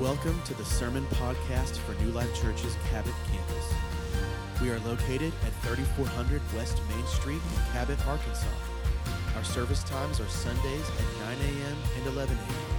Welcome 0.00 0.42
to 0.46 0.54
the 0.54 0.64
Sermon 0.64 1.06
Podcast 1.06 1.76
for 1.76 1.94
New 2.02 2.10
Life 2.10 2.34
Church's 2.42 2.74
Cabot 2.90 3.14
campus. 3.30 3.72
We 4.60 4.70
are 4.70 4.80
located 4.80 5.32
at 5.46 5.52
3400 5.62 6.42
West 6.56 6.80
Main 6.88 7.06
Street 7.06 7.36
in 7.36 7.72
Cabot, 7.72 8.04
Arkansas. 8.04 8.48
Our 9.36 9.44
service 9.44 9.84
times 9.84 10.18
are 10.18 10.26
Sundays 10.26 10.90
at 10.90 11.38
9 11.38 11.46
a.m. 11.46 11.76
and 11.96 12.06
11 12.08 12.36
a.m. 12.36 12.76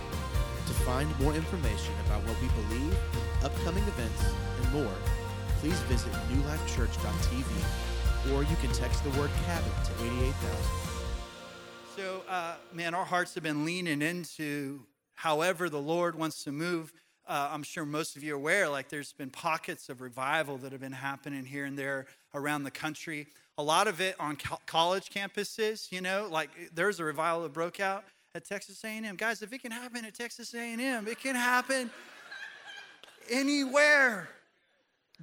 To 0.67 0.73
find 0.83 1.19
more 1.21 1.33
information 1.33 1.93
about 2.05 2.21
what 2.27 2.35
we 2.41 2.49
believe, 2.49 2.97
upcoming 3.45 3.83
events, 3.83 4.25
and 4.61 4.73
more, 4.73 4.93
please 5.61 5.79
visit 5.83 6.11
newlifechurch.tv 6.11 8.33
or 8.33 8.43
you 8.43 8.57
can 8.57 8.73
text 8.73 9.05
the 9.05 9.09
word 9.11 9.31
Cabot 9.45 9.71
to 9.85 9.91
88000. 10.03 10.57
So, 11.95 12.23
uh, 12.27 12.55
man, 12.73 12.93
our 12.93 13.05
hearts 13.05 13.35
have 13.35 13.43
been 13.43 13.63
leaning 13.63 14.01
into 14.01 14.81
however 15.13 15.69
the 15.69 15.81
Lord 15.81 16.15
wants 16.15 16.43
to 16.43 16.51
move. 16.51 16.91
Uh, 17.27 17.49
I'm 17.51 17.63
sure 17.63 17.85
most 17.85 18.15
of 18.15 18.23
you 18.23 18.33
are 18.33 18.37
aware, 18.37 18.69
like 18.69 18.89
there's 18.89 19.13
been 19.13 19.31
pockets 19.31 19.89
of 19.89 19.99
revival 19.99 20.57
that 20.57 20.71
have 20.71 20.81
been 20.81 20.91
happening 20.91 21.43
here 21.43 21.65
and 21.65 21.77
there 21.77 22.05
around 22.35 22.63
the 22.63 22.71
country. 22.71 23.27
A 23.57 23.63
lot 23.63 23.87
of 23.87 23.99
it 23.99 24.15
on 24.19 24.35
co- 24.35 24.59
college 24.67 25.09
campuses, 25.09 25.91
you 25.91 26.01
know, 26.01 26.27
like 26.29 26.49
there's 26.73 26.99
a 26.99 27.03
revival 27.03 27.41
that 27.43 27.53
broke 27.53 27.79
out 27.79 28.03
at 28.35 28.45
Texas 28.45 28.83
A&M. 28.83 29.15
Guys, 29.15 29.41
if 29.41 29.51
it 29.53 29.59
can 29.61 29.71
happen 29.71 30.05
at 30.05 30.13
Texas 30.13 30.53
A&M, 30.53 31.07
it 31.07 31.19
can 31.19 31.35
happen 31.35 31.89
anywhere. 33.29 34.29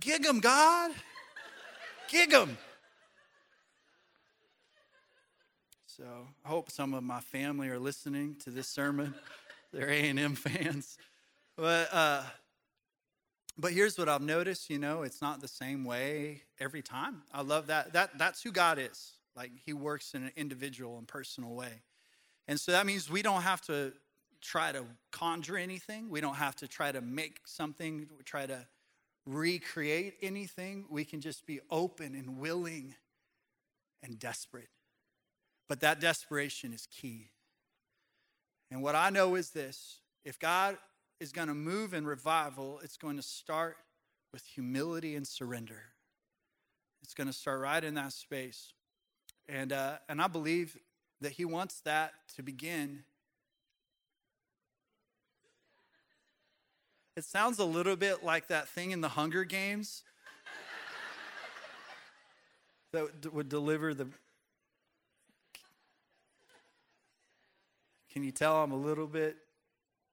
Gig 0.01 0.27
'em, 0.27 0.41
God. 0.41 0.93
Gig 2.09 2.33
'em. 2.33 2.59
So 5.87 6.05
I 6.45 6.49
hope 6.49 6.71
some 6.71 6.95
of 6.95 7.05
my 7.05 7.21
family 7.21 7.69
are 7.69 7.79
listening 7.79 8.37
to 8.43 8.51
this 8.51 8.67
sermon. 8.67 9.15
They're 9.73 9.89
A&M 9.89 10.35
fans. 10.35 10.99
But, 11.63 11.95
uh, 11.95 12.23
but 13.57 13.73
here's 13.73 13.97
what 13.97 14.09
I've 14.09 14.21
noticed, 14.21 14.69
you 14.69 14.81
know, 14.81 15.03
it's 15.03 15.23
not 15.23 15.41
the 15.41 15.47
same 15.47 15.85
way 15.85 16.43
every 16.59 16.83
time. 16.83 17.23
I 17.33 17.43
love 17.43 17.69
that. 17.69 17.93
that 17.93 18.19
that's 18.19 18.43
who 18.43 18.51
God 18.51 18.81
is. 18.81 19.13
Like 19.37 19.53
he 19.65 19.73
works 19.73 20.15
in 20.15 20.25
an 20.25 20.33
individual 20.35 20.99
and 20.99 21.07
personal 21.07 21.55
way. 21.55 21.83
And 22.49 22.59
so 22.59 22.73
that 22.73 22.85
means 22.85 23.09
we 23.09 23.23
don't 23.23 23.43
have 23.43 23.61
to 23.67 23.93
try 24.41 24.73
to 24.73 24.85
conjure 25.13 25.57
anything. 25.57 26.11
We 26.11 26.21
don't 26.21 26.35
have 26.35 26.57
to 26.57 26.67
try 26.67 26.91
to 26.91 27.01
make 27.01 27.39
something, 27.45 28.09
try 28.25 28.47
to 28.47 28.67
recreate 29.25 30.15
anything. 30.21 30.87
We 30.91 31.05
can 31.05 31.21
just 31.21 31.47
be 31.47 31.61
open 31.71 32.17
and 32.17 32.39
willing 32.39 32.97
and 34.03 34.19
desperate. 34.19 34.71
But 35.69 35.79
that 35.79 36.01
desperation 36.01 36.73
is 36.73 36.89
key. 36.91 37.29
And 38.69 38.83
what 38.83 38.97
I 38.97 39.11
know 39.11 39.37
is 39.37 39.51
this 39.51 40.01
if 40.25 40.41
God 40.41 40.77
is 41.23 41.31
going 41.31 41.47
to 41.47 41.55
move 41.55 41.95
in 41.95 42.05
revival, 42.05 42.81
it's 42.83 42.97
going 42.97 43.17
to 43.17 43.23
start 43.23 43.77
with 44.33 44.45
humility 44.45 45.15
and 45.15 45.25
surrender. 45.25 45.81
It's 47.01 47.15
going 47.15 47.29
to 47.29 47.33
start 47.33 47.61
right 47.61 47.83
in 47.83 47.95
that 47.95 48.13
space. 48.13 48.73
And, 49.49 49.73
uh, 49.73 49.99
and 50.09 50.21
I 50.21 50.27
believe 50.27 50.77
that 51.21 51.31
He 51.31 51.45
wants 51.45 51.81
that 51.83 52.13
to 52.35 52.43
begin. 52.43 53.05
It 57.17 57.25
sounds 57.25 57.61
a 57.61 57.65
little 57.65 57.95
bit 57.95 58.25
like 58.25 58.49
that 58.49 58.69
thing 58.69 58.91
in 58.91 59.01
the 59.01 59.11
Hunger 59.11 59.45
Games 59.45 60.03
that 62.93 63.33
would 63.33 63.49
deliver 63.49 63.95
the 63.95 64.09
Can 68.13 68.25
you 68.25 68.33
tell 68.33 68.57
I'm 68.57 68.73
a 68.73 68.77
little 68.77 69.07
bit 69.07 69.37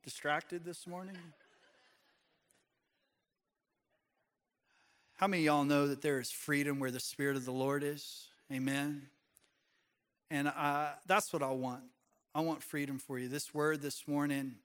distracted 0.03 0.65
this 0.65 0.87
morning? 0.87 1.17
How 5.15 5.27
many 5.27 5.43
y'all 5.43 5.65
know 5.65 5.87
that 5.87 6.01
there 6.01 6.19
is 6.19 6.31
freedom 6.31 6.79
where 6.79 6.91
the 6.91 6.99
Spirit 6.99 7.35
of 7.35 7.45
the 7.45 7.51
Lord 7.51 7.83
is? 7.83 8.27
Amen. 8.51 9.09
And 10.31 10.51
that's 11.05 11.33
what 11.33 11.43
I 11.43 11.51
want. 11.51 11.83
I 12.33 12.41
want 12.41 12.63
freedom 12.63 12.99
for 12.99 13.19
you. 13.19 13.27
This 13.27 13.53
word 13.53 13.81
this 13.81 14.07
morning, 14.07 14.55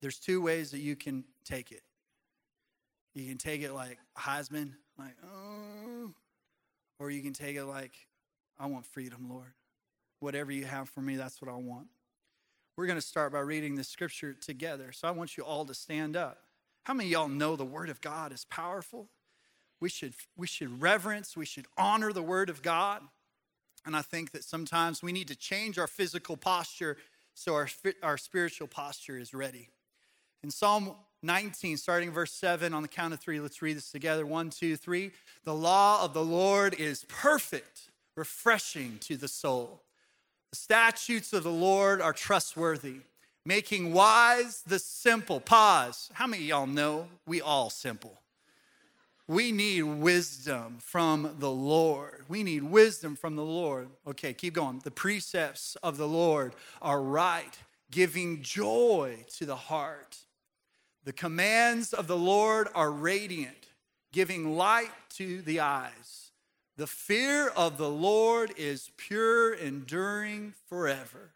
there's 0.00 0.18
two 0.18 0.42
ways 0.42 0.72
that 0.72 0.80
you 0.80 0.96
can 0.96 1.24
take 1.44 1.72
it. 1.72 1.82
You 3.14 3.28
can 3.28 3.38
take 3.38 3.62
it 3.62 3.72
like 3.72 3.98
Heisman, 4.18 4.72
like, 4.98 5.16
oh, 5.24 6.12
or 6.98 7.10
you 7.10 7.22
can 7.22 7.32
take 7.32 7.56
it 7.56 7.64
like, 7.64 7.92
I 8.58 8.66
want 8.66 8.84
freedom, 8.84 9.28
Lord. 9.30 9.52
Whatever 10.20 10.52
you 10.52 10.64
have 10.64 10.88
for 10.88 11.00
me, 11.00 11.16
that's 11.16 11.40
what 11.40 11.50
I 11.50 11.56
want. 11.56 11.86
We're 12.76 12.86
going 12.86 12.98
to 12.98 13.06
start 13.06 13.32
by 13.32 13.40
reading 13.40 13.74
the 13.74 13.84
scripture 13.84 14.32
together. 14.32 14.92
So 14.92 15.06
I 15.06 15.10
want 15.10 15.36
you 15.36 15.44
all 15.44 15.64
to 15.66 15.74
stand 15.74 16.16
up. 16.16 16.38
How 16.84 16.94
many 16.94 17.10
y'all 17.10 17.28
know 17.28 17.54
the 17.54 17.64
word 17.64 17.90
of 17.90 18.00
God 18.00 18.32
is 18.32 18.44
powerful? 18.46 19.08
We 19.80 19.88
should, 19.88 20.14
we 20.36 20.46
should 20.46 20.80
reverence, 20.80 21.36
we 21.36 21.44
should 21.44 21.66
honor 21.76 22.12
the 22.12 22.22
word 22.22 22.48
of 22.48 22.62
God. 22.62 23.02
And 23.84 23.96
I 23.96 24.02
think 24.02 24.30
that 24.32 24.44
sometimes 24.44 25.02
we 25.02 25.12
need 25.12 25.28
to 25.28 25.36
change 25.36 25.78
our 25.78 25.86
physical 25.86 26.36
posture 26.36 26.96
so 27.34 27.54
our, 27.54 27.68
our 28.02 28.16
spiritual 28.16 28.68
posture 28.68 29.18
is 29.18 29.34
ready. 29.34 29.68
In 30.42 30.50
Psalm 30.50 30.94
19, 31.22 31.76
starting 31.76 32.10
verse 32.10 32.32
7, 32.32 32.74
on 32.74 32.82
the 32.82 32.88
count 32.88 33.14
of 33.14 33.20
three, 33.20 33.40
let's 33.40 33.62
read 33.62 33.76
this 33.76 33.90
together. 33.90 34.26
One, 34.26 34.50
two, 34.50 34.76
three. 34.76 35.12
The 35.44 35.54
law 35.54 36.04
of 36.04 36.14
the 36.14 36.24
Lord 36.24 36.74
is 36.74 37.04
perfect, 37.08 37.90
refreshing 38.16 38.98
to 39.02 39.16
the 39.16 39.28
soul. 39.28 39.82
The 40.52 40.56
statutes 40.56 41.32
of 41.32 41.44
the 41.44 41.50
Lord 41.50 42.02
are 42.02 42.12
trustworthy, 42.12 42.96
making 43.46 43.94
wise 43.94 44.60
the 44.66 44.78
simple. 44.78 45.40
Pause. 45.40 46.10
How 46.12 46.26
many 46.26 46.44
y'all 46.44 46.66
know 46.66 47.08
we 47.26 47.40
all 47.40 47.70
simple? 47.70 48.20
We 49.26 49.50
need 49.50 49.84
wisdom 49.84 50.76
from 50.78 51.36
the 51.38 51.50
Lord. 51.50 52.26
We 52.28 52.42
need 52.42 52.64
wisdom 52.64 53.16
from 53.16 53.34
the 53.34 53.44
Lord. 53.44 53.88
Okay, 54.06 54.34
keep 54.34 54.52
going. 54.52 54.80
The 54.84 54.90
precepts 54.90 55.74
of 55.82 55.96
the 55.96 56.06
Lord 56.06 56.54
are 56.82 57.00
right, 57.00 57.58
giving 57.90 58.42
joy 58.42 59.24
to 59.38 59.46
the 59.46 59.56
heart. 59.56 60.18
The 61.04 61.14
commands 61.14 61.94
of 61.94 62.08
the 62.08 62.18
Lord 62.18 62.68
are 62.74 62.90
radiant, 62.90 63.68
giving 64.12 64.54
light 64.54 64.90
to 65.14 65.40
the 65.40 65.60
eyes. 65.60 66.21
The 66.82 66.88
fear 66.88 67.46
of 67.46 67.78
the 67.78 67.88
Lord 67.88 68.52
is 68.56 68.90
pure, 68.96 69.54
enduring 69.54 70.54
forever. 70.68 71.30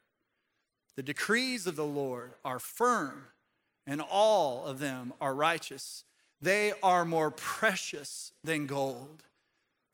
The 0.97 1.05
decrees 1.05 1.69
of 1.69 1.77
the 1.77 1.87
Lord 1.87 2.33
are 2.45 2.59
firm, 2.59 3.27
and 3.87 4.01
all 4.01 4.65
of 4.67 4.81
them 4.81 5.13
are 5.21 5.37
righteous. 5.37 6.03
They 6.43 6.73
are 6.83 7.05
more 7.05 7.31
precious 7.31 8.33
than 8.43 8.67
gold, 8.67 9.23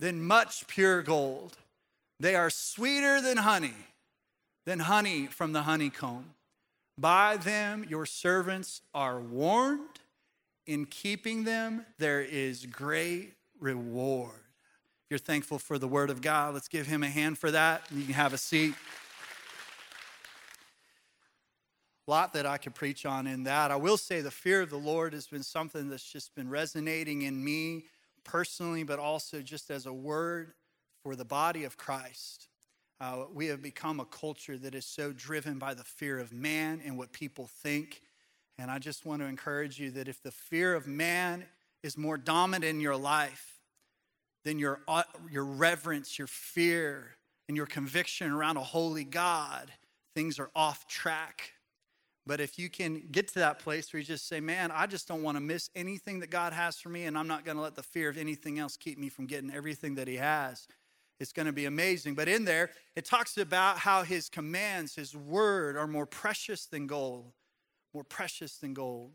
than 0.00 0.24
much 0.24 0.66
pure 0.68 1.02
gold. 1.02 1.58
They 2.18 2.34
are 2.34 2.48
sweeter 2.48 3.20
than 3.20 3.36
honey, 3.36 3.76
than 4.64 4.78
honey 4.78 5.26
from 5.26 5.52
the 5.52 5.64
honeycomb. 5.64 6.30
By 6.96 7.36
them 7.36 7.84
your 7.86 8.06
servants 8.06 8.80
are 8.94 9.20
warned. 9.20 10.00
In 10.66 10.86
keeping 10.86 11.44
them, 11.44 11.84
there 11.98 12.22
is 12.22 12.64
great 12.64 13.34
reward 13.60 14.42
you're 15.12 15.18
thankful 15.18 15.58
for 15.58 15.78
the 15.78 15.86
Word 15.86 16.08
of 16.08 16.22
God, 16.22 16.54
let's 16.54 16.68
give 16.68 16.86
Him 16.86 17.02
a 17.02 17.06
hand 17.06 17.36
for 17.36 17.50
that. 17.50 17.82
You 17.90 18.02
can 18.02 18.14
have 18.14 18.32
a 18.32 18.38
seat. 18.38 18.72
A 22.08 22.10
lot 22.10 22.32
that 22.32 22.46
I 22.46 22.56
could 22.56 22.74
preach 22.74 23.04
on 23.04 23.26
in 23.26 23.42
that. 23.42 23.70
I 23.70 23.76
will 23.76 23.98
say 23.98 24.22
the 24.22 24.30
fear 24.30 24.62
of 24.62 24.70
the 24.70 24.78
Lord 24.78 25.12
has 25.12 25.26
been 25.26 25.42
something 25.42 25.90
that's 25.90 26.10
just 26.10 26.34
been 26.34 26.48
resonating 26.48 27.20
in 27.20 27.44
me 27.44 27.84
personally, 28.24 28.84
but 28.84 28.98
also 28.98 29.42
just 29.42 29.70
as 29.70 29.84
a 29.84 29.92
word 29.92 30.54
for 31.02 31.14
the 31.14 31.26
body 31.26 31.64
of 31.64 31.76
Christ. 31.76 32.48
Uh, 32.98 33.24
we 33.34 33.48
have 33.48 33.60
become 33.60 34.00
a 34.00 34.06
culture 34.06 34.56
that 34.56 34.74
is 34.74 34.86
so 34.86 35.12
driven 35.12 35.58
by 35.58 35.74
the 35.74 35.84
fear 35.84 36.20
of 36.20 36.32
man 36.32 36.80
and 36.82 36.96
what 36.96 37.12
people 37.12 37.50
think. 37.62 38.00
And 38.56 38.70
I 38.70 38.78
just 38.78 39.04
want 39.04 39.20
to 39.20 39.26
encourage 39.26 39.78
you 39.78 39.90
that 39.90 40.08
if 40.08 40.22
the 40.22 40.32
fear 40.32 40.74
of 40.74 40.86
man 40.86 41.44
is 41.82 41.98
more 41.98 42.16
dominant 42.16 42.64
in 42.64 42.80
your 42.80 42.96
life, 42.96 43.52
then 44.44 44.58
your, 44.58 44.80
uh, 44.88 45.02
your 45.30 45.44
reverence, 45.44 46.18
your 46.18 46.26
fear, 46.26 47.16
and 47.48 47.56
your 47.56 47.66
conviction 47.66 48.30
around 48.30 48.56
a 48.56 48.62
holy 48.62 49.04
God, 49.04 49.72
things 50.14 50.38
are 50.38 50.50
off 50.54 50.86
track. 50.86 51.52
But 52.26 52.40
if 52.40 52.58
you 52.58 52.70
can 52.70 53.02
get 53.10 53.28
to 53.28 53.40
that 53.40 53.58
place 53.58 53.92
where 53.92 53.98
you 53.98 54.06
just 54.06 54.28
say, 54.28 54.40
Man, 54.40 54.70
I 54.70 54.86
just 54.86 55.08
don't 55.08 55.22
want 55.22 55.36
to 55.36 55.40
miss 55.40 55.70
anything 55.74 56.20
that 56.20 56.30
God 56.30 56.52
has 56.52 56.78
for 56.78 56.88
me, 56.88 57.04
and 57.04 57.18
I'm 57.18 57.26
not 57.26 57.44
going 57.44 57.56
to 57.56 57.62
let 57.62 57.74
the 57.74 57.82
fear 57.82 58.08
of 58.08 58.16
anything 58.16 58.58
else 58.58 58.76
keep 58.76 58.98
me 58.98 59.08
from 59.08 59.26
getting 59.26 59.52
everything 59.52 59.96
that 59.96 60.06
He 60.06 60.16
has, 60.16 60.68
it's 61.18 61.32
going 61.32 61.46
to 61.46 61.52
be 61.52 61.66
amazing. 61.66 62.14
But 62.14 62.28
in 62.28 62.44
there, 62.44 62.70
it 62.96 63.04
talks 63.04 63.36
about 63.38 63.78
how 63.78 64.02
His 64.02 64.28
commands, 64.28 64.94
His 64.94 65.16
word, 65.16 65.76
are 65.76 65.86
more 65.86 66.06
precious 66.06 66.66
than 66.66 66.86
gold. 66.86 67.32
More 67.94 68.04
precious 68.04 68.56
than 68.56 68.72
gold. 68.72 69.12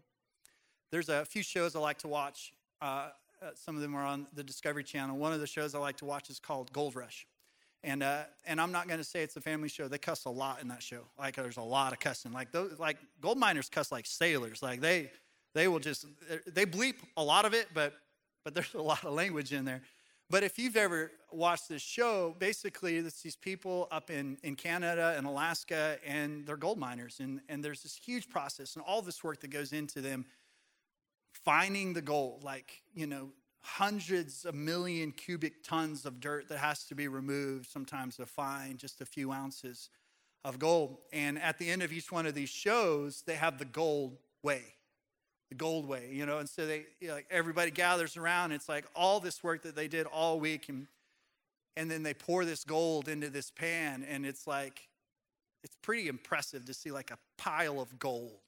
There's 0.92 1.10
a 1.10 1.26
few 1.26 1.44
shows 1.44 1.76
I 1.76 1.80
like 1.80 1.98
to 2.00 2.08
watch. 2.08 2.54
Uh, 2.82 3.10
uh, 3.42 3.50
some 3.56 3.76
of 3.76 3.82
them 3.82 3.96
are 3.96 4.06
on 4.06 4.28
the 4.34 4.44
Discovery 4.44 4.84
Channel. 4.84 5.18
One 5.18 5.34
of 5.34 5.40
the 5.40 5.48
shows 5.48 5.76
I 5.76 5.80
like 5.80 5.98
to 5.98 6.06
watch 6.06 6.30
is 6.30 6.40
called 6.40 6.72
Gold 6.74 6.96
Rush. 6.96 7.28
And, 7.84 8.02
uh, 8.02 8.24
and 8.46 8.60
I'm 8.60 8.72
not 8.72 8.88
going 8.88 9.00
to 9.00 9.04
say 9.04 9.22
it's 9.22 9.36
a 9.36 9.42
family 9.42 9.70
show. 9.70 9.88
They 9.88 10.00
cuss 10.00 10.26
a 10.26 10.30
lot 10.30 10.62
in 10.62 10.68
that 10.70 10.82
show. 10.82 11.02
Like 11.18 11.36
there's 11.36 11.58
a 11.58 11.62
lot 11.62 11.94
of 11.94 12.00
cussing. 12.00 12.34
Like 12.34 12.52
those, 12.52 12.80
like 12.80 12.98
gold 13.22 13.38
miners 13.38 13.70
cuss 13.70 13.92
like 13.92 14.06
sailors. 14.06 14.62
Like 14.64 14.82
they, 14.82 15.12
they 15.54 15.68
will 15.68 15.80
just 15.80 16.06
they 16.46 16.66
bleep 16.66 16.96
a 17.16 17.24
lot 17.24 17.46
of 17.46 17.54
it, 17.54 17.68
but 17.74 17.94
but 18.44 18.54
there's 18.54 18.74
a 18.76 18.82
lot 18.82 19.04
of 19.04 19.14
language 19.14 19.52
in 19.52 19.66
there. 19.66 19.82
But 20.30 20.44
if 20.44 20.60
you've 20.60 20.76
ever 20.76 21.12
watched 21.32 21.70
this 21.70 21.82
show, 21.82 22.36
basically 22.38 22.98
it's 22.98 23.22
these 23.22 23.36
people 23.36 23.88
up 23.92 24.10
in, 24.10 24.38
in 24.44 24.56
Canada 24.56 25.16
and 25.18 25.26
Alaska 25.26 25.98
and 26.06 26.46
they're 26.46 26.58
gold 26.58 26.78
miners. 26.78 27.20
And, 27.22 27.40
and 27.48 27.64
there's 27.64 27.84
this 27.84 27.96
huge 27.96 28.28
process 28.28 28.76
and 28.76 28.84
all 28.86 29.02
this 29.02 29.24
work 29.24 29.40
that 29.42 29.52
goes 29.52 29.72
into 29.72 30.02
them 30.02 30.26
finding 31.44 31.94
the 31.94 32.02
gold, 32.02 32.44
like, 32.44 32.82
you 32.94 33.08
know, 33.08 33.30
hundreds 33.62 34.46
of 34.46 34.56
million 34.56 35.12
cubic 35.12 35.64
tons 35.64 36.06
of 36.06 36.20
dirt 36.20 36.48
that 36.50 36.60
has 36.60 36.86
to 36.86 36.96
be 36.96 37.08
removed 37.08 37.70
sometimes 37.70 38.18
to 38.18 38.26
find 38.26 38.78
just 38.78 39.02
a 39.02 39.06
few 39.06 39.32
ounces 39.32 39.90
of 40.46 40.60
gold. 40.60 40.98
And 41.12 41.40
at 41.40 41.58
the 41.58 41.70
end 41.70 41.84
of 41.84 41.92
each 41.92 42.12
one 42.12 42.26
of 42.26 42.34
these 42.34 42.50
shows, 42.50 43.24
they 43.26 43.36
have 43.36 43.60
the 43.60 43.66
gold 43.66 44.18
weigh 44.44 44.78
the 45.50 45.56
gold 45.56 45.88
weigh, 45.88 46.10
you 46.12 46.26
know. 46.26 46.40
And 46.40 46.50
so 46.50 46.66
they, 46.66 46.86
you 47.00 47.08
know, 47.10 47.16
like 47.16 47.28
everybody 47.30 47.72
gathers 47.72 48.18
around. 48.18 48.52
It's 48.52 48.68
like 48.68 48.86
all 48.96 49.20
this 49.20 49.44
work 49.44 49.64
that 49.64 49.76
they 49.76 49.88
did 49.88 50.06
all 50.06 50.40
week, 50.40 50.70
and 50.70 50.88
and 51.76 51.90
then 51.90 52.04
they 52.04 52.14
pour 52.14 52.44
this 52.46 52.64
gold 52.64 53.08
into 53.08 53.30
this 53.30 53.52
pan, 53.52 54.06
and 54.08 54.26
it's 54.26 54.48
like 54.48 54.88
it's 55.64 55.76
pretty 55.82 56.08
impressive 56.08 56.66
to 56.66 56.74
see 56.74 56.92
like 56.92 57.12
a 57.12 57.18
pile 57.38 57.80
of 57.80 57.98
gold 58.00 58.40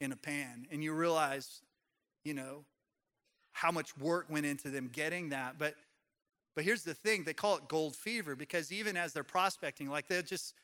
in 0.00 0.12
a 0.12 0.16
pan, 0.16 0.66
and 0.70 0.82
you 0.82 0.92
realize, 0.92 1.62
you 2.24 2.34
know, 2.34 2.64
how 3.52 3.70
much 3.70 3.96
work 3.98 4.26
went 4.28 4.46
into 4.46 4.70
them 4.70 4.88
getting 4.92 5.30
that. 5.30 5.58
But 5.58 5.74
but 6.54 6.64
here's 6.64 6.82
the 6.82 6.94
thing: 6.94 7.24
they 7.24 7.34
call 7.34 7.56
it 7.56 7.68
gold 7.68 7.96
fever 7.96 8.34
because 8.36 8.72
even 8.72 8.96
as 8.96 9.12
they're 9.12 9.24
prospecting, 9.24 9.88
like 9.88 10.08
they'll 10.08 10.22
just 10.22 10.54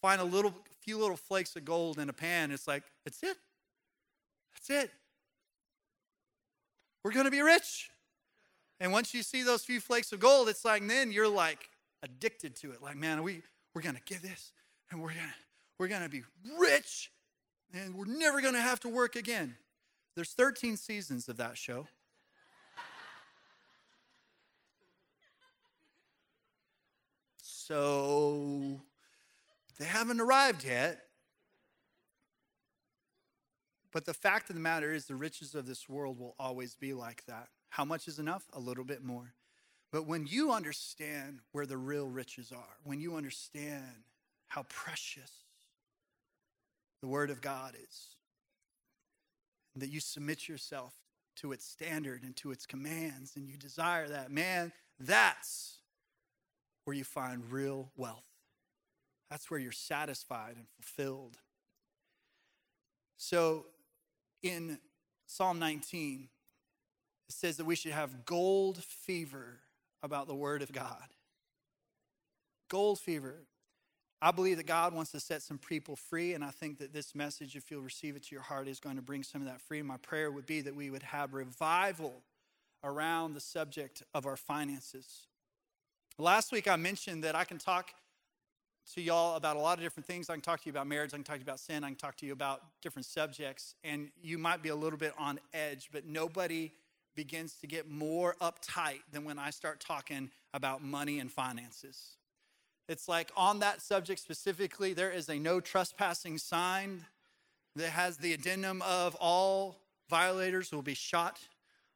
find 0.00 0.20
a 0.20 0.24
little 0.24 0.54
few 0.80 0.98
little 0.98 1.16
flakes 1.16 1.56
of 1.56 1.64
gold 1.64 1.98
in 1.98 2.08
a 2.08 2.12
pan. 2.12 2.50
It's 2.50 2.68
like 2.68 2.84
that's 3.04 3.22
it. 3.22 3.36
That's 4.54 4.70
it. 4.84 4.90
We're 7.04 7.12
to 7.24 7.30
be 7.30 7.42
rich. 7.42 7.90
And 8.80 8.92
once 8.92 9.14
you 9.14 9.22
see 9.22 9.42
those 9.42 9.64
few 9.64 9.80
flakes 9.80 10.12
of 10.12 10.20
gold, 10.20 10.48
it's 10.48 10.64
like 10.64 10.86
then 10.86 11.12
you're 11.12 11.28
like 11.28 11.68
addicted 12.02 12.56
to 12.56 12.72
it. 12.72 12.82
Like, 12.82 12.96
man, 12.96 13.22
we, 13.22 13.42
we're 13.74 13.82
to 13.94 14.02
get 14.04 14.22
this 14.22 14.52
and 14.90 15.00
we're 15.00 15.10
to 15.10 15.18
we're 15.78 15.88
to 16.02 16.08
be 16.08 16.22
rich 16.58 17.10
and 17.74 17.94
we're 17.94 18.04
never 18.06 18.40
to 18.54 18.60
have 18.60 18.80
to 18.80 18.88
work 18.88 19.16
again. 19.16 19.56
There's 20.14 20.32
13 20.32 20.76
seasons 20.76 21.28
of 21.28 21.38
that 21.38 21.56
show. 21.56 21.86
So 27.38 28.82
they 29.78 29.86
haven't 29.86 30.20
arrived 30.20 30.64
yet. 30.64 31.00
But 33.92 34.04
the 34.04 34.14
fact 34.14 34.48
of 34.50 34.56
the 34.56 34.62
matter 34.62 34.92
is, 34.92 35.06
the 35.06 35.14
riches 35.14 35.54
of 35.54 35.66
this 35.66 35.88
world 35.88 36.18
will 36.18 36.34
always 36.38 36.74
be 36.74 36.92
like 36.92 37.24
that. 37.26 37.48
How 37.70 37.84
much 37.84 38.08
is 38.08 38.18
enough? 38.18 38.44
A 38.52 38.58
little 38.58 38.84
bit 38.84 39.02
more. 39.02 39.34
But 39.90 40.06
when 40.06 40.26
you 40.26 40.52
understand 40.52 41.40
where 41.52 41.66
the 41.66 41.76
real 41.76 42.08
riches 42.08 42.52
are, 42.52 42.76
when 42.84 43.00
you 43.00 43.16
understand 43.16 44.04
how 44.48 44.64
precious 44.68 45.30
the 47.02 47.08
Word 47.08 47.30
of 47.30 47.42
God 47.42 47.74
is, 47.74 48.16
that 49.76 49.88
you 49.88 50.00
submit 50.00 50.48
yourself 50.48 50.94
to 51.36 51.52
its 51.52 51.64
standard 51.64 52.22
and 52.22 52.36
to 52.36 52.50
its 52.50 52.66
commands, 52.66 53.36
and 53.36 53.48
you 53.48 53.56
desire 53.56 54.08
that, 54.08 54.30
man, 54.30 54.72
that's 55.00 55.78
where 56.84 56.94
you 56.94 57.04
find 57.04 57.50
real 57.50 57.90
wealth. 57.96 58.26
That's 59.30 59.50
where 59.50 59.58
you're 59.58 59.72
satisfied 59.72 60.56
and 60.56 60.66
fulfilled. 60.80 61.38
So, 63.16 63.66
in 64.42 64.78
Psalm 65.26 65.58
19, 65.58 66.28
it 67.28 67.34
says 67.34 67.56
that 67.56 67.64
we 67.64 67.76
should 67.76 67.92
have 67.92 68.26
gold 68.26 68.82
fever 68.84 69.60
about 70.02 70.26
the 70.26 70.34
Word 70.34 70.60
of 70.60 70.72
God. 70.72 71.14
Gold 72.68 72.98
fever. 72.98 73.46
I 74.24 74.30
believe 74.30 74.58
that 74.58 74.68
God 74.68 74.94
wants 74.94 75.10
to 75.10 75.20
set 75.20 75.42
some 75.42 75.58
people 75.58 75.96
free, 75.96 76.34
and 76.34 76.44
I 76.44 76.50
think 76.50 76.78
that 76.78 76.92
this 76.92 77.12
message, 77.12 77.56
if 77.56 77.72
you'll 77.72 77.82
receive 77.82 78.14
it 78.14 78.22
to 78.28 78.34
your 78.36 78.42
heart, 78.42 78.68
is 78.68 78.78
going 78.78 78.94
to 78.94 79.02
bring 79.02 79.24
some 79.24 79.40
of 79.40 79.48
that 79.48 79.60
freedom. 79.60 79.88
My 79.88 79.96
prayer 79.96 80.30
would 80.30 80.46
be 80.46 80.60
that 80.60 80.76
we 80.76 80.90
would 80.90 81.02
have 81.02 81.34
revival 81.34 82.22
around 82.84 83.34
the 83.34 83.40
subject 83.40 84.04
of 84.14 84.24
our 84.24 84.36
finances. 84.36 85.26
Last 86.18 86.52
week, 86.52 86.68
I 86.68 86.76
mentioned 86.76 87.24
that 87.24 87.34
I 87.34 87.42
can 87.42 87.58
talk 87.58 87.90
to 88.94 89.00
y'all 89.02 89.34
about 89.34 89.56
a 89.56 89.58
lot 89.58 89.78
of 89.78 89.82
different 89.82 90.06
things. 90.06 90.30
I 90.30 90.34
can 90.34 90.40
talk 90.40 90.60
to 90.60 90.66
you 90.66 90.70
about 90.70 90.86
marriage, 90.86 91.12
I 91.12 91.16
can 91.16 91.24
talk 91.24 91.36
to 91.36 91.40
you 91.40 91.44
about 91.44 91.58
sin, 91.58 91.82
I 91.82 91.88
can 91.88 91.96
talk 91.96 92.16
to 92.18 92.26
you 92.26 92.32
about 92.32 92.62
different 92.80 93.06
subjects, 93.06 93.74
and 93.82 94.10
you 94.22 94.38
might 94.38 94.62
be 94.62 94.68
a 94.68 94.76
little 94.76 95.00
bit 95.00 95.14
on 95.18 95.40
edge, 95.52 95.88
but 95.92 96.06
nobody 96.06 96.70
begins 97.16 97.54
to 97.54 97.66
get 97.66 97.90
more 97.90 98.36
uptight 98.40 99.00
than 99.10 99.24
when 99.24 99.40
I 99.40 99.50
start 99.50 99.80
talking 99.80 100.30
about 100.54 100.80
money 100.80 101.18
and 101.18 101.30
finances. 101.30 102.18
It's 102.88 103.08
like 103.08 103.30
on 103.36 103.60
that 103.60 103.80
subject 103.80 104.20
specifically, 104.20 104.92
there 104.92 105.10
is 105.10 105.28
a 105.28 105.38
no 105.38 105.60
trespassing 105.60 106.38
sign 106.38 107.04
that 107.76 107.90
has 107.90 108.18
the 108.18 108.32
addendum 108.32 108.82
of 108.82 109.14
all 109.16 109.78
violators 110.10 110.72
will 110.72 110.82
be 110.82 110.94
shot 110.94 111.38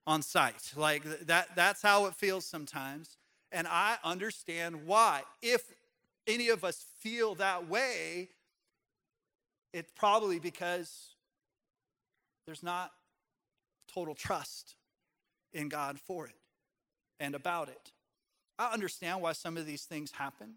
on 0.06 0.22
sight. 0.22 0.72
Like 0.76 1.02
that, 1.26 1.54
that's 1.54 1.82
how 1.82 2.06
it 2.06 2.14
feels 2.14 2.46
sometimes. 2.46 3.16
And 3.52 3.66
I 3.66 3.96
understand 4.04 4.86
why. 4.86 5.22
If 5.42 5.62
any 6.26 6.48
of 6.48 6.64
us 6.64 6.84
feel 7.00 7.34
that 7.36 7.68
way, 7.68 8.30
it's 9.72 9.92
probably 9.94 10.38
because 10.38 11.10
there's 12.46 12.62
not 12.62 12.92
total 13.92 14.14
trust 14.14 14.76
in 15.52 15.68
God 15.68 15.98
for 15.98 16.26
it 16.26 16.34
and 17.20 17.34
about 17.34 17.68
it. 17.68 17.92
I 18.58 18.72
understand 18.72 19.20
why 19.20 19.32
some 19.32 19.56
of 19.56 19.66
these 19.66 19.84
things 19.84 20.12
happen. 20.12 20.54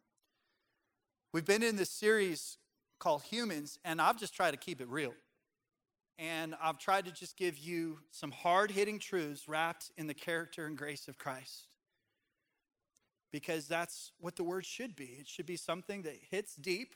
We've 1.31 1.45
been 1.45 1.61
in 1.61 1.75
this 1.75 1.91
series 1.91 2.57
called 2.97 3.21
Humans, 3.21 3.77
and 3.85 4.01
I've 4.01 4.17
just 4.17 4.33
tried 4.33 4.51
to 4.51 4.57
keep 4.57 4.81
it 4.81 4.87
real. 4.87 5.13
And 6.17 6.55
I've 6.61 6.79
tried 6.79 7.05
to 7.05 7.11
just 7.11 7.37
give 7.37 7.59
you 7.59 7.99
some 8.09 8.31
hard 8.31 8.71
hitting 8.71 8.97
truths 8.97 9.47
wrapped 9.47 9.91
in 9.95 10.07
the 10.07 10.15
character 10.15 10.65
and 10.65 10.75
grace 10.75 11.07
of 11.07 11.19
Christ 11.19 11.67
because 13.31 13.67
that's 13.67 14.11
what 14.19 14.35
the 14.37 14.43
word 14.43 14.65
should 14.65 14.95
be. 14.95 15.17
It 15.19 15.27
should 15.27 15.45
be 15.45 15.55
something 15.55 16.01
that 16.01 16.17
hits 16.31 16.55
deep, 16.55 16.95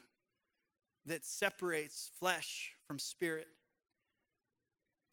that 1.06 1.24
separates 1.24 2.09
flesh 2.19 2.71
from 2.88 2.97
spirit. 2.97 3.47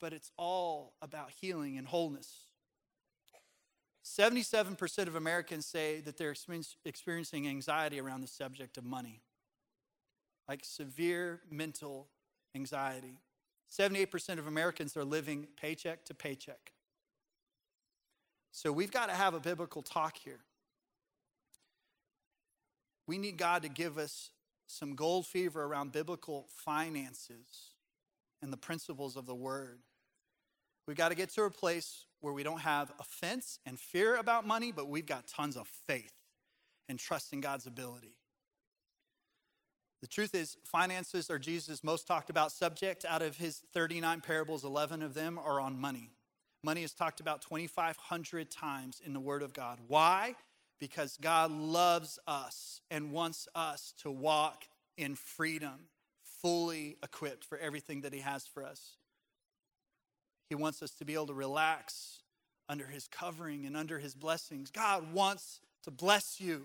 But 0.01 0.15
it's 0.15 0.33
all 0.39 0.95
about 1.03 1.31
healing 1.31 1.77
and 1.77 1.87
wholeness. 1.87 2.47
77% 4.19 5.07
of 5.07 5.15
Americans 5.15 5.67
say 5.67 6.01
that 6.01 6.17
they're 6.17 6.35
experiencing 6.85 7.47
anxiety 7.47 8.01
around 8.01 8.23
the 8.23 8.27
subject 8.27 8.77
of 8.77 8.85
money, 8.85 9.23
like 10.49 10.65
severe 10.65 11.41
mental 11.49 12.09
anxiety. 12.57 13.21
78% 13.71 14.39
of 14.39 14.49
Americans 14.49 14.97
are 14.97 15.05
living 15.05 15.47
paycheck 15.57 16.05
to 16.07 16.15
paycheck. 16.15 16.73
So 18.51 18.73
we've 18.73 18.91
got 18.91 19.11
to 19.11 19.15
have 19.15 19.35
a 19.35 19.41
biblical 19.41 19.81
talk 19.81 20.17
here. 20.19 20.41
We 23.07 23.17
need 23.17 23.37
God 23.37 23.63
to 23.63 23.69
give 23.69 23.97
us 23.97 24.31
some 24.67 24.97
gold 24.97 25.27
fever 25.27 25.63
around 25.63 25.93
biblical 25.93 26.47
finances 26.49 27.75
and 28.43 28.53
the 28.53 28.57
principles 28.57 29.17
of 29.17 29.27
the 29.27 29.37
word. 29.37 29.79
We've 30.89 30.97
got 30.97 31.11
to 31.11 31.15
get 31.15 31.29
to 31.31 31.45
a 31.45 31.51
place 31.51 32.07
where 32.21 32.33
we 32.33 32.43
don't 32.43 32.61
have 32.61 32.93
offense 32.99 33.59
and 33.67 33.79
fear 33.79 34.17
about 34.17 34.47
money, 34.47 34.73
but 34.73 34.89
we've 34.89 35.07
got 35.07 35.27
tons 35.27 35.57
of 35.57 35.69
faith 35.87 36.13
and 36.89 36.99
trust 36.99 37.33
in 37.33 37.41
God's 37.41 37.67
ability. 37.67 38.17
The 40.01 40.07
truth 40.07 40.35
is, 40.35 40.57
finances 40.65 41.31
are 41.31 41.39
Jesus' 41.39 41.85
most 41.85 42.07
talked 42.07 42.31
about 42.31 42.53
subject. 42.53 43.05
Out 43.07 43.21
of 43.23 43.37
his 43.37 43.63
39 43.75 44.23
parables, 44.23 44.65
11 44.65 45.03
of 45.03 45.15
them 45.15 45.39
are 45.39 45.61
on 45.61 45.79
money. 45.79 46.11
Money 46.63 46.83
is 46.83 46.93
talked 46.93 47.21
about 47.21 47.43
2,500 47.43 48.51
times 48.51 49.01
in 49.05 49.13
the 49.13 49.21
Word 49.21 49.43
of 49.43 49.53
God. 49.53 49.79
Why? 49.89 50.37
because 50.81 51.19
God 51.21 51.53
loves 51.53 52.19
us 52.27 52.81
and 52.91 53.13
wants 53.13 53.47
us 53.55 53.95
to 53.99 54.11
walk 54.11 54.65
in 54.97 55.15
freedom, 55.15 55.89
fully 56.43 56.97
equipped 57.03 57.45
for 57.45 57.59
everything 57.59 58.01
that 58.01 58.15
He 58.15 58.21
has 58.21 58.47
for 58.47 58.65
us. 58.65 58.97
He 60.51 60.57
wants 60.57 60.83
us 60.83 60.91
to 60.97 61.05
be 61.05 61.15
able 61.15 61.29
to 61.29 61.35
relax 61.35 62.19
under 62.69 62.87
His 62.87 63.07
covering 63.07 63.65
and 63.65 63.77
under 63.77 63.99
His 63.99 64.15
blessings. 64.15 64.71
God 64.71 65.15
wants 65.15 65.61
to 65.85 65.91
bless 65.91 66.41
you, 66.41 66.65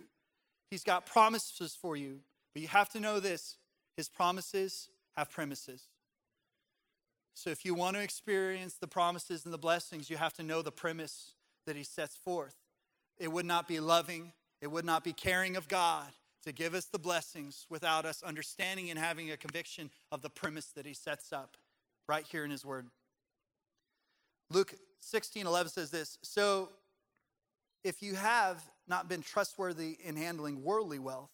He's 0.70 0.84
got 0.84 1.06
promises 1.06 1.78
for 1.80 1.96
you. 1.96 2.20
But 2.54 2.64
you 2.64 2.68
have 2.68 2.90
to 2.90 3.00
know 3.00 3.22
this 3.22 3.58
His 3.96 4.10
promises 4.10 4.90
have 5.16 5.30
premises. 5.30 5.84
So 7.36 7.50
if 7.50 7.64
you 7.64 7.76
want 7.76 7.96
to 7.96 8.02
experience 8.02 8.74
the 8.74 8.88
promises 8.88 9.46
and 9.46 9.54
the 9.54 9.58
blessings, 9.60 10.10
you 10.10 10.18
have 10.18 10.34
to 10.34 10.44
know 10.44 10.62
the 10.62 10.72
premise 10.72 11.34
that 11.68 11.76
He 11.76 11.84
sets 11.84 12.16
forth. 12.16 12.56
It 13.20 13.32
would 13.32 13.46
not 13.46 13.68
be 13.68 13.80
loving, 13.80 14.34
it 14.62 14.72
would 14.72 14.86
not 14.86 15.04
be 15.04 15.14
caring 15.14 15.56
of 15.56 15.68
God 15.68 16.08
to 16.44 16.52
give 16.52 16.74
us 16.74 16.86
the 16.86 17.00
blessings 17.00 17.68
without 17.70 18.06
us 18.06 18.24
understanding 18.24 18.90
and 18.90 18.98
having 18.98 19.32
a 19.32 19.38
conviction 19.38 19.92
of 20.12 20.22
the 20.22 20.30
premise 20.30 20.68
that 20.76 20.88
He 20.88 20.94
sets 20.94 21.32
up 21.32 21.56
right 22.10 22.26
here 22.26 22.44
in 22.44 22.52
His 22.52 22.66
Word. 22.66 22.88
Luke 24.52 24.74
16 25.00 25.46
11 25.46 25.72
says 25.72 25.92
this 25.92 26.18
So 26.22 26.70
if 27.84 28.02
you 28.02 28.16
have 28.16 28.64
not 28.88 29.08
been 29.08 29.22
trustworthy 29.22 29.98
in 30.04 30.16
handling 30.16 30.64
worldly 30.64 31.00
wealth, 31.00 31.32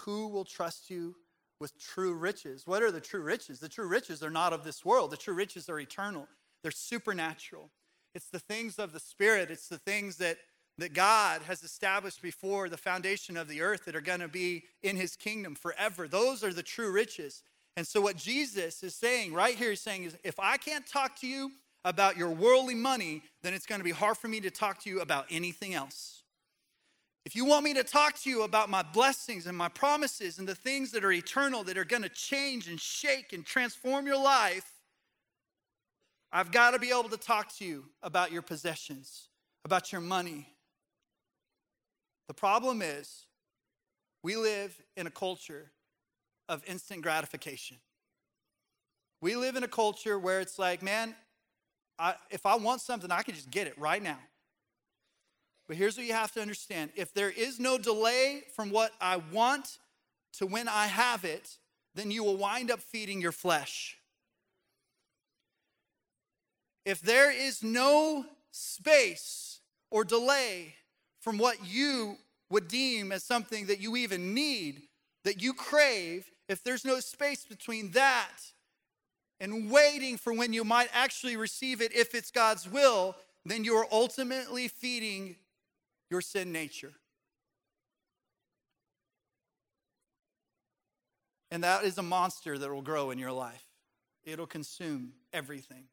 who 0.00 0.28
will 0.28 0.44
trust 0.44 0.90
you 0.90 1.16
with 1.60 1.78
true 1.78 2.14
riches? 2.14 2.66
What 2.66 2.82
are 2.82 2.90
the 2.90 3.00
true 3.00 3.22
riches? 3.22 3.60
The 3.60 3.68
true 3.68 3.86
riches 3.86 4.22
are 4.22 4.30
not 4.30 4.52
of 4.52 4.64
this 4.64 4.84
world, 4.84 5.10
the 5.10 5.16
true 5.16 5.34
riches 5.34 5.68
are 5.68 5.80
eternal, 5.80 6.28
they're 6.62 6.70
supernatural. 6.70 7.70
It's 8.14 8.28
the 8.28 8.38
things 8.38 8.78
of 8.78 8.92
the 8.92 9.00
Spirit, 9.00 9.50
it's 9.50 9.68
the 9.68 9.78
things 9.78 10.16
that, 10.16 10.38
that 10.78 10.94
God 10.94 11.42
has 11.42 11.62
established 11.62 12.22
before 12.22 12.68
the 12.68 12.78
foundation 12.78 13.36
of 13.36 13.48
the 13.48 13.60
earth 13.60 13.84
that 13.84 13.96
are 13.96 14.00
going 14.00 14.20
to 14.20 14.28
be 14.28 14.64
in 14.82 14.96
his 14.96 15.16
kingdom 15.16 15.54
forever. 15.54 16.08
Those 16.08 16.42
are 16.42 16.52
the 16.52 16.62
true 16.62 16.90
riches. 16.90 17.42
And 17.76 17.86
so, 17.86 18.00
what 18.00 18.16
Jesus 18.16 18.82
is 18.82 18.94
saying 18.94 19.34
right 19.34 19.54
here, 19.54 19.70
he's 19.70 19.82
saying 19.82 20.04
is 20.04 20.16
if 20.24 20.40
I 20.40 20.56
can't 20.56 20.86
talk 20.86 21.16
to 21.20 21.26
you 21.26 21.52
about 21.86 22.16
your 22.16 22.30
worldly 22.30 22.74
money, 22.74 23.22
then 23.44 23.54
it's 23.54 23.64
going 23.64 23.78
to 23.78 23.84
be 23.84 23.92
hard 23.92 24.18
for 24.18 24.26
me 24.26 24.40
to 24.40 24.50
talk 24.50 24.82
to 24.82 24.90
you 24.90 25.00
about 25.00 25.24
anything 25.30 25.72
else. 25.72 26.24
If 27.24 27.36
you 27.36 27.44
want 27.44 27.64
me 27.64 27.74
to 27.74 27.84
talk 27.84 28.18
to 28.22 28.30
you 28.30 28.42
about 28.42 28.68
my 28.68 28.82
blessings 28.82 29.46
and 29.46 29.56
my 29.56 29.68
promises 29.68 30.40
and 30.40 30.48
the 30.48 30.54
things 30.56 30.90
that 30.90 31.04
are 31.04 31.12
eternal, 31.12 31.62
that 31.62 31.78
are 31.78 31.84
going 31.84 32.02
to 32.02 32.08
change 32.08 32.66
and 32.66 32.80
shake 32.80 33.32
and 33.32 33.46
transform 33.46 34.04
your 34.04 34.20
life, 34.20 34.68
I've 36.32 36.50
got 36.50 36.72
to 36.72 36.80
be 36.80 36.90
able 36.90 37.08
to 37.08 37.16
talk 37.16 37.56
to 37.58 37.64
you 37.64 37.84
about 38.02 38.32
your 38.32 38.42
possessions, 38.42 39.28
about 39.64 39.92
your 39.92 40.00
money. 40.00 40.48
The 42.26 42.34
problem 42.34 42.82
is, 42.82 43.26
we 44.24 44.34
live 44.34 44.76
in 44.96 45.06
a 45.06 45.10
culture 45.10 45.70
of 46.48 46.64
instant 46.66 47.02
gratification. 47.02 47.76
We 49.20 49.36
live 49.36 49.54
in 49.54 49.62
a 49.62 49.68
culture 49.68 50.18
where 50.18 50.40
it's 50.40 50.58
like, 50.58 50.82
man, 50.82 51.14
I, 51.98 52.14
if 52.30 52.46
I 52.46 52.56
want 52.56 52.80
something, 52.80 53.10
I 53.10 53.22
can 53.22 53.34
just 53.34 53.50
get 53.50 53.66
it 53.66 53.78
right 53.78 54.02
now. 54.02 54.18
But 55.66 55.76
here's 55.76 55.96
what 55.96 56.06
you 56.06 56.12
have 56.12 56.32
to 56.32 56.40
understand 56.40 56.90
if 56.94 57.12
there 57.12 57.30
is 57.30 57.58
no 57.58 57.78
delay 57.78 58.42
from 58.54 58.70
what 58.70 58.92
I 59.00 59.16
want 59.32 59.78
to 60.34 60.46
when 60.46 60.68
I 60.68 60.86
have 60.86 61.24
it, 61.24 61.56
then 61.94 62.10
you 62.10 62.22
will 62.22 62.36
wind 62.36 62.70
up 62.70 62.80
feeding 62.80 63.20
your 63.20 63.32
flesh. 63.32 63.96
If 66.84 67.00
there 67.00 67.32
is 67.32 67.64
no 67.64 68.24
space 68.52 69.60
or 69.90 70.04
delay 70.04 70.74
from 71.20 71.38
what 71.38 71.66
you 71.66 72.16
would 72.48 72.68
deem 72.68 73.10
as 73.10 73.24
something 73.24 73.66
that 73.66 73.80
you 73.80 73.96
even 73.96 74.34
need, 74.34 74.82
that 75.24 75.42
you 75.42 75.52
crave, 75.52 76.30
if 76.48 76.62
there's 76.62 76.84
no 76.84 77.00
space 77.00 77.44
between 77.44 77.90
that 77.92 78.36
and 79.40 79.70
waiting 79.70 80.16
for 80.16 80.32
when 80.32 80.52
you 80.52 80.64
might 80.64 80.88
actually 80.92 81.36
receive 81.36 81.80
it 81.80 81.94
if 81.94 82.14
it's 82.14 82.30
God's 82.30 82.68
will, 82.68 83.16
then 83.44 83.64
you 83.64 83.74
are 83.74 83.86
ultimately 83.92 84.68
feeding 84.68 85.36
your 86.10 86.20
sin 86.20 86.52
nature. 86.52 86.92
And 91.50 91.62
that 91.62 91.84
is 91.84 91.98
a 91.98 92.02
monster 92.02 92.58
that 92.58 92.70
will 92.70 92.82
grow 92.82 93.10
in 93.10 93.18
your 93.18 93.32
life. 93.32 93.64
It'll 94.24 94.46
consume 94.46 95.12
everything. 95.32 95.84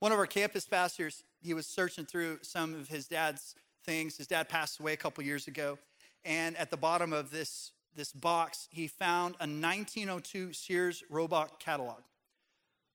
One 0.00 0.12
of 0.12 0.18
our 0.18 0.26
campus 0.26 0.64
pastors, 0.64 1.22
he 1.40 1.54
was 1.54 1.66
searching 1.66 2.06
through 2.06 2.38
some 2.42 2.74
of 2.74 2.88
his 2.88 3.06
dad's 3.06 3.54
things. 3.84 4.16
His 4.16 4.26
dad 4.26 4.48
passed 4.48 4.80
away 4.80 4.94
a 4.94 4.96
couple 4.96 5.22
years 5.24 5.46
ago. 5.46 5.78
And 6.24 6.56
at 6.56 6.70
the 6.70 6.76
bottom 6.76 7.12
of 7.12 7.30
this, 7.30 7.72
this 7.94 8.12
box, 8.12 8.68
he 8.70 8.86
found 8.86 9.34
a 9.34 9.46
1902 9.46 10.52
Sears 10.52 11.04
Roebuck 11.10 11.60
catalog 11.60 12.00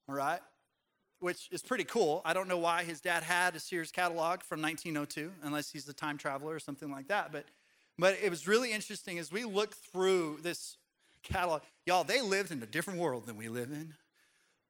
right? 0.08 0.40
Which 1.20 1.50
is 1.52 1.62
pretty 1.62 1.84
cool. 1.84 2.22
I 2.26 2.34
don't 2.34 2.48
know 2.48 2.58
why 2.58 2.84
his 2.84 3.02
dad 3.02 3.24
had 3.24 3.56
a 3.56 3.60
Sears 3.60 3.92
catalog 3.92 4.42
from 4.42 4.62
1902, 4.62 5.32
unless 5.44 5.72
he's 5.72 5.88
a 5.88 5.94
time 5.94 6.18
traveler 6.18 6.54
or 6.54 6.60
something 6.60 6.92
like 6.92 7.08
that. 7.08 7.32
But, 7.32 7.46
but 7.98 8.18
it 8.22 8.30
was 8.30 8.48
really 8.48 8.72
interesting 8.72 9.18
as 9.18 9.32
we 9.32 9.44
look 9.44 9.76
through 9.76 10.40
this 10.44 10.78
catalog. 11.24 11.62
Y'all, 11.86 12.04
they 12.04 12.22
lived 12.22 12.52
in 12.52 12.62
a 12.62 12.68
different 12.68 13.00
world 13.00 13.26
than 13.26 13.38
we 13.38 13.50
live 13.50 13.72
in. 13.72 13.94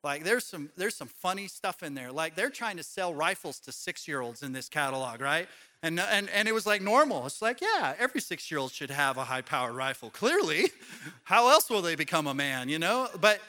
Like 0.03 0.23
there's 0.23 0.45
some 0.45 0.69
there's 0.77 0.95
some 0.95 1.07
funny 1.07 1.47
stuff 1.47 1.83
in 1.83 1.93
there. 1.93 2.11
Like 2.11 2.35
they're 2.35 2.49
trying 2.49 2.77
to 2.77 2.83
sell 2.83 3.13
rifles 3.13 3.59
to 3.61 3.71
six 3.71 4.07
year 4.07 4.21
olds 4.21 4.43
in 4.43 4.53
this 4.53 4.69
catalog, 4.69 5.21
right? 5.21 5.47
And 5.83 5.99
and 5.99 6.29
and 6.29 6.47
it 6.47 6.53
was 6.53 6.65
like 6.65 6.81
normal. 6.81 7.25
It's 7.25 7.41
like 7.41 7.61
yeah, 7.61 7.93
every 7.97 8.21
six 8.21 8.49
year 8.49 8.59
old 8.59 8.71
should 8.71 8.91
have 8.91 9.17
a 9.17 9.23
high 9.23 9.41
powered 9.41 9.75
rifle. 9.75 10.09
Clearly, 10.09 10.69
how 11.23 11.49
else 11.49 11.69
will 11.69 11.81
they 11.81 11.95
become 11.95 12.27
a 12.27 12.33
man? 12.33 12.69
You 12.69 12.79
know, 12.79 13.09
but 13.19 13.41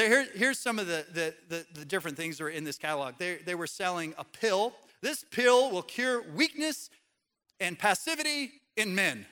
here, 0.00 0.26
here's 0.34 0.58
some 0.58 0.78
of 0.78 0.86
the, 0.86 1.04
the, 1.12 1.34
the, 1.48 1.66
the, 1.74 1.84
different 1.84 2.16
things 2.16 2.38
that 2.38 2.44
are 2.44 2.48
in 2.48 2.64
this 2.64 2.78
catalog. 2.78 3.14
They, 3.18 3.36
they 3.36 3.54
were 3.54 3.66
selling 3.66 4.14
a 4.16 4.24
pill. 4.24 4.72
This 5.02 5.24
pill 5.30 5.70
will 5.70 5.82
cure 5.82 6.22
weakness 6.34 6.88
and 7.60 7.78
passivity 7.78 8.52
in 8.76 8.94
men. 8.94 9.26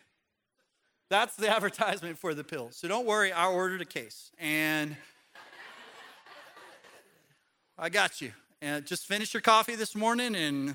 That's 1.09 1.35
the 1.37 1.49
advertisement 1.55 2.19
for 2.19 2.35
the 2.35 2.45
pill. 2.45 2.69
So 2.73 2.89
don't 2.89 3.07
worry, 3.07 3.33
I 3.33 3.47
ordered 3.47 3.81
a 3.81 3.87
case. 3.87 4.31
And 4.39 4.97
I 7.79 7.89
got 7.89 8.21
you. 8.21 8.33
And 8.61 8.85
just 8.85 9.07
finish 9.07 9.33
your 9.33 9.41
coffee 9.41 9.75
this 9.75 9.97
morning 9.97 10.35
and 10.37 10.75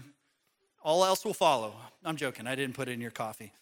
all 0.84 1.06
else 1.06 1.24
will 1.24 1.36
follow. 1.36 1.76
I'm 2.04 2.16
joking, 2.16 2.48
I 2.48 2.56
didn't 2.56 2.76
put 2.76 2.88
it 2.88 2.94
in 2.94 3.02
your 3.02 3.12
coffee. 3.12 3.54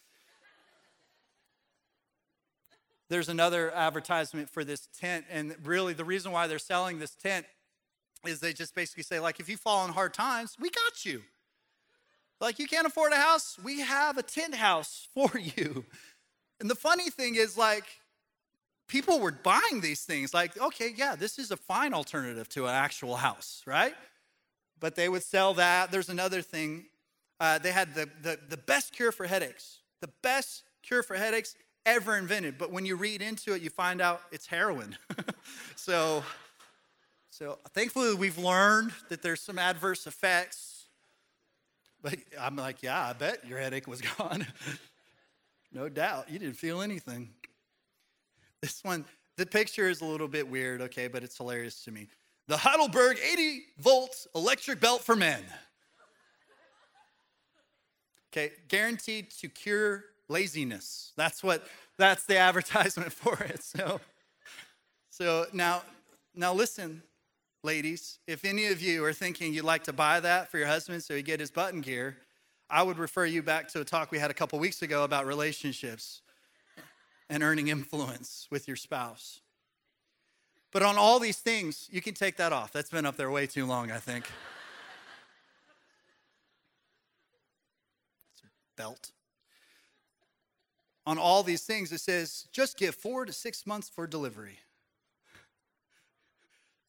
There's 3.08 3.28
another 3.28 3.70
advertisement 3.74 4.48
for 4.48 4.64
this 4.64 4.88
tent, 4.98 5.26
and 5.30 5.54
really 5.62 5.92
the 5.92 6.04
reason 6.04 6.32
why 6.32 6.46
they're 6.46 6.58
selling 6.58 6.98
this 6.98 7.14
tent 7.14 7.46
is 8.26 8.40
they 8.40 8.52
just 8.52 8.74
basically 8.74 9.02
say, 9.02 9.20
like, 9.20 9.40
if 9.40 9.48
you 9.48 9.56
fall 9.56 9.80
on 9.80 9.90
hard 9.90 10.14
times, 10.14 10.56
we 10.58 10.70
got 10.70 11.04
you. 11.04 11.22
Like, 12.40 12.58
you 12.58 12.66
can't 12.66 12.86
afford 12.86 13.12
a 13.12 13.16
house, 13.16 13.58
we 13.62 13.80
have 13.80 14.18
a 14.18 14.22
tent 14.22 14.54
house 14.54 15.08
for 15.14 15.38
you. 15.38 15.84
And 16.60 16.70
the 16.70 16.74
funny 16.74 17.10
thing 17.10 17.34
is, 17.34 17.58
like, 17.58 17.84
people 18.86 19.20
were 19.20 19.32
buying 19.32 19.80
these 19.80 20.02
things, 20.04 20.32
like, 20.32 20.58
okay, 20.58 20.92
yeah, 20.96 21.14
this 21.14 21.38
is 21.38 21.50
a 21.50 21.56
fine 21.56 21.92
alternative 21.92 22.48
to 22.50 22.64
an 22.66 22.74
actual 22.74 23.16
house, 23.16 23.62
right? 23.66 23.94
But 24.80 24.94
they 24.94 25.08
would 25.08 25.22
sell 25.22 25.54
that. 25.54 25.90
There's 25.90 26.08
another 26.08 26.42
thing. 26.42 26.86
Uh, 27.40 27.58
they 27.58 27.72
had 27.72 27.94
the, 27.94 28.08
the, 28.22 28.38
the 28.48 28.56
best 28.56 28.92
cure 28.92 29.12
for 29.12 29.26
headaches. 29.26 29.78
The 30.00 30.10
best 30.22 30.64
cure 30.82 31.02
for 31.02 31.16
headaches 31.16 31.54
ever 31.86 32.16
invented. 32.16 32.58
But 32.58 32.70
when 32.70 32.86
you 32.86 32.96
read 32.96 33.22
into 33.22 33.54
it, 33.54 33.62
you 33.62 33.70
find 33.70 34.00
out 34.00 34.22
it's 34.32 34.46
heroin. 34.46 34.96
so, 35.76 36.22
so 37.30 37.58
thankfully, 37.70 38.14
we've 38.14 38.38
learned 38.38 38.92
that 39.08 39.22
there's 39.22 39.40
some 39.40 39.58
adverse 39.58 40.06
effects. 40.06 40.86
But 42.02 42.16
I'm 42.38 42.56
like, 42.56 42.82
yeah, 42.82 43.08
I 43.08 43.12
bet 43.12 43.46
your 43.46 43.58
headache 43.58 43.86
was 43.86 44.00
gone. 44.18 44.46
no 45.72 45.88
doubt. 45.88 46.30
You 46.30 46.38
didn't 46.38 46.56
feel 46.56 46.82
anything. 46.82 47.30
This 48.60 48.82
one, 48.82 49.04
the 49.36 49.46
picture 49.46 49.88
is 49.88 50.00
a 50.00 50.04
little 50.04 50.28
bit 50.28 50.48
weird, 50.48 50.80
okay, 50.82 51.08
but 51.08 51.22
it's 51.22 51.36
hilarious 51.36 51.82
to 51.84 51.90
me. 51.90 52.08
The 52.46 52.56
Heidelberg 52.56 53.18
80 53.32 53.62
volt 53.78 54.26
electric 54.34 54.80
belt 54.80 55.02
for 55.02 55.16
men. 55.16 55.42
Okay, 58.32 58.52
guaranteed 58.68 59.30
to 59.30 59.48
cure 59.48 60.04
laziness. 60.28 61.12
That's 61.16 61.42
what 61.42 61.66
that's 61.98 62.24
the 62.24 62.38
advertisement 62.48 63.12
for 63.12 63.38
it. 63.42 63.62
So 63.62 64.00
so 65.10 65.46
now 65.52 65.82
now 66.34 66.52
listen, 66.52 67.02
ladies, 67.62 68.18
if 68.26 68.44
any 68.44 68.66
of 68.66 68.82
you 68.82 69.04
are 69.04 69.12
thinking 69.12 69.54
you'd 69.54 69.64
like 69.64 69.84
to 69.84 69.92
buy 69.92 70.20
that 70.20 70.50
for 70.50 70.58
your 70.58 70.66
husband 70.66 71.02
so 71.02 71.14
he 71.14 71.22
get 71.22 71.40
his 71.40 71.50
button 71.50 71.80
gear, 71.80 72.16
I 72.68 72.82
would 72.82 72.98
refer 72.98 73.24
you 73.24 73.42
back 73.42 73.68
to 73.68 73.80
a 73.80 73.84
talk 73.84 74.10
we 74.10 74.18
had 74.18 74.30
a 74.30 74.34
couple 74.34 74.58
weeks 74.58 74.82
ago 74.82 75.04
about 75.04 75.26
relationships 75.26 76.22
and 77.28 77.42
earning 77.42 77.68
influence 77.68 78.48
with 78.50 78.66
your 78.66 78.76
spouse. 78.76 79.40
But 80.72 80.82
on 80.82 80.98
all 80.98 81.20
these 81.20 81.38
things, 81.38 81.88
you 81.90 82.02
can 82.02 82.14
take 82.14 82.36
that 82.36 82.52
off. 82.52 82.72
That's 82.72 82.90
been 82.90 83.06
up 83.06 83.16
there 83.16 83.30
way 83.30 83.46
too 83.46 83.64
long, 83.64 83.92
I 83.92 83.98
think. 83.98 84.26
belt 88.76 89.12
on 91.06 91.18
all 91.18 91.42
these 91.42 91.62
things, 91.62 91.92
it 91.92 92.00
says 92.00 92.46
just 92.52 92.78
give 92.78 92.94
four 92.94 93.24
to 93.24 93.32
six 93.32 93.66
months 93.66 93.88
for 93.88 94.06
delivery. 94.06 94.58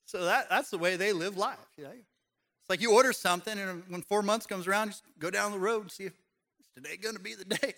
So 0.08 0.26
that, 0.26 0.52
that's 0.52 0.70
the 0.70 0.78
way 0.78 0.98
they 0.98 1.14
live 1.14 1.36
life. 1.36 1.58
You 1.78 1.86
know? 1.86 1.90
It's 1.90 2.70
like 2.70 2.80
you 2.80 2.94
order 2.94 3.12
something, 3.12 3.58
and 3.58 3.82
when 3.90 4.04
four 4.04 4.22
months 4.22 4.46
comes 4.46 4.68
around, 4.68 4.90
just 4.90 5.04
go 5.18 5.32
down 5.32 5.52
the 5.52 5.58
road 5.58 5.82
and 5.82 5.92
see 5.92 6.04
if 6.06 6.14
today 6.76 6.96
going 6.96 7.16
to 7.16 7.22
be 7.22 7.34
the 7.34 7.46
day. 7.56 7.74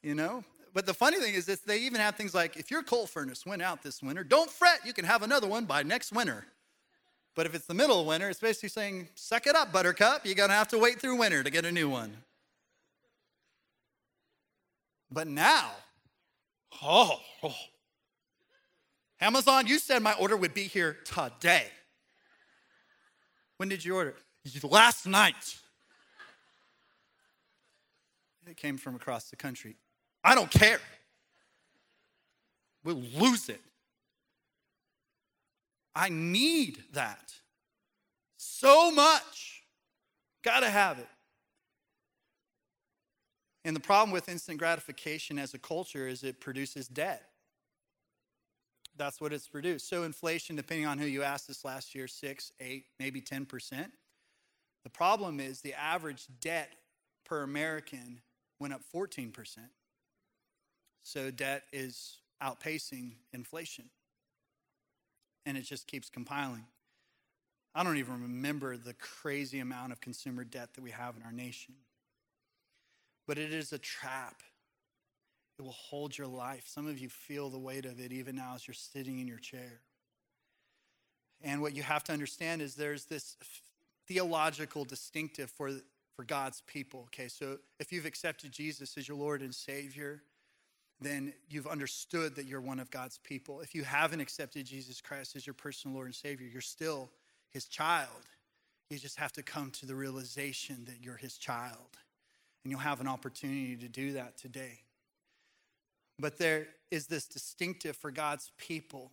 you 0.00 0.14
know? 0.14 0.44
But 0.72 0.86
the 0.86 0.94
funny 0.94 1.18
thing 1.18 1.34
is 1.34 1.46
that 1.46 1.66
they 1.66 1.78
even 1.78 2.00
have 2.00 2.14
things 2.14 2.34
like 2.34 2.56
if 2.56 2.70
your 2.70 2.82
coal 2.82 3.06
furnace 3.06 3.44
went 3.44 3.62
out 3.62 3.82
this 3.82 4.02
winter, 4.02 4.22
don't 4.22 4.50
fret, 4.50 4.80
you 4.84 4.92
can 4.92 5.04
have 5.04 5.22
another 5.22 5.48
one 5.48 5.64
by 5.64 5.82
next 5.82 6.12
winter. 6.12 6.44
But 7.34 7.46
if 7.46 7.54
it's 7.54 7.66
the 7.66 7.74
middle 7.74 8.00
of 8.00 8.06
winter, 8.06 8.28
it's 8.28 8.40
basically 8.40 8.68
saying, 8.68 9.08
suck 9.14 9.46
it 9.46 9.54
up, 9.54 9.72
buttercup. 9.72 10.24
You're 10.24 10.34
going 10.34 10.50
to 10.50 10.54
have 10.54 10.68
to 10.68 10.78
wait 10.78 11.00
through 11.00 11.16
winter 11.16 11.42
to 11.42 11.50
get 11.50 11.64
a 11.64 11.72
new 11.72 11.88
one. 11.88 12.16
But 15.12 15.26
now, 15.26 15.70
oh, 16.82 17.20
oh, 17.42 17.54
Amazon, 19.20 19.66
you 19.66 19.78
said 19.78 20.02
my 20.02 20.14
order 20.14 20.36
would 20.36 20.54
be 20.54 20.64
here 20.64 20.98
today. 21.04 21.66
When 23.56 23.68
did 23.68 23.84
you 23.84 23.96
order? 23.96 24.14
It? 24.44 24.64
Last 24.64 25.06
night. 25.06 25.58
It 28.48 28.56
came 28.56 28.78
from 28.78 28.94
across 28.94 29.30
the 29.30 29.36
country. 29.36 29.76
I 30.24 30.34
don't 30.34 30.50
care. 30.50 30.80
We'll 32.82 33.02
lose 33.18 33.48
it. 33.48 33.60
I 35.94 36.08
need 36.08 36.82
that 36.92 37.34
so 38.36 38.90
much. 38.90 39.64
Got 40.42 40.60
to 40.60 40.70
have 40.70 40.98
it. 40.98 41.08
And 43.64 43.76
the 43.76 43.80
problem 43.80 44.10
with 44.10 44.28
instant 44.28 44.58
gratification 44.58 45.38
as 45.38 45.52
a 45.52 45.58
culture 45.58 46.08
is 46.08 46.24
it 46.24 46.40
produces 46.40 46.88
debt. 46.88 47.26
That's 48.96 49.20
what 49.20 49.32
it's 49.32 49.48
produced. 49.48 49.88
So, 49.88 50.02
inflation, 50.02 50.56
depending 50.56 50.86
on 50.86 50.98
who 50.98 51.06
you 51.06 51.22
asked 51.22 51.48
this 51.48 51.64
last 51.64 51.94
year, 51.94 52.06
six, 52.06 52.52
eight, 52.60 52.86
maybe 52.98 53.20
10%. 53.20 53.90
The 54.82 54.90
problem 54.90 55.40
is 55.40 55.60
the 55.60 55.74
average 55.74 56.26
debt 56.40 56.70
per 57.24 57.42
American 57.42 58.20
went 58.58 58.74
up 58.74 58.82
14%. 58.94 59.32
So, 61.02 61.30
debt 61.30 61.62
is 61.72 62.18
outpacing 62.42 63.12
inflation. 63.32 63.86
And 65.46 65.56
it 65.56 65.62
just 65.62 65.86
keeps 65.86 66.10
compiling. 66.10 66.64
I 67.74 67.84
don't 67.84 67.98
even 67.98 68.22
remember 68.22 68.76
the 68.76 68.94
crazy 68.94 69.60
amount 69.60 69.92
of 69.92 70.00
consumer 70.00 70.44
debt 70.44 70.74
that 70.74 70.82
we 70.82 70.90
have 70.90 71.16
in 71.16 71.22
our 71.22 71.32
nation. 71.32 71.74
But 73.30 73.38
it 73.38 73.54
is 73.54 73.72
a 73.72 73.78
trap. 73.78 74.42
It 75.56 75.62
will 75.62 75.70
hold 75.70 76.18
your 76.18 76.26
life. 76.26 76.64
Some 76.66 76.88
of 76.88 76.98
you 76.98 77.08
feel 77.08 77.48
the 77.48 77.60
weight 77.60 77.84
of 77.84 78.00
it 78.00 78.10
even 78.10 78.34
now 78.34 78.54
as 78.56 78.66
you're 78.66 78.74
sitting 78.74 79.20
in 79.20 79.28
your 79.28 79.38
chair. 79.38 79.78
And 81.40 81.62
what 81.62 81.76
you 81.76 81.84
have 81.84 82.02
to 82.02 82.12
understand 82.12 82.60
is 82.60 82.74
there's 82.74 83.04
this 83.04 83.36
theological 84.08 84.84
distinctive 84.84 85.48
for, 85.48 85.70
for 86.16 86.24
God's 86.24 86.64
people. 86.66 87.02
Okay, 87.02 87.28
so 87.28 87.58
if 87.78 87.92
you've 87.92 88.04
accepted 88.04 88.50
Jesus 88.50 88.98
as 88.98 89.06
your 89.06 89.16
Lord 89.16 89.42
and 89.42 89.54
Savior, 89.54 90.22
then 91.00 91.32
you've 91.48 91.68
understood 91.68 92.34
that 92.34 92.46
you're 92.46 92.60
one 92.60 92.80
of 92.80 92.90
God's 92.90 93.18
people. 93.18 93.60
If 93.60 93.76
you 93.76 93.84
haven't 93.84 94.18
accepted 94.18 94.66
Jesus 94.66 95.00
Christ 95.00 95.36
as 95.36 95.46
your 95.46 95.54
personal 95.54 95.94
Lord 95.94 96.08
and 96.08 96.16
Savior, 96.16 96.48
you're 96.48 96.60
still 96.60 97.10
his 97.52 97.66
child. 97.66 98.26
You 98.88 98.98
just 98.98 99.20
have 99.20 99.32
to 99.34 99.44
come 99.44 99.70
to 99.78 99.86
the 99.86 99.94
realization 99.94 100.84
that 100.86 100.96
you're 101.00 101.14
his 101.14 101.38
child. 101.38 101.96
And 102.64 102.70
you'll 102.70 102.80
have 102.80 103.00
an 103.00 103.08
opportunity 103.08 103.76
to 103.76 103.88
do 103.88 104.12
that 104.12 104.36
today. 104.36 104.80
But 106.18 106.38
there 106.38 106.68
is 106.90 107.06
this 107.06 107.26
distinctive 107.26 107.96
for 107.96 108.10
God's 108.10 108.50
people 108.58 109.12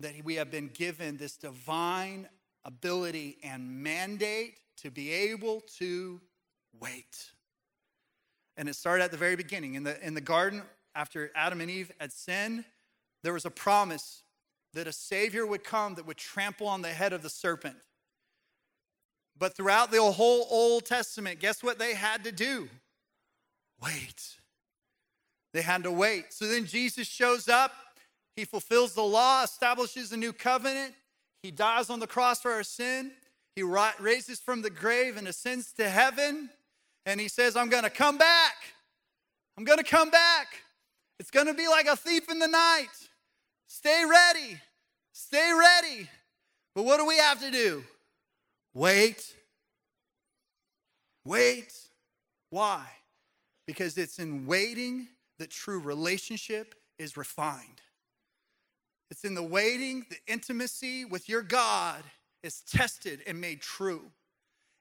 that 0.00 0.12
we 0.24 0.34
have 0.34 0.50
been 0.50 0.68
given 0.68 1.16
this 1.16 1.36
divine 1.36 2.28
ability 2.64 3.38
and 3.42 3.82
mandate 3.82 4.58
to 4.78 4.90
be 4.90 5.10
able 5.10 5.62
to 5.78 6.20
wait. 6.78 7.30
And 8.58 8.68
it 8.68 8.74
started 8.74 9.04
at 9.04 9.10
the 9.10 9.16
very 9.16 9.36
beginning. 9.36 9.74
In 9.74 9.84
the, 9.84 10.04
in 10.06 10.14
the 10.14 10.20
garden, 10.20 10.62
after 10.94 11.30
Adam 11.34 11.60
and 11.60 11.70
Eve 11.70 11.92
had 11.98 12.12
sinned, 12.12 12.64
there 13.22 13.32
was 13.32 13.44
a 13.44 13.50
promise 13.50 14.22
that 14.74 14.86
a 14.86 14.92
Savior 14.92 15.46
would 15.46 15.64
come 15.64 15.94
that 15.94 16.06
would 16.06 16.16
trample 16.16 16.66
on 16.66 16.82
the 16.82 16.88
head 16.88 17.12
of 17.12 17.22
the 17.22 17.30
serpent. 17.30 17.76
But 19.38 19.54
throughout 19.54 19.90
the 19.90 20.02
whole 20.02 20.46
Old 20.50 20.86
Testament, 20.86 21.40
guess 21.40 21.62
what 21.62 21.78
they 21.78 21.94
had 21.94 22.24
to 22.24 22.32
do? 22.32 22.68
Wait. 23.82 24.36
They 25.52 25.62
had 25.62 25.82
to 25.84 25.90
wait. 25.90 26.32
So 26.32 26.46
then 26.46 26.64
Jesus 26.64 27.06
shows 27.06 27.48
up. 27.48 27.72
He 28.34 28.44
fulfills 28.44 28.94
the 28.94 29.02
law, 29.02 29.42
establishes 29.44 30.12
a 30.12 30.16
new 30.16 30.32
covenant. 30.32 30.94
He 31.42 31.50
dies 31.50 31.90
on 31.90 32.00
the 32.00 32.06
cross 32.06 32.40
for 32.40 32.52
our 32.52 32.62
sin. 32.62 33.12
He 33.54 33.62
raises 33.62 34.40
from 34.40 34.62
the 34.62 34.70
grave 34.70 35.16
and 35.16 35.26
ascends 35.26 35.72
to 35.74 35.88
heaven. 35.88 36.50
And 37.06 37.20
he 37.20 37.28
says, 37.28 37.56
I'm 37.56 37.68
going 37.68 37.84
to 37.84 37.90
come 37.90 38.18
back. 38.18 38.54
I'm 39.56 39.64
going 39.64 39.78
to 39.78 39.84
come 39.84 40.10
back. 40.10 40.48
It's 41.18 41.30
going 41.30 41.46
to 41.46 41.54
be 41.54 41.66
like 41.68 41.86
a 41.86 41.96
thief 41.96 42.30
in 42.30 42.38
the 42.38 42.48
night. 42.48 42.88
Stay 43.68 44.04
ready. 44.04 44.60
Stay 45.12 45.52
ready. 45.58 46.08
But 46.74 46.84
what 46.84 46.98
do 46.98 47.06
we 47.06 47.16
have 47.16 47.40
to 47.40 47.50
do? 47.50 47.84
Wait. 48.76 49.34
Wait. 51.24 51.72
Why? 52.50 52.84
Because 53.66 53.96
it's 53.96 54.18
in 54.18 54.44
waiting 54.44 55.08
that 55.38 55.48
true 55.48 55.80
relationship 55.80 56.74
is 56.98 57.16
refined. 57.16 57.80
It's 59.10 59.24
in 59.24 59.34
the 59.34 59.42
waiting, 59.42 60.04
the 60.10 60.18
intimacy 60.30 61.06
with 61.06 61.26
your 61.26 61.40
God 61.40 62.02
is 62.42 62.60
tested 62.60 63.22
and 63.26 63.40
made 63.40 63.62
true. 63.62 64.10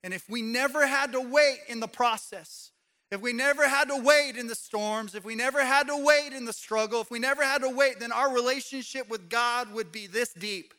And 0.04 0.14
if 0.14 0.30
we 0.30 0.42
never 0.42 0.86
had 0.86 1.14
to 1.14 1.22
wait 1.22 1.60
in 1.70 1.80
the 1.80 1.88
process, 1.88 2.72
if 3.12 3.22
we 3.22 3.32
never 3.32 3.66
had 3.66 3.88
to 3.88 3.98
wait 4.04 4.36
in 4.36 4.48
the 4.48 4.56
storms, 4.56 5.16
if 5.16 5.24
we 5.24 5.36
never 5.36 5.64
had 5.64 5.88
to 5.88 5.96
wait 5.96 6.34
in 6.34 6.44
the 6.44 6.52
struggle, 6.52 7.00
if 7.00 7.10
we 7.10 7.20
never 7.20 7.46
had 7.46 7.62
to 7.62 7.70
wait, 7.70 8.02
then 8.02 8.12
our 8.12 8.34
relationship 8.34 9.08
with 9.08 9.30
God 9.30 9.72
would 9.72 9.94
be 9.94 10.06
this 10.06 10.34
deep. 10.34 10.74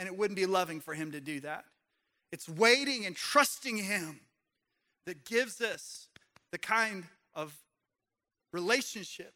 And 0.00 0.08
it 0.08 0.16
wouldn't 0.18 0.36
be 0.36 0.46
loving 0.46 0.80
for 0.80 0.94
Him 0.94 1.12
to 1.12 1.20
do 1.20 1.38
that. 1.40 1.64
It's 2.30 2.48
waiting 2.48 3.06
and 3.06 3.16
trusting 3.16 3.78
Him 3.78 4.20
that 5.06 5.24
gives 5.24 5.60
us 5.60 6.08
the 6.52 6.58
kind 6.58 7.04
of 7.34 7.54
relationship, 8.52 9.32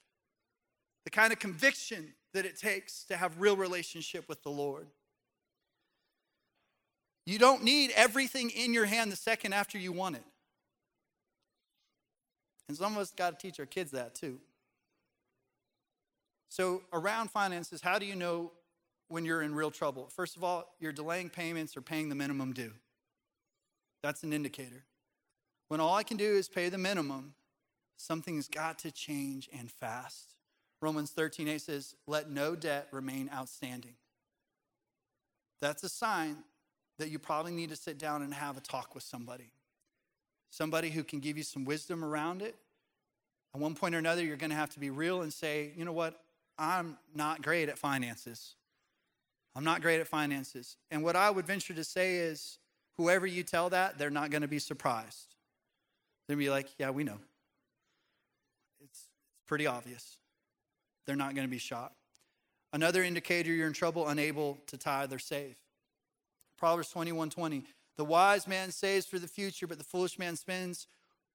the 1.05 1.11
kind 1.11 1.33
of 1.33 1.39
conviction 1.39 2.15
that 2.35 2.45
it 2.45 2.59
takes 2.59 3.05
to 3.05 3.17
have 3.17 3.41
real 3.41 3.57
relationship 3.57 4.29
with 4.29 4.43
the 4.43 4.51
Lord. 4.51 4.87
You 7.25 7.39
don't 7.39 7.63
need 7.63 7.93
everything 7.95 8.51
in 8.51 8.75
your 8.75 8.87
hand 8.87 9.13
the 9.13 9.17
second 9.17 9.53
after 9.53 9.79
you 9.79 9.93
want 9.93 10.17
it. 10.17 10.25
And 12.69 12.77
some 12.77 12.93
of 12.93 12.99
us 12.99 13.11
got 13.11 13.39
to 13.39 13.47
teach 13.47 13.61
our 13.61 13.67
kids 13.67 13.91
that 13.93 14.15
too. 14.15 14.39
So, 16.49 16.83
around 16.93 17.31
finances, 17.31 17.81
how 17.81 17.99
do 17.99 18.07
you 18.07 18.15
know 18.15 18.53
when 19.13 19.25
you're 19.25 19.43
in 19.43 19.55
real 19.55 19.71
trouble? 19.71 20.09
First 20.15 20.37
of 20.37 20.43
all, 20.43 20.75
you're 20.81 20.93
delaying 20.93 21.31
payments 21.31 21.77
or 21.77 21.83
paying 21.83 22.09
the 22.09 22.15
minimum 22.15 22.53
due. 22.53 22.73
That's 24.03 24.23
an 24.23 24.33
indicator. 24.33 24.85
When 25.69 25.81
all 25.81 25.95
I 25.95 26.03
can 26.03 26.17
do 26.17 26.35
is 26.35 26.49
pay 26.49 26.69
the 26.69 26.79
minimum, 26.79 27.35
something's 27.97 28.49
got 28.49 28.79
to 28.81 28.91
change 28.91 29.49
and 29.57 29.71
fast. 29.71 30.35
Romans 30.81 31.11
13 31.11 31.47
8 31.47 31.61
says, 31.61 31.95
Let 32.07 32.31
no 32.31 32.57
debt 32.57 32.89
remain 32.91 33.31
outstanding. 33.33 33.95
That's 35.61 35.85
a 35.85 35.89
sign 35.89 36.39
that 36.99 37.11
you 37.11 37.19
probably 37.19 37.53
need 37.53 37.71
to 37.71 37.77
sit 37.77 37.99
down 37.99 38.23
and 38.23 38.35
have 38.35 38.57
a 38.57 38.61
talk 38.61 38.95
with 38.95 39.05
somebody 39.05 39.53
somebody 40.53 40.91
who 40.91 41.03
can 41.03 41.19
give 41.19 41.37
you 41.37 41.43
some 41.43 41.65
wisdom 41.65 42.05
around 42.05 42.43
it. 42.43 42.55
At 43.55 43.61
one 43.61 43.75
point 43.75 43.95
or 43.95 43.99
another, 43.99 44.23
you're 44.23 44.37
going 44.37 44.51
to 44.51 44.57
have 44.57 44.71
to 44.75 44.81
be 44.81 44.91
real 44.91 45.23
and 45.23 45.33
say, 45.33 45.73
you 45.77 45.85
know 45.85 45.93
what? 45.93 46.21
I'm 46.59 46.99
not 47.15 47.43
great 47.43 47.69
at 47.71 47.79
finances. 47.79 48.55
I'm 49.55 49.65
not 49.65 49.83
great 49.83 50.01
at 50.01 50.09
finances. 50.09 50.77
And 50.91 51.03
what 51.03 51.17
I 51.17 51.31
would 51.31 51.47
venture 51.47 51.75
to 51.75 51.85
say 51.85 52.17
is, 52.17 52.59
whoever 52.97 53.27
you 53.27 53.43
tell 53.43 53.71
that, 53.71 53.99
they're 53.99 54.11
not 54.11 54.31
going 54.31 54.43
to 54.43 54.49
be 54.49 54.59
surprised. 54.59 55.35
They're 56.27 56.37
going 56.37 56.45
to 56.45 56.51
be 56.51 56.51
like, 56.51 56.69
yeah, 56.79 56.91
we 56.91 57.05
know. 57.05 57.19
It's, 58.81 58.91
it's 58.93 59.09
pretty 59.47 59.67
obvious. 59.67 60.17
They're 61.07 61.17
not 61.17 61.35
going 61.35 61.47
to 61.47 61.51
be 61.51 61.59
shocked. 61.59 61.97
Another 62.73 63.03
indicator 63.03 63.53
you're 63.53 63.67
in 63.67 63.75
trouble, 63.75 64.09
unable 64.09 64.59
to 64.69 64.79
tithe 64.79 65.13
or 65.13 65.19
save. 65.19 65.57
Proverbs 66.57 66.91
21 66.91 67.29
20. 67.31 67.65
The 67.99 68.05
wise 68.05 68.49
man 68.49 68.71
saves 68.71 69.05
for 69.05 69.19
the 69.19 69.29
future, 69.29 69.67
but 69.67 69.77
the 69.77 69.85
foolish 69.85 70.19
man 70.19 70.37
spends 70.37 70.87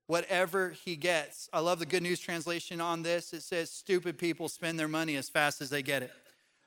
whatever 0.07 0.71
he 0.71 0.95
gets. 0.95 1.47
I 1.53 1.59
love 1.59 1.79
the 1.79 1.85
Good 1.85 2.01
News 2.01 2.19
translation 2.19 2.81
on 2.81 3.03
this. 3.03 3.33
It 3.33 3.43
says, 3.43 3.69
Stupid 3.69 4.17
people 4.17 4.49
spend 4.49 4.79
their 4.79 4.87
money 4.87 5.15
as 5.15 5.29
fast 5.29 5.61
as 5.61 5.69
they 5.69 5.83
get 5.83 6.01
it. 6.01 6.11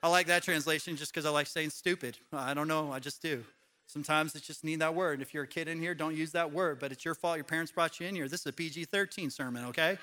I 0.03 0.09
like 0.09 0.27
that 0.29 0.43
translation 0.43 0.97
just 0.97 1.13
because 1.13 1.27
I 1.27 1.31
like 1.31 1.47
saying 1.47 1.71
stupid. 1.71 2.17
I 2.33 2.55
don't 2.55 2.69
know, 2.69 2.91
I 2.91 2.99
just 2.99 3.21
do. 3.21 3.45
Sometimes 3.87 4.35
it's 4.35 4.47
just 4.47 4.65
need 4.65 4.81
that 4.81 4.95
word. 4.95 5.21
If 5.21 5.35
you're 5.35 5.45
a 5.45 5.49
kid 5.49 5.69
in 5.69 5.81
here, 5.81 5.95
don't 5.95 6.17
use 6.17 6.33
that 6.33 6.53
word, 6.53 6.79
but 6.79 6.93
it's 6.93 7.05
your 7.05 7.15
fault 7.15 7.37
your 7.37 7.45
parents 7.45 7.73
brought 7.73 7.99
you 7.99 8.07
in 8.07 8.15
here. 8.15 8.29
This 8.29 8.41
is 8.41 8.47
a 8.47 8.53
PG 8.53 8.85
13 8.85 9.31
sermon, 9.31 9.65
okay? 9.67 9.99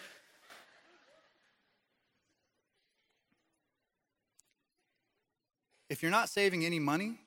If 5.90 6.02
you're 6.02 6.12
not 6.12 6.28
saving 6.28 6.66
any 6.66 6.80
money, 6.80 7.18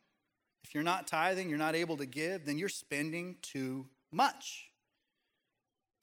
if 0.62 0.74
you're 0.74 0.84
not 0.84 1.06
tithing, 1.06 1.48
you're 1.48 1.58
not 1.58 1.74
able 1.74 1.96
to 1.96 2.06
give, 2.06 2.44
then 2.44 2.58
you're 2.58 2.68
spending 2.68 3.36
too 3.40 3.86
much. 4.12 4.66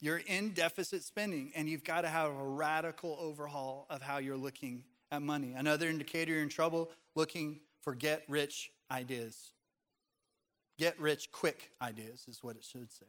You're 0.02 0.22
in 0.26 0.54
deficit 0.54 1.04
spending, 1.04 1.52
and 1.56 1.70
you've 1.70 1.84
got 1.84 2.02
to 2.02 2.08
have 2.08 2.32
a 2.32 2.44
radical 2.44 3.18
overhaul 3.20 3.86
of 3.90 4.02
how 4.02 4.18
you're 4.18 4.38
looking 4.38 4.84
at 5.12 5.22
money. 5.22 5.54
Another 5.56 5.88
indicator 5.88 6.34
you're 6.34 6.42
in 6.44 6.50
trouble 6.50 6.90
looking 7.16 7.60
for 7.82 7.96
get 7.96 8.24
rich 8.28 8.72
ideas. 8.92 9.52
Get 10.78 11.00
rich 11.00 11.32
quick 11.32 11.72
ideas 11.82 12.26
is 12.28 12.44
what 12.44 12.56
it 12.56 12.64
should 12.64 12.92
say. 12.92 13.06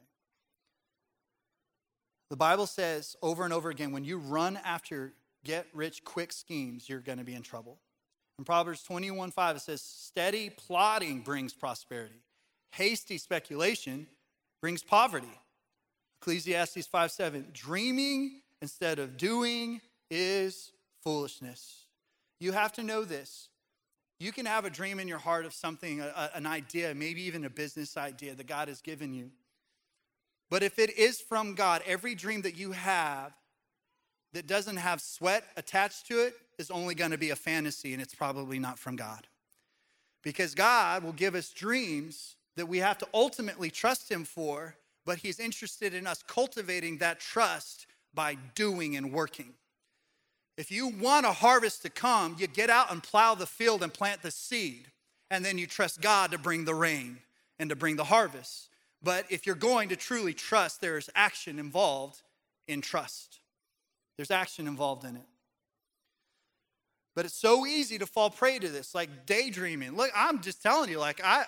The 2.30 2.36
Bible 2.36 2.66
says 2.66 3.16
over 3.22 3.44
and 3.44 3.52
over 3.52 3.70
again 3.70 3.92
when 3.92 4.04
you 4.04 4.18
run 4.18 4.58
after 4.64 5.12
get 5.44 5.66
rich 5.72 6.04
quick 6.04 6.32
schemes, 6.32 6.88
you're 6.88 7.00
going 7.00 7.18
to 7.18 7.24
be 7.24 7.34
in 7.34 7.42
trouble. 7.42 7.78
In 8.38 8.44
Proverbs 8.44 8.82
21 8.82 9.30
5, 9.30 9.56
it 9.56 9.60
says, 9.60 9.82
Steady 9.82 10.50
plotting 10.50 11.20
brings 11.20 11.52
prosperity. 11.52 12.22
Hasty 12.72 13.18
speculation 13.18 14.06
brings 14.60 14.82
poverty. 14.82 15.26
Ecclesiastes 16.20 16.86
5 16.86 17.10
7. 17.10 17.46
Dreaming 17.52 18.42
instead 18.60 18.98
of 18.98 19.16
doing 19.16 19.80
is 20.10 20.72
foolishness. 21.02 21.87
You 22.40 22.52
have 22.52 22.72
to 22.74 22.82
know 22.82 23.04
this. 23.04 23.48
You 24.20 24.32
can 24.32 24.46
have 24.46 24.64
a 24.64 24.70
dream 24.70 24.98
in 24.98 25.06
your 25.06 25.18
heart 25.18 25.44
of 25.46 25.54
something, 25.54 26.00
a, 26.00 26.30
an 26.34 26.46
idea, 26.46 26.94
maybe 26.94 27.22
even 27.22 27.44
a 27.44 27.50
business 27.50 27.96
idea 27.96 28.34
that 28.34 28.46
God 28.46 28.68
has 28.68 28.80
given 28.80 29.14
you. 29.14 29.30
But 30.50 30.62
if 30.62 30.78
it 30.78 30.96
is 30.98 31.20
from 31.20 31.54
God, 31.54 31.82
every 31.86 32.14
dream 32.14 32.42
that 32.42 32.56
you 32.56 32.72
have 32.72 33.32
that 34.32 34.46
doesn't 34.46 34.76
have 34.76 35.00
sweat 35.00 35.44
attached 35.56 36.06
to 36.08 36.20
it 36.20 36.34
is 36.58 36.70
only 36.70 36.94
going 36.94 37.12
to 37.12 37.18
be 37.18 37.30
a 37.30 37.36
fantasy 37.36 37.92
and 37.92 38.02
it's 38.02 38.14
probably 38.14 38.58
not 38.58 38.78
from 38.78 38.96
God. 38.96 39.26
Because 40.22 40.54
God 40.54 41.04
will 41.04 41.12
give 41.12 41.34
us 41.34 41.50
dreams 41.50 42.36
that 42.56 42.66
we 42.66 42.78
have 42.78 42.98
to 42.98 43.06
ultimately 43.14 43.70
trust 43.70 44.10
Him 44.10 44.24
for, 44.24 44.74
but 45.06 45.18
He's 45.18 45.38
interested 45.38 45.94
in 45.94 46.06
us 46.06 46.22
cultivating 46.26 46.98
that 46.98 47.20
trust 47.20 47.86
by 48.14 48.36
doing 48.54 48.96
and 48.96 49.12
working. 49.12 49.54
If 50.58 50.72
you 50.72 50.88
want 50.88 51.24
a 51.24 51.32
harvest 51.32 51.82
to 51.82 51.88
come, 51.88 52.34
you 52.36 52.48
get 52.48 52.68
out 52.68 52.90
and 52.90 53.00
plow 53.00 53.36
the 53.36 53.46
field 53.46 53.80
and 53.80 53.94
plant 53.94 54.22
the 54.22 54.32
seed, 54.32 54.88
and 55.30 55.44
then 55.44 55.56
you 55.56 55.68
trust 55.68 56.00
God 56.00 56.32
to 56.32 56.38
bring 56.38 56.64
the 56.64 56.74
rain 56.74 57.18
and 57.60 57.70
to 57.70 57.76
bring 57.76 57.94
the 57.94 58.02
harvest. 58.02 58.68
But 59.00 59.24
if 59.30 59.46
you're 59.46 59.54
going 59.54 59.88
to 59.90 59.96
truly 59.96 60.34
trust, 60.34 60.80
there 60.80 60.98
is 60.98 61.08
action 61.14 61.60
involved 61.60 62.22
in 62.66 62.80
trust. 62.80 63.38
There's 64.16 64.32
action 64.32 64.66
involved 64.66 65.04
in 65.04 65.14
it. 65.14 65.26
But 67.14 67.24
it's 67.24 67.34
so 67.34 67.64
easy 67.64 67.96
to 67.98 68.06
fall 68.06 68.28
prey 68.28 68.58
to 68.58 68.68
this, 68.68 68.96
like 68.96 69.26
daydreaming. 69.26 69.96
Look, 69.96 70.10
I'm 70.12 70.40
just 70.40 70.60
telling 70.60 70.90
you, 70.90 70.98
like, 70.98 71.20
I, 71.22 71.44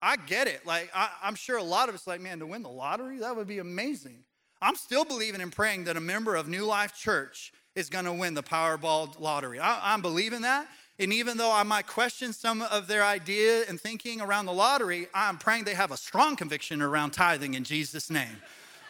I 0.00 0.16
get 0.16 0.48
it. 0.48 0.64
Like, 0.64 0.90
I, 0.94 1.10
am 1.24 1.34
sure 1.34 1.58
a 1.58 1.62
lot 1.62 1.90
of 1.90 1.94
us, 1.94 2.06
like, 2.06 2.22
man, 2.22 2.38
to 2.38 2.46
win 2.46 2.62
the 2.62 2.70
lottery, 2.70 3.18
that 3.18 3.36
would 3.36 3.46
be 3.48 3.58
amazing. 3.58 4.24
I'm 4.62 4.76
still 4.76 5.04
believing 5.04 5.42
and 5.42 5.52
praying 5.52 5.84
that 5.84 5.98
a 5.98 6.00
member 6.00 6.36
of 6.36 6.48
New 6.48 6.64
Life 6.64 6.96
Church 6.96 7.52
is 7.76 7.90
going 7.90 8.06
to 8.06 8.12
win 8.12 8.34
the 8.34 8.42
Powerball 8.42 9.20
lottery. 9.20 9.60
I, 9.60 9.94
I'm 9.94 10.02
believing 10.02 10.40
that. 10.40 10.66
And 10.98 11.12
even 11.12 11.36
though 11.36 11.52
I 11.52 11.62
might 11.62 11.86
question 11.86 12.32
some 12.32 12.62
of 12.62 12.88
their 12.88 13.04
idea 13.04 13.64
and 13.68 13.78
thinking 13.78 14.22
around 14.22 14.46
the 14.46 14.52
lottery, 14.52 15.08
I'm 15.14 15.36
praying 15.36 15.64
they 15.64 15.74
have 15.74 15.92
a 15.92 15.96
strong 15.96 16.36
conviction 16.36 16.80
around 16.80 17.10
tithing 17.10 17.52
in 17.52 17.64
Jesus' 17.64 18.10
name. 18.10 18.40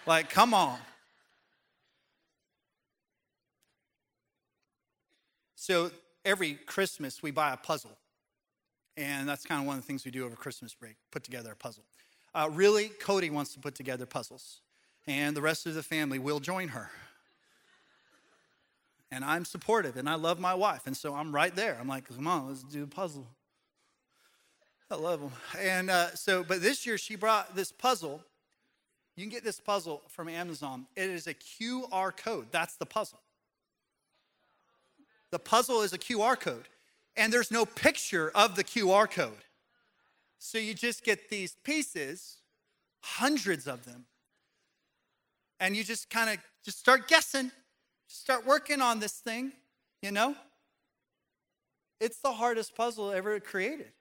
like, 0.06 0.30
come 0.30 0.54
on. 0.54 0.78
So 5.56 5.90
every 6.24 6.54
Christmas, 6.54 7.24
we 7.24 7.32
buy 7.32 7.52
a 7.52 7.56
puzzle. 7.56 7.98
And 8.96 9.28
that's 9.28 9.44
kind 9.44 9.60
of 9.60 9.66
one 9.66 9.76
of 9.76 9.82
the 9.82 9.86
things 9.86 10.04
we 10.04 10.12
do 10.12 10.24
over 10.24 10.36
Christmas 10.36 10.74
break 10.74 10.94
put 11.10 11.24
together 11.24 11.50
a 11.50 11.56
puzzle. 11.56 11.82
Uh, 12.32 12.48
really, 12.52 12.88
Cody 13.00 13.30
wants 13.30 13.52
to 13.54 13.58
put 13.58 13.74
together 13.74 14.06
puzzles, 14.06 14.60
and 15.06 15.36
the 15.36 15.42
rest 15.42 15.66
of 15.66 15.74
the 15.74 15.82
family 15.82 16.18
will 16.18 16.38
join 16.38 16.68
her 16.68 16.90
and 19.10 19.24
I'm 19.24 19.44
supportive 19.44 19.96
and 19.96 20.08
I 20.08 20.14
love 20.14 20.40
my 20.40 20.54
wife. 20.54 20.86
And 20.86 20.96
so 20.96 21.14
I'm 21.14 21.34
right 21.34 21.54
there. 21.54 21.76
I'm 21.80 21.88
like, 21.88 22.08
come 22.08 22.26
on, 22.26 22.48
let's 22.48 22.62
do 22.62 22.82
a 22.82 22.86
puzzle. 22.86 23.26
I 24.90 24.96
love 24.96 25.20
them. 25.20 25.32
And 25.58 25.90
uh, 25.90 26.14
so, 26.14 26.44
but 26.44 26.62
this 26.62 26.86
year 26.86 26.98
she 26.98 27.16
brought 27.16 27.56
this 27.56 27.72
puzzle. 27.72 28.22
You 29.16 29.24
can 29.24 29.30
get 29.30 29.44
this 29.44 29.60
puzzle 29.60 30.02
from 30.08 30.28
Amazon. 30.28 30.86
It 30.94 31.10
is 31.10 31.26
a 31.26 31.34
QR 31.34 32.16
code. 32.16 32.46
That's 32.50 32.76
the 32.76 32.86
puzzle. 32.86 33.20
The 35.30 35.38
puzzle 35.38 35.82
is 35.82 35.92
a 35.92 35.98
QR 35.98 36.38
code, 36.38 36.68
and 37.16 37.32
there's 37.32 37.50
no 37.50 37.66
picture 37.66 38.30
of 38.34 38.54
the 38.54 38.62
QR 38.62 39.10
code. 39.10 39.44
So 40.38 40.58
you 40.58 40.72
just 40.72 41.02
get 41.02 41.30
these 41.30 41.56
pieces, 41.64 42.36
hundreds 43.00 43.66
of 43.66 43.84
them, 43.84 44.04
and 45.58 45.76
you 45.76 45.82
just 45.82 46.10
kind 46.10 46.30
of 46.30 46.38
just 46.64 46.78
start 46.78 47.08
guessing 47.08 47.50
Start 48.08 48.46
working 48.46 48.80
on 48.80 49.00
this 49.00 49.14
thing, 49.14 49.52
you 50.02 50.12
know? 50.12 50.34
It's 52.00 52.18
the 52.18 52.32
hardest 52.32 52.74
puzzle 52.76 53.10
ever 53.10 53.40
created. 53.40 53.92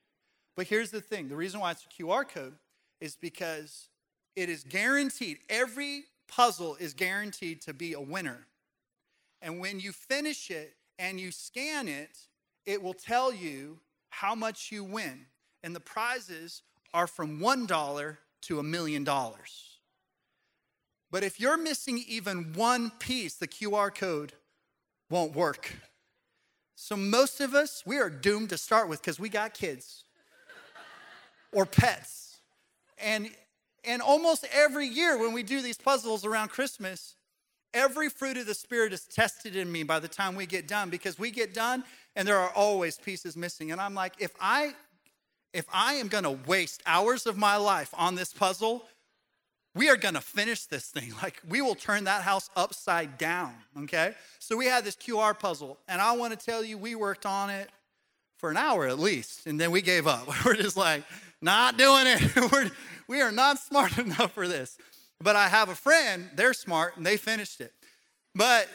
But 0.56 0.68
here's 0.68 0.92
the 0.92 1.02
thing 1.02 1.28
the 1.28 1.36
reason 1.36 1.60
why 1.60 1.72
it's 1.72 1.86
a 1.86 2.02
QR 2.02 2.28
code 2.28 2.56
is 3.02 3.16
because 3.16 3.90
it 4.36 4.50
is 4.50 4.64
guaranteed, 4.64 5.40
every 5.50 6.06
puzzle 6.28 6.76
is 6.80 6.94
guaranteed 6.94 7.62
to 7.64 7.74
be 7.74 7.94
a 7.94 8.02
winner. 8.02 8.48
And 9.42 9.60
when 9.60 9.80
you 9.80 9.92
finish 9.92 10.50
it 10.50 10.76
and 10.98 11.20
you 11.20 11.32
scan 11.32 11.88
it, 11.88 12.18
it 12.66 12.82
will 12.82 12.94
tell 12.94 13.34
you 13.34 13.80
how 14.10 14.34
much 14.34 14.72
you 14.72 14.84
win. 14.84 15.26
And 15.64 15.76
the 15.76 15.80
prizes 15.80 16.62
are 16.94 17.08
from 17.08 17.40
$1 17.40 18.18
to 18.44 18.60
a 18.60 18.64
million 18.64 19.04
dollars. 19.04 19.75
But 21.12 21.24
if 21.24 21.40
you're 21.40 21.58
missing 21.58 22.04
even 22.08 22.54
one 22.54 22.92
piece, 23.00 23.36
the 23.36 23.48
QR 23.48 23.94
code 23.94 24.34
won't 25.10 25.36
work. 25.36 25.74
So 26.76 26.98
most 26.98 27.40
of 27.40 27.54
us, 27.54 27.84
we 27.86 27.98
are 27.98 28.10
doomed 28.10 28.50
to 28.50 28.58
start 28.58 28.90
with 28.90 29.02
because 29.02 29.20
we 29.20 29.30
got 29.30 29.54
kids 29.54 30.04
or 31.52 31.66
pets. 31.66 32.38
And 32.98 33.30
and 33.88 34.02
almost 34.02 34.48
every 34.52 34.88
year 34.88 35.18
when 35.18 35.32
we 35.32 35.44
do 35.44 35.62
these 35.62 35.78
puzzles 35.78 36.26
around 36.26 36.50
Christmas, 36.50 37.16
every 37.74 38.10
fruit 38.10 38.36
of 38.36 38.48
the 38.48 38.54
spirit 38.56 38.92
is 38.92 39.06
tested 39.06 39.56
in 39.56 39.72
me 39.72 39.84
by 39.84 40.00
the 40.00 40.08
time 40.08 40.36
we 40.36 40.48
get 40.48 40.68
done 40.68 40.90
because 40.90 41.20
we 41.20 41.30
get 41.30 41.54
done 41.54 41.84
and 42.16 42.28
there 42.28 42.40
are 42.40 42.50
always 42.52 42.98
pieces 42.98 43.38
missing. 43.38 43.72
And 43.72 43.80
I'm 43.80 43.94
like, 43.94 44.14
if 44.20 44.32
I 44.40 44.74
if 45.54 45.66
I 45.72 45.94
am 45.94 46.10
going 46.10 46.26
to 46.26 46.38
waste 46.48 46.84
hours 46.86 47.26
of 47.26 47.38
my 47.38 47.56
life 47.56 47.94
on 47.94 48.16
this 48.16 48.34
puzzle, 48.34 48.86
we 49.76 49.90
are 49.90 49.98
to 49.98 50.22
finish 50.22 50.66
this 50.66 50.86
thing. 50.86 51.14
Like, 51.22 51.42
we 51.48 51.62
will 51.62 51.76
turn 51.76 52.06
that 52.06 52.24
house 52.24 52.50
upside 52.56 53.18
down, 53.18 53.54
okay? 53.84 54.14
So, 54.40 54.58
we 54.58 54.66
had 54.66 54.84
this 54.84 54.96
QR 54.96 55.38
puzzle, 55.38 55.78
and 55.88 56.02
I 56.02 56.14
want 56.14 56.38
to 56.38 56.46
tell 56.46 56.64
you, 56.64 56.78
we 56.78 56.96
worked 56.96 57.26
on 57.26 57.50
it 57.50 57.70
for 58.38 58.50
an 58.50 58.58
hour 58.58 58.88
at 58.88 59.00
least, 59.00 59.46
and 59.48 59.60
then 59.60 59.72
we 59.72 59.82
gave 59.82 60.08
up. 60.08 60.28
We're 60.46 60.56
just 60.56 60.78
like, 60.78 61.04
not 61.42 61.78
doing 61.78 62.06
it. 62.08 62.36
We're, 62.52 62.72
we 63.08 63.22
are 63.22 63.32
not 63.32 63.60
smart 63.60 63.98
enough 63.98 64.34
for 64.34 64.48
this. 64.48 64.78
But 65.22 65.36
I 65.36 65.48
have 65.48 65.70
a 65.70 65.76
friend, 65.76 66.30
they're 66.36 66.54
smart, 66.54 66.98
and 66.98 67.06
they 67.06 67.18
finished 67.18 67.62
it. 67.62 67.74
But, 68.34 68.68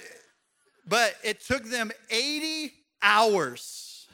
but 0.86 1.14
it 1.22 1.40
took 1.40 1.64
them 1.64 1.90
80 2.10 2.72
hours. 3.02 4.08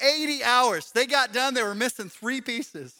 80 0.00 0.44
hours. 0.44 0.92
They 0.92 1.06
got 1.06 1.32
done, 1.32 1.54
they 1.54 1.62
were 1.62 1.74
missing 1.74 2.08
three 2.08 2.40
pieces. 2.40 2.94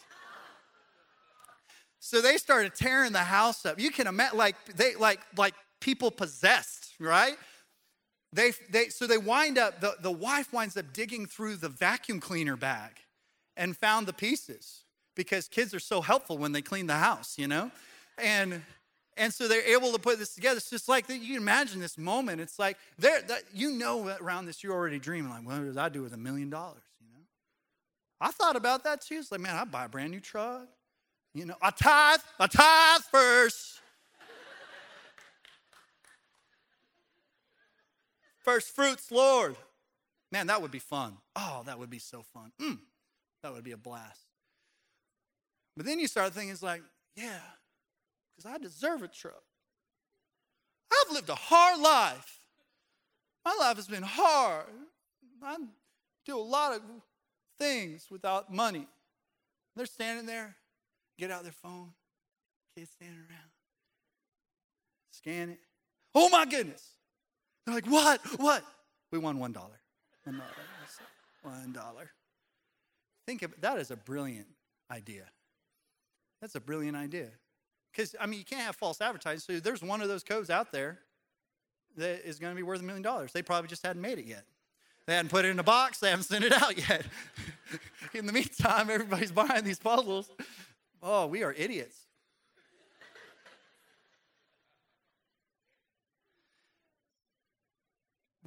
So 2.09 2.21
they 2.21 2.37
started 2.37 2.73
tearing 2.73 3.11
the 3.11 3.19
house 3.19 3.67
up. 3.67 3.79
You 3.79 3.91
can 3.91 4.07
imagine, 4.07 4.35
like 4.35 4.55
they 4.75 4.95
like 4.95 5.19
like 5.37 5.53
people 5.79 6.09
possessed, 6.09 6.95
right? 6.99 7.37
They 8.33 8.53
they 8.71 8.89
so 8.89 9.05
they 9.05 9.19
wind 9.19 9.59
up. 9.59 9.79
The, 9.79 9.93
the 10.01 10.09
wife 10.09 10.51
winds 10.51 10.75
up 10.75 10.91
digging 10.91 11.27
through 11.27 11.57
the 11.57 11.69
vacuum 11.69 12.19
cleaner 12.19 12.55
bag, 12.55 12.93
and 13.55 13.77
found 13.77 14.07
the 14.07 14.13
pieces 14.13 14.85
because 15.15 15.47
kids 15.47 15.71
are 15.75 15.79
so 15.79 16.01
helpful 16.01 16.39
when 16.39 16.51
they 16.51 16.63
clean 16.63 16.87
the 16.87 16.95
house, 16.95 17.37
you 17.37 17.47
know, 17.47 17.69
and. 18.17 18.63
And 19.17 19.33
so 19.33 19.49
they're 19.49 19.75
able 19.75 19.91
to 19.91 19.99
put 19.99 20.17
this 20.17 20.33
together. 20.33 20.55
It's 20.55 20.69
just 20.69 20.87
like 20.87 21.09
you 21.09 21.19
can 21.19 21.35
imagine 21.35 21.81
this 21.81 21.97
moment. 21.97 22.39
It's 22.39 22.57
like 22.57 22.77
there, 22.97 23.21
you 23.53 23.69
know, 23.71 24.15
around 24.21 24.45
this 24.45 24.63
you're 24.63 24.71
already 24.71 24.97
dreaming. 24.97 25.29
Like, 25.29 25.45
what 25.45 25.61
does 25.61 25.75
I 25.75 25.89
do 25.89 26.01
with 26.01 26.13
a 26.13 26.17
million 26.17 26.49
dollars? 26.49 26.83
You 27.01 27.07
know, 27.11 27.25
I 28.21 28.31
thought 28.31 28.55
about 28.55 28.85
that 28.85 29.01
too. 29.01 29.15
It's 29.15 29.29
like, 29.29 29.41
man, 29.41 29.57
I'd 29.57 29.71
buy 29.71 29.83
a 29.83 29.89
brand 29.89 30.11
new 30.11 30.21
truck. 30.21 30.69
You 31.33 31.45
know, 31.45 31.55
I 31.61 31.69
tithe, 31.69 32.19
I 32.39 32.47
tithe 32.47 33.01
first. 33.11 33.79
first 38.49 38.75
fruits, 38.75 39.11
Lord. 39.11 39.55
Man, 40.31 40.47
that 40.47 40.61
would 40.61 40.71
be 40.71 40.79
fun. 40.79 41.17
Oh, 41.35 41.61
that 41.65 41.77
would 41.77 41.89
be 41.89 41.99
so 41.99 42.23
fun. 42.33 42.51
Mm, 42.59 42.79
that 43.43 43.53
would 43.53 43.63
be 43.63 43.73
a 43.73 43.77
blast. 43.77 44.25
But 45.77 45.85
then 45.85 45.99
you 45.99 46.07
start 46.07 46.33
thinking, 46.33 46.51
it's 46.51 46.63
like, 46.63 46.81
yeah, 47.15 47.39
because 48.35 48.51
I 48.51 48.57
deserve 48.57 49.03
a 49.03 49.07
truck. 49.07 49.43
I've 50.91 51.13
lived 51.13 51.29
a 51.29 51.35
hard 51.35 51.79
life. 51.79 52.39
My 53.45 53.55
life 53.59 53.77
has 53.77 53.87
been 53.87 54.03
hard. 54.03 54.65
I 55.43 55.57
do 56.25 56.37
a 56.37 56.41
lot 56.41 56.73
of 56.73 56.81
things 57.57 58.07
without 58.09 58.51
money. 58.51 58.87
They're 59.75 59.85
standing 59.85 60.25
there 60.25 60.55
get 61.19 61.31
out 61.31 61.43
their 61.43 61.51
phone, 61.51 61.91
kids 62.75 62.89
standing 62.91 63.19
around, 63.19 63.49
scan 65.11 65.49
it. 65.49 65.59
Oh 66.15 66.29
my 66.29 66.45
goodness. 66.45 66.83
They're 67.65 67.75
like, 67.75 67.85
what? 67.85 68.21
What? 68.39 68.63
We 69.11 69.19
won 69.19 69.37
one 69.37 69.51
dollar. 69.51 69.79
One 71.43 71.71
dollar. 71.73 72.09
Think 73.27 73.43
of 73.43 73.53
that 73.61 73.77
as 73.77 73.91
a 73.91 73.97
brilliant 73.97 74.47
idea. 74.89 75.25
That's 76.41 76.55
a 76.55 76.59
brilliant 76.61 76.95
idea. 76.95 77.27
Because 77.91 78.15
I 78.19 78.25
mean 78.25 78.39
you 78.39 78.45
can't 78.45 78.61
have 78.61 78.75
false 78.75 79.01
advertising. 79.01 79.39
So 79.39 79.59
there's 79.59 79.83
one 79.83 80.01
of 80.01 80.07
those 80.07 80.23
codes 80.23 80.49
out 80.49 80.71
there 80.71 80.99
that 81.97 82.27
is 82.27 82.39
going 82.39 82.53
to 82.53 82.55
be 82.55 82.63
worth 82.63 82.79
a 82.79 82.83
million 82.83 83.03
dollars. 83.03 83.33
They 83.33 83.41
probably 83.41 83.67
just 83.67 83.85
hadn't 83.85 84.01
made 84.01 84.19
it 84.19 84.25
yet. 84.25 84.45
They 85.05 85.15
hadn't 85.15 85.31
put 85.31 85.43
it 85.43 85.49
in 85.49 85.59
a 85.59 85.63
box, 85.63 85.99
they 85.99 86.11
haven't 86.11 86.25
sent 86.25 86.45
it 86.45 86.53
out 86.53 86.77
yet. 86.77 87.03
in 88.13 88.27
the 88.27 88.31
meantime, 88.31 88.91
everybody's 88.91 89.31
buying 89.31 89.63
these 89.63 89.79
puzzles 89.79 90.29
Oh, 91.01 91.27
we 91.27 91.43
are 91.43 91.53
idiots. 91.53 92.08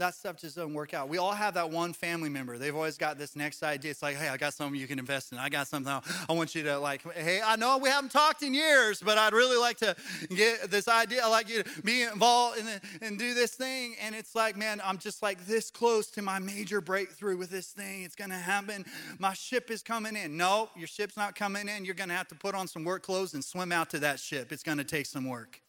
That 0.03 0.17
stuff 0.17 0.37
just 0.37 0.57
doesn't 0.57 0.75
work 0.75 0.95
out. 0.95 1.09
We 1.09 1.19
all 1.19 1.33
have 1.33 1.55
that 1.55 1.71
one 1.71 1.93
family 1.93 2.29
member. 2.29 2.59
They've 2.59 2.75
always 2.75 2.99
got 2.99 3.19
this 3.19 3.37
next 3.37 3.63
idea. 3.63 3.93
It's 3.93 4.03
like, 4.03 4.17
hey, 4.17 4.29
I 4.29 4.37
got 4.37 4.53
something 4.53 4.79
you 4.79 4.89
can 4.89 4.99
invest 4.99 5.31
in. 5.31 5.39
I 5.39 5.49
got 5.49 5.69
something 5.69 5.93
I 6.29 6.33
want 6.33 6.57
you 6.57 6.65
to 6.65 6.79
like, 6.79 7.03
hey, 7.15 7.41
I 7.45 7.55
know 7.55 7.79
we 7.79 7.89
haven't 7.89 8.11
talked 8.11 8.43
in 8.43 8.53
years, 8.53 9.01
but 9.01 9.17
I'd 9.17 9.33
really 9.33 9.57
like 9.57 9.77
to 9.79 9.95
get 10.35 10.73
this 10.73 10.89
idea. 10.89 11.23
I 11.25 11.29
like 11.29 11.49
you 11.49 11.63
to 11.63 11.83
be 11.83 12.03
involved 12.03 12.59
in 12.59 12.67
the, 12.67 12.81
and 13.01 13.17
do 13.17 13.33
this 13.33 13.53
thing. 13.55 13.95
And 14.03 14.17
it's 14.17 14.35
like, 14.35 14.57
man, 14.57 14.81
I'm 14.85 14.99
just 14.99 15.23
like 15.23 15.47
this 15.47 15.71
close 15.71 16.09
to 16.09 16.23
my 16.23 16.41
major 16.41 16.81
breakthrough 16.81 17.37
with 17.37 17.51
this 17.51 17.69
thing. 17.69 18.03
It's 18.03 18.17
to 18.31 18.37
happen. 18.37 18.85
My 19.21 19.35
ship 19.35 19.71
is 19.71 19.85
coming 19.85 20.17
in. 20.17 20.37
No, 20.37 20.69
your 20.75 20.89
ship's 20.89 21.17
not 21.17 21.37
coming 21.37 21.69
in. 21.69 21.85
You're 21.85 21.95
to 22.09 22.17
have 22.17 22.29
to 22.29 22.35
put 22.35 22.57
on 22.57 22.67
some 22.67 22.83
work 22.83 23.05
clothes 23.05 23.35
and 23.35 23.45
swim 23.45 23.71
out 23.71 23.91
to 23.91 24.01
that 24.01 24.19
ship. 24.19 24.51
It's 24.51 24.65
to 24.79 24.85
take 24.85 25.07
some 25.07 25.29
work. 25.29 25.61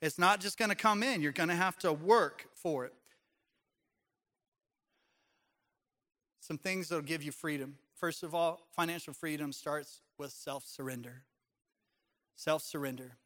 It's 0.00 0.18
not 0.18 0.40
just 0.40 0.56
to 0.70 0.74
come 0.74 1.02
in. 1.02 1.20
You're 1.20 1.32
to 1.50 1.54
have 1.54 1.76
to 1.80 1.92
work 1.92 2.46
for 2.54 2.86
it. 2.86 2.94
Some 6.46 6.58
things 6.58 6.90
that'll 6.90 7.02
give 7.02 7.22
you 7.22 7.32
freedom. 7.32 7.76
First 7.94 8.22
of 8.22 8.34
all, 8.34 8.60
financial 8.76 9.14
freedom 9.14 9.50
starts 9.50 10.02
with 10.18 10.30
self 10.30 10.66
surrender. 10.66 11.22
Self 12.36 12.62
surrender. 12.62 13.16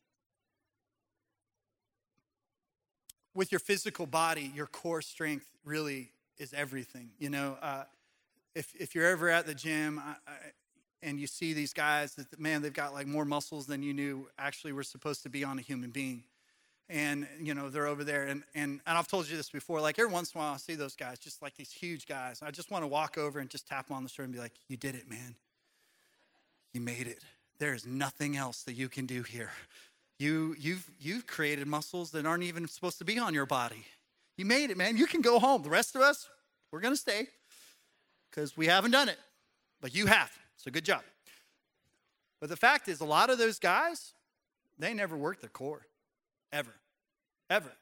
With 3.35 3.51
your 3.51 3.59
physical 3.59 4.07
body, 4.07 4.53
your 4.55 4.67
core 4.67 5.03
strength 5.03 5.47
really 5.65 6.13
is 6.39 6.55
everything. 6.55 7.11
You 7.19 7.31
know, 7.31 7.59
uh, 7.61 7.85
if, 8.55 8.73
if 8.79 8.95
you're 8.95 9.07
ever 9.07 9.29
at 9.29 9.47
the 9.47 9.55
gym 9.55 9.99
I, 9.99 10.15
I, 10.29 10.35
and 11.03 11.19
you 11.19 11.27
see 11.27 11.55
these 11.55 11.73
guys, 11.73 12.15
that 12.15 12.39
man, 12.39 12.63
they've 12.63 12.73
got 12.73 12.95
like 12.95 13.09
more 13.09 13.25
muscles 13.25 13.67
than 13.67 13.83
you 13.83 13.95
knew 13.95 14.29
actually 14.39 14.73
were 14.73 14.85
supposed 14.85 15.25
to 15.25 15.29
be 15.29 15.43
on 15.43 15.59
a 15.59 15.63
human 15.63 15.91
being 15.91 16.23
and 16.91 17.27
you 17.41 17.55
know 17.55 17.69
they're 17.69 17.87
over 17.87 18.03
there 18.03 18.25
and, 18.25 18.43
and 18.55 18.81
and 18.87 18.99
i've 18.99 19.09
told 19.09 19.29
you 19.29 19.37
this 19.37 19.51
before 19.51 19.81
like 19.81 19.99
every 19.99 20.11
once 20.11 20.33
in 20.33 20.41
a 20.41 20.43
while 20.43 20.55
i 20.55 20.57
see 20.57 20.75
those 20.75 20.97
guys 20.97 21.19
just 21.19 21.43
like 21.43 21.55
these 21.55 21.71
huge 21.71 22.07
guys 22.07 22.41
i 22.43 22.51
just 22.51 22.71
want 22.71 22.83
to 22.83 22.87
walk 22.87 23.19
over 23.19 23.41
and 23.41 23.51
just 23.51 23.69
tap 23.69 23.89
them 23.89 23.97
on 23.97 24.03
the 24.03 24.09
shoulder 24.09 24.25
and 24.25 24.33
be 24.33 24.39
like 24.39 24.53
you 24.69 24.77
did 24.77 24.95
it 24.95 25.09
man. 25.09 25.35
You 26.73 26.81
made 26.81 27.07
it. 27.07 27.25
There 27.59 27.75
is 27.75 27.87
nothing 27.87 28.37
else 28.37 28.63
that 28.63 28.75
you 28.75 28.89
can 28.89 29.07
do 29.07 29.23
here. 29.23 29.51
You 30.19 30.55
you've 30.59 30.89
you've 31.01 31.27
created 31.27 31.67
muscles 31.67 32.11
that 32.13 32.27
aren't 32.27 32.45
even 32.45 32.69
supposed 32.69 32.99
to 32.99 33.05
be 33.05 33.19
on 33.19 33.35
your 33.35 33.47
body. 33.47 33.87
You 34.37 34.45
made 34.45 34.71
it 34.71 34.77
man. 34.77 34.97
You 34.97 35.07
can 35.07 35.21
go 35.21 35.39
home. 35.39 35.63
The 35.63 35.71
rest 35.71 35.95
of 35.95 36.03
us 36.03 36.29
we're 36.71 36.81
going 36.81 36.95
to 36.95 37.01
stay 37.01 37.29
because 38.31 38.57
we 38.57 38.67
haven't 38.67 38.91
done 38.91 39.09
it 39.09 39.19
but 39.81 39.95
you 39.95 40.07
have 40.07 40.31
so 40.57 40.71
good 40.71 40.85
job. 40.85 41.03
But 42.41 42.51
the 42.51 42.57
fact 42.57 42.89
is 42.89 43.01
a 43.01 43.05
lot 43.05 43.31
of 43.31 43.39
those 43.39 43.59
guys 43.59 44.13
they 44.79 44.95
never 44.95 45.17
worked 45.17 45.41
their 45.41 45.51
core 45.51 45.87
ever, 46.53 46.75
ever. 47.51 47.73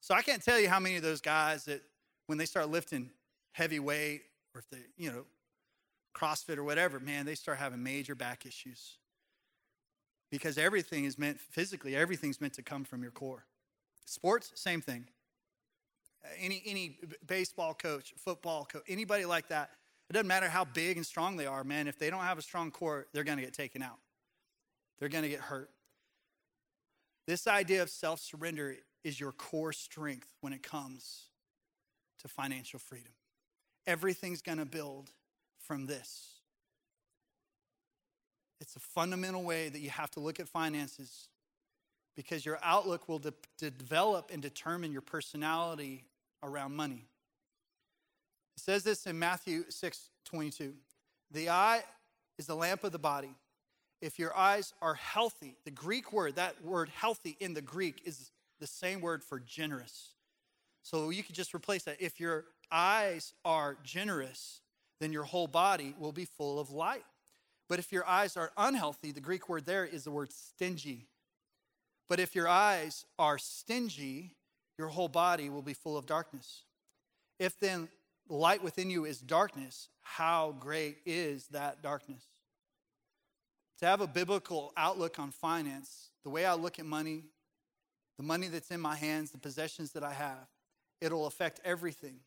So 0.00 0.14
I 0.14 0.22
can't 0.22 0.42
tell 0.42 0.58
you 0.58 0.68
how 0.68 0.80
many 0.80 0.96
of 0.96 1.02
those 1.02 1.20
guys 1.20 1.64
that 1.66 1.82
when 2.26 2.38
they 2.38 2.46
start 2.46 2.70
lifting 2.70 3.10
heavy 3.52 3.80
weight 3.80 4.22
or 4.54 4.60
if 4.60 4.70
they, 4.70 4.78
you 4.96 5.10
know, 5.10 5.24
CrossFit 6.14 6.56
or 6.56 6.64
whatever, 6.64 6.98
man, 7.00 7.26
they 7.26 7.34
start 7.34 7.58
having 7.58 7.82
major 7.82 8.14
back 8.14 8.46
issues. 8.46 8.96
Because 10.30 10.58
everything 10.58 11.04
is 11.04 11.18
meant, 11.18 11.40
physically, 11.40 11.96
everything's 11.96 12.40
meant 12.40 12.54
to 12.54 12.62
come 12.62 12.84
from 12.84 13.02
your 13.02 13.10
core. 13.10 13.44
Sports, 14.06 14.52
same 14.54 14.80
thing. 14.80 15.06
Any, 16.38 16.62
any 16.66 16.98
baseball 17.26 17.74
coach, 17.74 18.14
football 18.16 18.64
coach, 18.64 18.82
anybody 18.88 19.24
like 19.24 19.48
that, 19.48 19.70
it 20.08 20.12
doesn't 20.12 20.26
matter 20.26 20.48
how 20.48 20.64
big 20.64 20.96
and 20.96 21.06
strong 21.06 21.36
they 21.36 21.46
are, 21.46 21.64
man, 21.64 21.88
if 21.88 21.98
they 21.98 22.10
don't 22.10 22.22
have 22.22 22.38
a 22.38 22.42
strong 22.42 22.70
core, 22.70 23.06
they're 23.12 23.24
going 23.24 23.38
to 23.38 23.44
get 23.44 23.54
taken 23.54 23.82
out. 23.82 23.98
They're 24.98 25.08
going 25.08 25.22
to 25.22 25.30
get 25.30 25.40
hurt. 25.40 25.70
This 27.30 27.46
idea 27.46 27.80
of 27.80 27.90
self 27.90 28.18
surrender 28.18 28.74
is 29.04 29.20
your 29.20 29.30
core 29.30 29.72
strength 29.72 30.26
when 30.40 30.52
it 30.52 30.64
comes 30.64 31.26
to 32.22 32.26
financial 32.26 32.80
freedom. 32.80 33.12
Everything's 33.86 34.42
going 34.42 34.58
to 34.58 34.64
build 34.64 35.12
from 35.60 35.86
this. 35.86 36.40
It's 38.60 38.74
a 38.74 38.80
fundamental 38.80 39.44
way 39.44 39.68
that 39.68 39.78
you 39.78 39.90
have 39.90 40.10
to 40.10 40.20
look 40.20 40.40
at 40.40 40.48
finances 40.48 41.28
because 42.16 42.44
your 42.44 42.58
outlook 42.64 43.08
will 43.08 43.20
de- 43.20 43.32
de- 43.58 43.70
develop 43.70 44.30
and 44.32 44.42
determine 44.42 44.90
your 44.90 45.00
personality 45.00 46.06
around 46.42 46.74
money. 46.74 47.06
It 48.56 48.60
says 48.60 48.82
this 48.82 49.06
in 49.06 49.16
Matthew 49.16 49.66
6 49.68 50.08
22. 50.24 50.74
The 51.30 51.48
eye 51.48 51.84
is 52.38 52.46
the 52.46 52.56
lamp 52.56 52.82
of 52.82 52.90
the 52.90 52.98
body 52.98 53.36
if 54.00 54.18
your 54.18 54.36
eyes 54.36 54.72
are 54.80 54.94
healthy, 54.94 55.56
the 55.64 55.70
Greek 55.70 56.12
word, 56.12 56.36
that 56.36 56.64
word 56.64 56.88
healthy 56.88 57.36
in 57.40 57.54
the 57.54 57.62
Greek 57.62 58.02
is 58.04 58.30
the 58.58 58.66
same 58.66 59.00
word 59.00 59.22
for 59.22 59.38
generous. 59.38 60.14
So 60.82 61.10
you 61.10 61.22
could 61.22 61.34
just 61.34 61.54
replace 61.54 61.84
that. 61.84 62.00
If 62.00 62.18
your 62.18 62.44
eyes 62.70 63.34
are 63.44 63.76
generous, 63.84 64.60
then 65.00 65.12
your 65.12 65.24
whole 65.24 65.46
body 65.46 65.94
will 65.98 66.12
be 66.12 66.24
full 66.24 66.58
of 66.58 66.70
light. 66.70 67.04
But 67.68 67.78
if 67.78 67.92
your 67.92 68.06
eyes 68.06 68.36
are 68.36 68.50
unhealthy, 68.56 69.12
the 69.12 69.20
Greek 69.20 69.48
word 69.48 69.66
there 69.66 69.84
is 69.84 70.04
the 70.04 70.10
word 70.10 70.32
stingy. 70.32 71.06
But 72.08 72.20
if 72.20 72.34
your 72.34 72.48
eyes 72.48 73.04
are 73.18 73.38
stingy, 73.38 74.34
your 74.78 74.88
whole 74.88 75.08
body 75.08 75.50
will 75.50 75.62
be 75.62 75.74
full 75.74 75.96
of 75.96 76.06
darkness. 76.06 76.62
If 77.38 77.60
then 77.60 77.88
light 78.28 78.62
within 78.62 78.90
you 78.90 79.04
is 79.04 79.20
darkness, 79.20 79.88
how 80.02 80.56
great 80.58 80.98
is 81.06 81.46
that 81.48 81.82
darkness? 81.82 82.29
To 83.80 83.86
have 83.86 84.00
a 84.00 84.06
biblical 84.06 84.72
outlook 84.76 85.18
on 85.18 85.30
finance, 85.30 86.10
the 86.22 86.30
way 86.30 86.44
I 86.44 86.54
look 86.54 86.78
at 86.78 86.84
money, 86.84 87.24
the 88.18 88.22
money 88.22 88.48
that's 88.48 88.70
in 88.70 88.80
my 88.80 88.94
hands, 88.94 89.30
the 89.30 89.38
possessions 89.38 89.92
that 89.92 90.04
I 90.04 90.12
have, 90.12 90.48
it'll 91.00 91.26
affect 91.26 91.60
everything. 91.64 92.20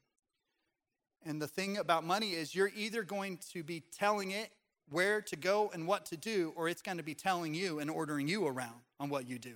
And 1.26 1.42
the 1.42 1.48
thing 1.48 1.78
about 1.78 2.04
money 2.04 2.32
is 2.32 2.56
you're 2.56 2.72
either 2.76 3.04
going 3.04 3.38
to 3.52 3.64
be 3.64 3.84
telling 3.98 4.32
it 4.32 4.50
where 4.90 5.22
to 5.22 5.36
go 5.36 5.70
and 5.74 5.88
what 5.88 6.08
to 6.08 6.18
do, 6.18 6.54
or 6.56 6.68
it's 6.68 6.82
going 6.82 6.98
to 6.98 7.04
be 7.04 7.14
telling 7.14 7.54
you 7.54 7.80
and 7.80 7.90
ordering 7.90 8.28
you 8.28 8.48
around 8.48 8.82
on 9.00 9.10
what 9.10 9.28
you 9.28 9.38
do. 9.38 9.56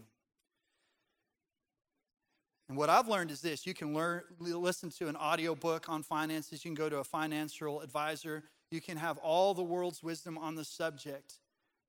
And 2.69 2.77
what 2.77 2.89
I've 2.89 3.07
learned 3.07 3.31
is 3.31 3.41
this 3.41 3.65
you 3.65 3.73
can 3.73 3.93
learn 3.93 4.21
listen 4.39 4.89
to 4.91 5.07
an 5.07 5.15
audio 5.15 5.55
book 5.55 5.89
on 5.89 6.03
finances, 6.03 6.63
you 6.63 6.69
can 6.69 6.75
go 6.75 6.89
to 6.89 6.97
a 6.97 7.03
financial 7.03 7.81
advisor, 7.81 8.43
you 8.69 8.81
can 8.81 8.97
have 8.97 9.17
all 9.17 9.53
the 9.53 9.63
world's 9.63 10.03
wisdom 10.03 10.37
on 10.37 10.55
the 10.55 10.65
subject. 10.65 11.39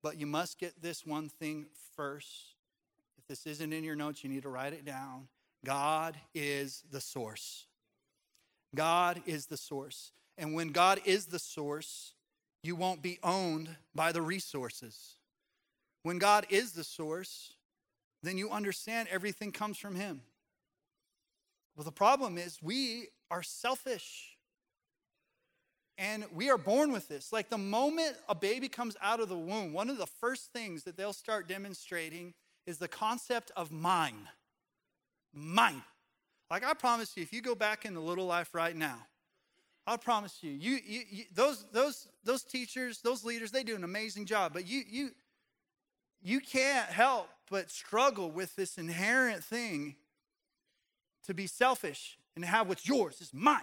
But 0.03 0.17
you 0.17 0.27
must 0.27 0.59
get 0.59 0.81
this 0.81 1.05
one 1.05 1.29
thing 1.29 1.67
first. 1.97 2.55
If 3.19 3.27
this 3.27 3.47
isn't 3.47 3.73
in 3.73 3.85
your 3.85 3.97
notes, 3.97 4.23
you 4.23 4.31
need 4.31 4.43
to 4.43 4.49
write 4.49 4.73
it 4.73 4.85
down. 4.85 5.29
God 5.65 6.17
is 6.35 6.85
the 6.91 7.01
source. 7.01 7.67
God 8.75 9.23
is 9.27 9.47
the 9.47 9.57
source. 9.57 10.13
And 10.37 10.55
when 10.55 10.69
God 10.69 11.01
is 11.05 11.27
the 11.27 11.39
source, 11.39 12.13
you 12.63 12.77
won't 12.77 13.03
be 13.03 13.19
owned 13.23 13.77
by 13.95 14.13
the 14.13 14.23
resources. 14.23 15.17
When 16.03 16.19
God 16.19 16.47
is 16.49 16.73
the 16.73 16.85
source, 16.85 17.55
then 18.23 18.39
you 18.39 18.51
understand 18.51 19.09
everything 19.11 19.53
comes 19.53 19.79
from 19.79 19.95
Him. 19.95 20.23
Well, 21.77 21.85
the 21.85 21.93
problem 21.93 22.39
is 22.39 22.59
we 22.63 23.09
are 23.31 23.43
selfish. 23.43 24.38
And 25.99 26.25
we 26.33 26.49
are 26.49 26.57
born 26.57 26.93
with 26.93 27.09
this. 27.09 27.33
Like 27.33 27.51
the 27.51 27.59
moment 27.59 28.17
a 28.29 28.35
baby 28.35 28.69
comes 28.69 28.97
out 29.03 29.19
of 29.19 29.29
the 29.29 29.37
womb, 29.37 29.73
one 29.73 29.91
of 29.91 29.99
the 29.99 30.07
first 30.07 30.53
things 30.53 30.85
that 30.85 30.97
they'll 30.97 31.13
start 31.13 31.49
demonstrating 31.49 32.35
is 32.67 32.79
the 32.79 32.87
concept 32.87 33.51
of 33.57 33.73
mine. 33.73 34.29
Mine. 35.35 35.83
Like 36.51 36.65
I 36.65 36.73
promise 36.75 37.17
you, 37.17 37.23
if 37.25 37.33
you 37.33 37.43
go 37.43 37.57
back 37.57 37.85
in 37.85 37.95
the 37.95 38.01
little 38.01 38.27
life 38.27 38.55
right 38.55 38.77
now, 38.77 39.07
I 39.87 39.97
promise 39.97 40.39
you, 40.43 40.53
you, 40.53 40.79
you, 40.87 41.01
you, 41.11 41.25
those, 41.35 41.65
those, 41.73 42.09
those 42.23 42.45
teachers, 42.45 43.01
those 43.01 43.25
leaders, 43.25 43.51
they 43.51 43.65
do 43.65 43.75
an 43.75 43.85
amazing 43.85 44.27
job. 44.27 44.53
But 44.53 44.69
you, 44.69 44.83
you, 44.89 45.11
you 46.23 46.41
can't 46.41 46.89
help 46.89 47.29
but 47.51 47.71
struggle 47.71 48.31
with 48.31 48.55
this 48.55 48.79
inherent 48.79 49.43
thing 49.43 49.97
to 51.27 51.35
be 51.35 51.47
selfish 51.47 52.19
and 52.37 52.45
have 52.45 52.69
what's 52.69 52.87
yours 52.87 53.21
is 53.21 53.33
mine. 53.33 53.63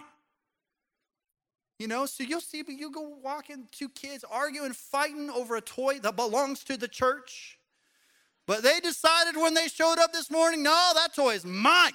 You 1.78 1.88
know, 1.88 2.06
so 2.06 2.24
you'll 2.24 2.40
see, 2.40 2.62
but 2.62 2.74
you 2.74 2.90
go 2.90 3.16
walking 3.22 3.68
two 3.70 3.90
kids 3.90 4.24
arguing, 4.30 4.72
fighting 4.72 5.28
over 5.28 5.56
a 5.56 5.60
toy 5.60 5.98
that 5.98 6.16
belongs 6.16 6.64
to 6.64 6.76
the 6.76 6.88
church. 6.88 7.58
But 8.46 8.62
they 8.62 8.80
decided 8.80 9.36
when 9.36 9.54
they 9.54 9.68
showed 9.68 9.98
up 9.98 10.12
this 10.12 10.30
morning, 10.30 10.62
no, 10.62 10.92
that 10.94 11.14
toy 11.14 11.34
is 11.34 11.44
mine. 11.44 11.92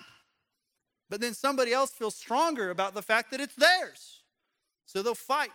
But 1.10 1.20
then 1.20 1.34
somebody 1.34 1.74
else 1.74 1.92
feels 1.92 2.16
stronger 2.16 2.70
about 2.70 2.94
the 2.94 3.02
fact 3.02 3.32
that 3.32 3.42
it's 3.42 3.56
theirs. 3.56 4.22
So 4.86 5.02
they'll 5.02 5.16
fight. 5.16 5.52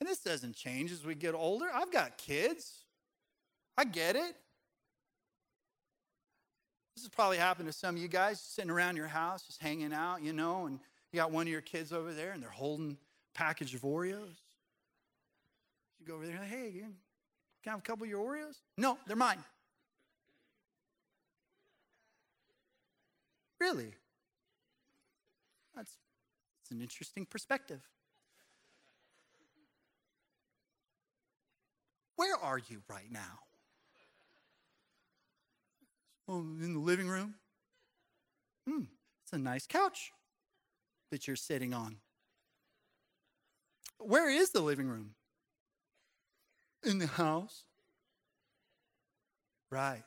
And 0.00 0.08
this 0.08 0.20
doesn't 0.20 0.54
change 0.54 0.92
as 0.92 1.04
we 1.04 1.14
get 1.14 1.34
older. 1.34 1.66
I've 1.74 1.90
got 1.90 2.18
kids. 2.18 2.84
I 3.76 3.84
get 3.84 4.14
it. 4.14 4.36
This 6.94 7.04
has 7.04 7.08
probably 7.08 7.38
happened 7.38 7.68
to 7.68 7.72
some 7.72 7.96
of 7.96 8.02
you 8.02 8.08
guys 8.08 8.40
sitting 8.40 8.70
around 8.70 8.96
your 8.96 9.06
house, 9.06 9.42
just 9.42 9.60
hanging 9.60 9.92
out, 9.92 10.22
you 10.22 10.32
know, 10.32 10.66
and 10.66 10.78
you 11.12 11.16
got 11.16 11.30
one 11.30 11.46
of 11.46 11.48
your 11.48 11.60
kids 11.60 11.92
over 11.92 12.12
there 12.12 12.32
and 12.32 12.42
they're 12.42 12.50
holding 12.50 12.96
package 13.38 13.72
of 13.72 13.82
Oreos. 13.82 14.34
You 16.00 16.06
go 16.06 16.14
over 16.14 16.26
there, 16.26 16.34
and 16.34 16.42
like, 16.42 16.50
hey, 16.50 16.72
can 17.62 17.68
I 17.68 17.70
have 17.70 17.78
a 17.78 17.82
couple 17.82 18.02
of 18.02 18.10
your 18.10 18.24
Oreos? 18.24 18.56
No, 18.76 18.98
they're 19.06 19.16
mine. 19.16 19.38
Really? 23.60 23.94
That's, 25.76 25.92
that's 26.60 26.72
an 26.72 26.80
interesting 26.80 27.26
perspective. 27.26 27.80
Where 32.16 32.36
are 32.36 32.58
you 32.58 32.82
right 32.88 33.10
now? 33.10 33.38
Oh, 36.28 36.40
in 36.40 36.74
the 36.74 36.80
living 36.80 37.08
room? 37.08 37.36
Hmm, 38.68 38.82
it's 39.22 39.32
a 39.32 39.38
nice 39.38 39.66
couch 39.68 40.10
that 41.12 41.28
you're 41.28 41.36
sitting 41.36 41.72
on. 41.72 41.98
Where 43.98 44.30
is 44.30 44.50
the 44.50 44.60
living 44.60 44.88
room? 44.88 45.14
In 46.84 46.98
the 46.98 47.06
house. 47.06 47.64
Right. 49.70 50.04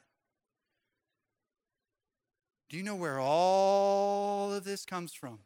Do 2.70 2.78
you 2.78 2.84
know 2.84 2.96
where 2.96 3.20
all 3.20 4.54
of 4.54 4.64
this 4.64 4.86
comes 4.86 5.14
from? 5.14 5.40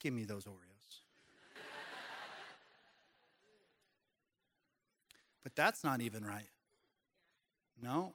Give 0.00 0.12
me 0.12 0.24
those 0.24 0.44
Oreos. 0.44 1.00
but 5.42 5.56
that's 5.56 5.82
not 5.82 6.02
even 6.02 6.24
right. 6.24 6.50
No. 7.82 8.14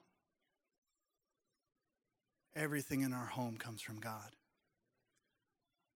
Everything 2.56 3.02
in 3.02 3.12
our 3.12 3.26
home 3.26 3.58
comes 3.58 3.82
from 3.82 4.00
God. 4.00 4.36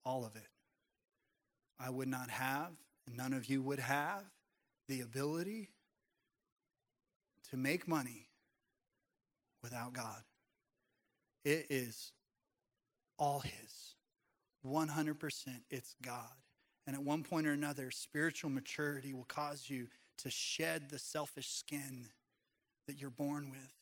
All 0.06 0.24
of 0.24 0.36
it. 0.36 0.48
I 1.78 1.90
would 1.90 2.08
not 2.08 2.30
have, 2.30 2.70
and 3.06 3.16
none 3.16 3.34
of 3.34 3.50
you 3.50 3.60
would 3.60 3.80
have, 3.80 4.22
the 4.88 5.02
ability 5.02 5.68
to 7.50 7.56
make 7.56 7.86
money 7.86 8.28
without 9.62 9.92
God. 9.92 10.22
It 11.44 11.66
is 11.68 12.12
all 13.18 13.40
His. 13.40 13.94
100% 14.64 15.46
it's 15.70 15.94
God. 16.02 16.20
And 16.86 16.94
at 16.94 17.02
one 17.02 17.22
point 17.24 17.46
or 17.46 17.52
another, 17.52 17.90
spiritual 17.90 18.50
maturity 18.50 19.12
will 19.12 19.24
cause 19.24 19.68
you 19.68 19.88
to 20.18 20.30
shed 20.30 20.88
the 20.88 20.98
selfish 20.98 21.48
skin 21.48 22.06
that 22.86 23.00
you're 23.00 23.10
born 23.10 23.50
with 23.50 23.75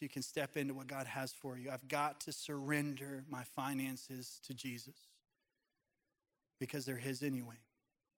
so 0.00 0.04
you 0.04 0.08
can 0.08 0.22
step 0.22 0.56
into 0.56 0.72
what 0.72 0.86
God 0.86 1.06
has 1.06 1.30
for 1.30 1.58
you. 1.58 1.70
I've 1.70 1.86
got 1.86 2.22
to 2.22 2.32
surrender 2.32 3.22
my 3.28 3.42
finances 3.54 4.40
to 4.46 4.54
Jesus 4.54 4.94
because 6.58 6.86
they're 6.86 6.96
His 6.96 7.22
anyway. 7.22 7.56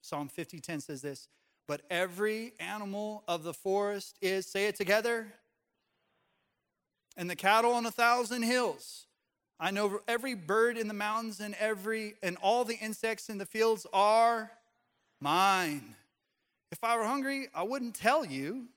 Psalm 0.00 0.28
50:10 0.28 0.80
says 0.80 1.02
this, 1.02 1.26
but 1.66 1.82
every 1.90 2.52
animal 2.60 3.24
of 3.26 3.42
the 3.42 3.52
forest 3.52 4.16
is, 4.22 4.46
say 4.46 4.68
it 4.68 4.76
together, 4.76 5.34
and 7.16 7.28
the 7.28 7.34
cattle 7.34 7.72
on 7.72 7.84
a 7.84 7.90
thousand 7.90 8.42
hills. 8.42 9.06
I 9.58 9.72
know 9.72 10.02
every 10.06 10.34
bird 10.34 10.78
in 10.78 10.86
the 10.86 10.94
mountains 10.94 11.40
and 11.40 11.56
every 11.56 12.14
and 12.22 12.36
all 12.36 12.64
the 12.64 12.76
insects 12.76 13.28
in 13.28 13.38
the 13.38 13.46
fields 13.46 13.88
are 13.92 14.52
mine. 15.20 15.96
If 16.70 16.84
I 16.84 16.96
were 16.96 17.04
hungry, 17.04 17.48
I 17.52 17.64
wouldn't 17.64 17.96
tell 17.96 18.24
you, 18.24 18.68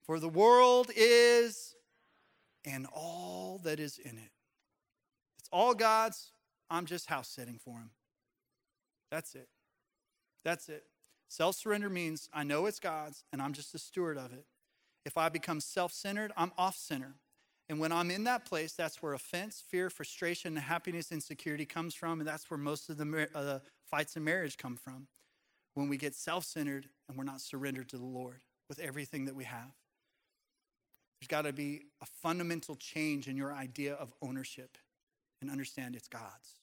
for 0.00 0.18
the 0.18 0.30
world 0.30 0.90
is 0.96 1.74
and 2.64 2.86
all 2.92 3.60
that 3.64 3.80
is 3.80 3.98
in 3.98 4.18
it. 4.18 4.30
It's 5.38 5.48
all 5.52 5.74
God's. 5.74 6.32
I'm 6.70 6.86
just 6.86 7.06
house 7.06 7.28
sitting 7.28 7.58
for 7.58 7.78
him. 7.78 7.90
That's 9.10 9.34
it. 9.34 9.48
That's 10.44 10.68
it. 10.68 10.84
Self 11.28 11.56
surrender 11.56 11.88
means 11.88 12.28
I 12.32 12.42
know 12.42 12.66
it's 12.66 12.80
God's 12.80 13.24
and 13.32 13.40
I'm 13.40 13.52
just 13.52 13.74
a 13.74 13.78
steward 13.78 14.16
of 14.16 14.32
it. 14.32 14.46
If 15.04 15.16
I 15.16 15.28
become 15.28 15.60
self 15.60 15.92
centered, 15.92 16.32
I'm 16.36 16.52
off 16.58 16.76
center. 16.76 17.14
And 17.70 17.78
when 17.78 17.92
I'm 17.92 18.10
in 18.10 18.24
that 18.24 18.46
place, 18.46 18.72
that's 18.72 19.02
where 19.02 19.12
offense, 19.12 19.62
fear, 19.66 19.90
frustration, 19.90 20.56
happiness, 20.56 21.12
insecurity 21.12 21.66
comes 21.66 21.94
from. 21.94 22.20
And 22.20 22.28
that's 22.28 22.50
where 22.50 22.58
most 22.58 22.88
of 22.88 22.96
the 22.96 23.28
uh, 23.34 23.58
fights 23.90 24.16
in 24.16 24.24
marriage 24.24 24.56
come 24.56 24.76
from. 24.76 25.06
When 25.74 25.88
we 25.88 25.96
get 25.96 26.14
self 26.14 26.44
centered 26.44 26.88
and 27.08 27.16
we're 27.16 27.24
not 27.24 27.40
surrendered 27.40 27.88
to 27.90 27.98
the 27.98 28.06
Lord 28.06 28.40
with 28.68 28.78
everything 28.78 29.26
that 29.26 29.34
we 29.34 29.44
have. 29.44 29.72
There's 31.20 31.28
got 31.28 31.42
to 31.42 31.52
be 31.52 31.82
a 32.00 32.06
fundamental 32.06 32.76
change 32.76 33.28
in 33.28 33.36
your 33.36 33.52
idea 33.52 33.94
of 33.94 34.12
ownership 34.22 34.78
and 35.40 35.50
understand 35.50 35.96
it's 35.96 36.08
God's. 36.08 36.54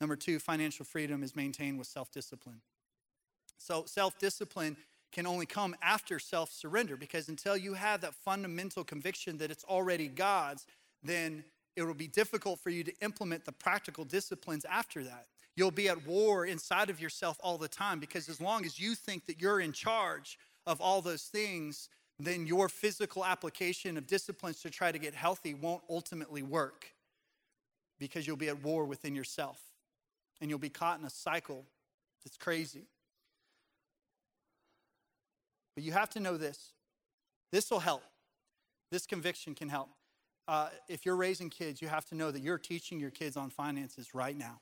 Number 0.00 0.16
two, 0.16 0.38
financial 0.38 0.84
freedom 0.84 1.22
is 1.22 1.34
maintained 1.34 1.78
with 1.78 1.86
self 1.86 2.10
discipline. 2.10 2.60
So, 3.58 3.84
self 3.86 4.18
discipline 4.18 4.76
can 5.12 5.26
only 5.26 5.46
come 5.46 5.74
after 5.82 6.18
self 6.18 6.52
surrender 6.52 6.96
because 6.96 7.28
until 7.28 7.56
you 7.56 7.74
have 7.74 8.02
that 8.02 8.14
fundamental 8.14 8.84
conviction 8.84 9.38
that 9.38 9.50
it's 9.50 9.64
already 9.64 10.08
God's, 10.08 10.66
then 11.02 11.44
it 11.76 11.82
will 11.82 11.94
be 11.94 12.08
difficult 12.08 12.60
for 12.60 12.70
you 12.70 12.84
to 12.84 12.92
implement 13.00 13.44
the 13.44 13.52
practical 13.52 14.04
disciplines 14.04 14.64
after 14.66 15.02
that. 15.04 15.26
You'll 15.56 15.70
be 15.70 15.88
at 15.88 16.06
war 16.06 16.44
inside 16.44 16.90
of 16.90 17.00
yourself 17.00 17.38
all 17.42 17.56
the 17.56 17.68
time 17.68 17.98
because 17.98 18.28
as 18.28 18.40
long 18.40 18.66
as 18.66 18.78
you 18.78 18.94
think 18.94 19.24
that 19.26 19.40
you're 19.40 19.60
in 19.60 19.72
charge 19.72 20.38
of 20.66 20.80
all 20.80 21.00
those 21.00 21.22
things, 21.22 21.88
then 22.18 22.46
your 22.46 22.68
physical 22.68 23.24
application 23.24 23.96
of 23.96 24.06
disciplines 24.06 24.60
to 24.62 24.70
try 24.70 24.90
to 24.90 24.98
get 24.98 25.14
healthy 25.14 25.54
won't 25.54 25.82
ultimately 25.90 26.42
work 26.42 26.86
because 27.98 28.26
you'll 28.26 28.36
be 28.36 28.48
at 28.48 28.62
war 28.62 28.84
within 28.84 29.14
yourself 29.14 29.60
and 30.40 30.48
you'll 30.48 30.58
be 30.58 30.70
caught 30.70 30.98
in 30.98 31.04
a 31.04 31.10
cycle 31.10 31.64
that's 32.24 32.36
crazy. 32.36 32.86
But 35.74 35.84
you 35.84 35.92
have 35.92 36.10
to 36.10 36.20
know 36.20 36.36
this 36.36 36.72
this 37.52 37.70
will 37.70 37.80
help. 37.80 38.02
This 38.90 39.06
conviction 39.06 39.54
can 39.54 39.68
help. 39.68 39.90
Uh, 40.48 40.68
if 40.88 41.04
you're 41.04 41.16
raising 41.16 41.50
kids, 41.50 41.82
you 41.82 41.88
have 41.88 42.04
to 42.06 42.14
know 42.14 42.30
that 42.30 42.40
you're 42.40 42.58
teaching 42.58 43.00
your 43.00 43.10
kids 43.10 43.36
on 43.36 43.50
finances 43.50 44.14
right 44.14 44.36
now 44.36 44.60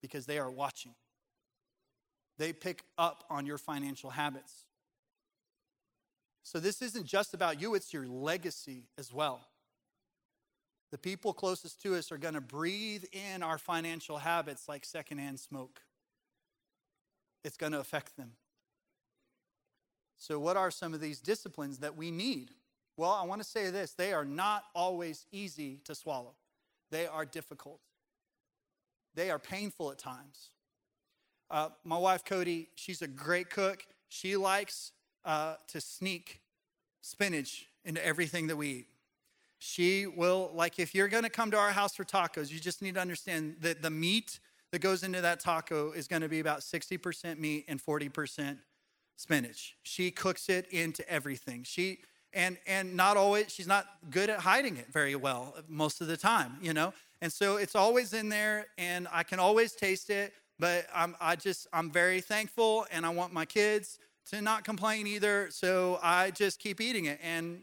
because 0.00 0.26
they 0.26 0.38
are 0.38 0.50
watching. 0.50 0.94
They 2.38 2.52
pick 2.52 2.82
up 2.96 3.24
on 3.30 3.46
your 3.46 3.58
financial 3.58 4.10
habits. 4.10 4.64
So 6.48 6.58
this 6.58 6.80
isn't 6.80 7.04
just 7.04 7.34
about 7.34 7.60
you, 7.60 7.74
it's 7.74 7.92
your 7.92 8.06
legacy 8.06 8.84
as 8.96 9.12
well. 9.12 9.44
The 10.90 10.96
people 10.96 11.34
closest 11.34 11.82
to 11.82 11.94
us 11.94 12.10
are 12.10 12.16
going 12.16 12.32
to 12.32 12.40
breathe 12.40 13.04
in 13.12 13.42
our 13.42 13.58
financial 13.58 14.16
habits 14.16 14.66
like 14.66 14.86
secondhand 14.86 15.40
smoke. 15.40 15.82
It's 17.44 17.58
going 17.58 17.72
to 17.72 17.80
affect 17.80 18.16
them. 18.16 18.32
So, 20.16 20.38
what 20.38 20.56
are 20.56 20.70
some 20.70 20.94
of 20.94 21.02
these 21.02 21.20
disciplines 21.20 21.80
that 21.80 21.98
we 21.98 22.10
need? 22.10 22.52
Well, 22.96 23.10
I 23.10 23.26
want 23.26 23.42
to 23.42 23.46
say 23.46 23.68
this 23.68 23.92
they 23.92 24.14
are 24.14 24.24
not 24.24 24.64
always 24.74 25.26
easy 25.30 25.82
to 25.84 25.94
swallow, 25.94 26.32
they 26.90 27.06
are 27.06 27.26
difficult, 27.26 27.80
they 29.14 29.30
are 29.30 29.38
painful 29.38 29.90
at 29.90 29.98
times. 29.98 30.48
Uh, 31.50 31.68
my 31.84 31.98
wife, 31.98 32.24
Cody, 32.24 32.70
she's 32.74 33.02
a 33.02 33.06
great 33.06 33.50
cook. 33.50 33.84
She 34.08 34.36
likes 34.36 34.92
uh, 35.28 35.56
to 35.68 35.78
sneak 35.80 36.40
spinach 37.02 37.66
into 37.84 38.04
everything 38.04 38.46
that 38.46 38.56
we 38.56 38.68
eat. 38.68 38.86
She 39.58 40.06
will, 40.06 40.50
like, 40.54 40.78
if 40.78 40.94
you're 40.94 41.08
gonna 41.08 41.28
come 41.28 41.50
to 41.50 41.58
our 41.58 41.70
house 41.70 41.94
for 41.94 42.04
tacos, 42.04 42.50
you 42.50 42.58
just 42.58 42.80
need 42.80 42.94
to 42.94 43.00
understand 43.00 43.56
that 43.60 43.82
the 43.82 43.90
meat 43.90 44.40
that 44.72 44.80
goes 44.80 45.02
into 45.02 45.20
that 45.20 45.40
taco 45.40 45.92
is 45.92 46.08
gonna 46.08 46.28
be 46.28 46.40
about 46.40 46.60
60% 46.60 47.38
meat 47.38 47.66
and 47.68 47.78
40% 47.78 48.56
spinach. 49.16 49.76
She 49.82 50.10
cooks 50.10 50.48
it 50.48 50.66
into 50.70 51.06
everything. 51.10 51.62
She, 51.62 51.98
and 52.32 52.58
and 52.66 52.94
not 52.94 53.16
always 53.16 53.50
she's 53.50 53.66
not 53.66 53.86
good 54.10 54.28
at 54.28 54.38
hiding 54.38 54.76
it 54.76 54.86
very 54.92 55.16
well 55.16 55.54
most 55.66 56.02
of 56.02 56.08
the 56.08 56.16
time 56.16 56.58
you 56.60 56.74
know 56.74 56.92
and 57.22 57.32
so 57.32 57.56
it's 57.56 57.74
always 57.74 58.12
in 58.12 58.28
there 58.28 58.66
and 58.76 59.08
i 59.10 59.22
can 59.22 59.38
always 59.38 59.72
taste 59.72 60.10
it 60.10 60.34
but 60.58 60.86
i'm 60.94 61.16
i 61.22 61.34
just 61.34 61.66
i'm 61.72 61.90
very 61.90 62.20
thankful 62.20 62.86
and 62.90 63.06
i 63.06 63.08
want 63.08 63.32
my 63.32 63.46
kids 63.46 63.98
to 64.30 64.42
not 64.42 64.64
complain 64.64 65.06
either. 65.06 65.48
So 65.50 65.98
I 66.02 66.30
just 66.30 66.58
keep 66.58 66.80
eating 66.80 67.06
it. 67.06 67.18
And 67.22 67.62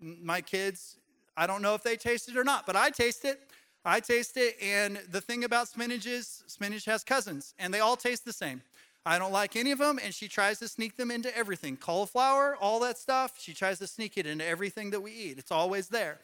my 0.00 0.40
kids, 0.40 0.96
I 1.36 1.46
don't 1.46 1.62
know 1.62 1.74
if 1.74 1.82
they 1.82 1.96
taste 1.96 2.28
it 2.28 2.36
or 2.36 2.44
not, 2.44 2.66
but 2.66 2.76
I 2.76 2.90
taste 2.90 3.24
it. 3.24 3.40
I 3.84 4.00
taste 4.00 4.36
it. 4.36 4.56
And 4.62 5.00
the 5.10 5.20
thing 5.20 5.44
about 5.44 5.68
spinach 5.68 6.06
is 6.06 6.42
spinach 6.46 6.84
has 6.86 7.04
cousins, 7.04 7.54
and 7.58 7.72
they 7.72 7.80
all 7.80 7.96
taste 7.96 8.24
the 8.24 8.32
same. 8.32 8.62
I 9.06 9.18
don't 9.18 9.32
like 9.32 9.54
any 9.54 9.70
of 9.70 9.78
them, 9.78 9.98
and 10.02 10.14
she 10.14 10.28
tries 10.28 10.58
to 10.60 10.68
sneak 10.68 10.96
them 10.96 11.10
into 11.10 11.36
everything. 11.36 11.76
Cauliflower, 11.76 12.56
all 12.58 12.80
that 12.80 12.96
stuff, 12.96 13.34
she 13.38 13.52
tries 13.52 13.78
to 13.80 13.86
sneak 13.86 14.16
it 14.16 14.26
into 14.26 14.46
everything 14.46 14.90
that 14.90 15.00
we 15.00 15.12
eat. 15.12 15.38
It's 15.38 15.52
always 15.52 15.88
there. 15.88 16.20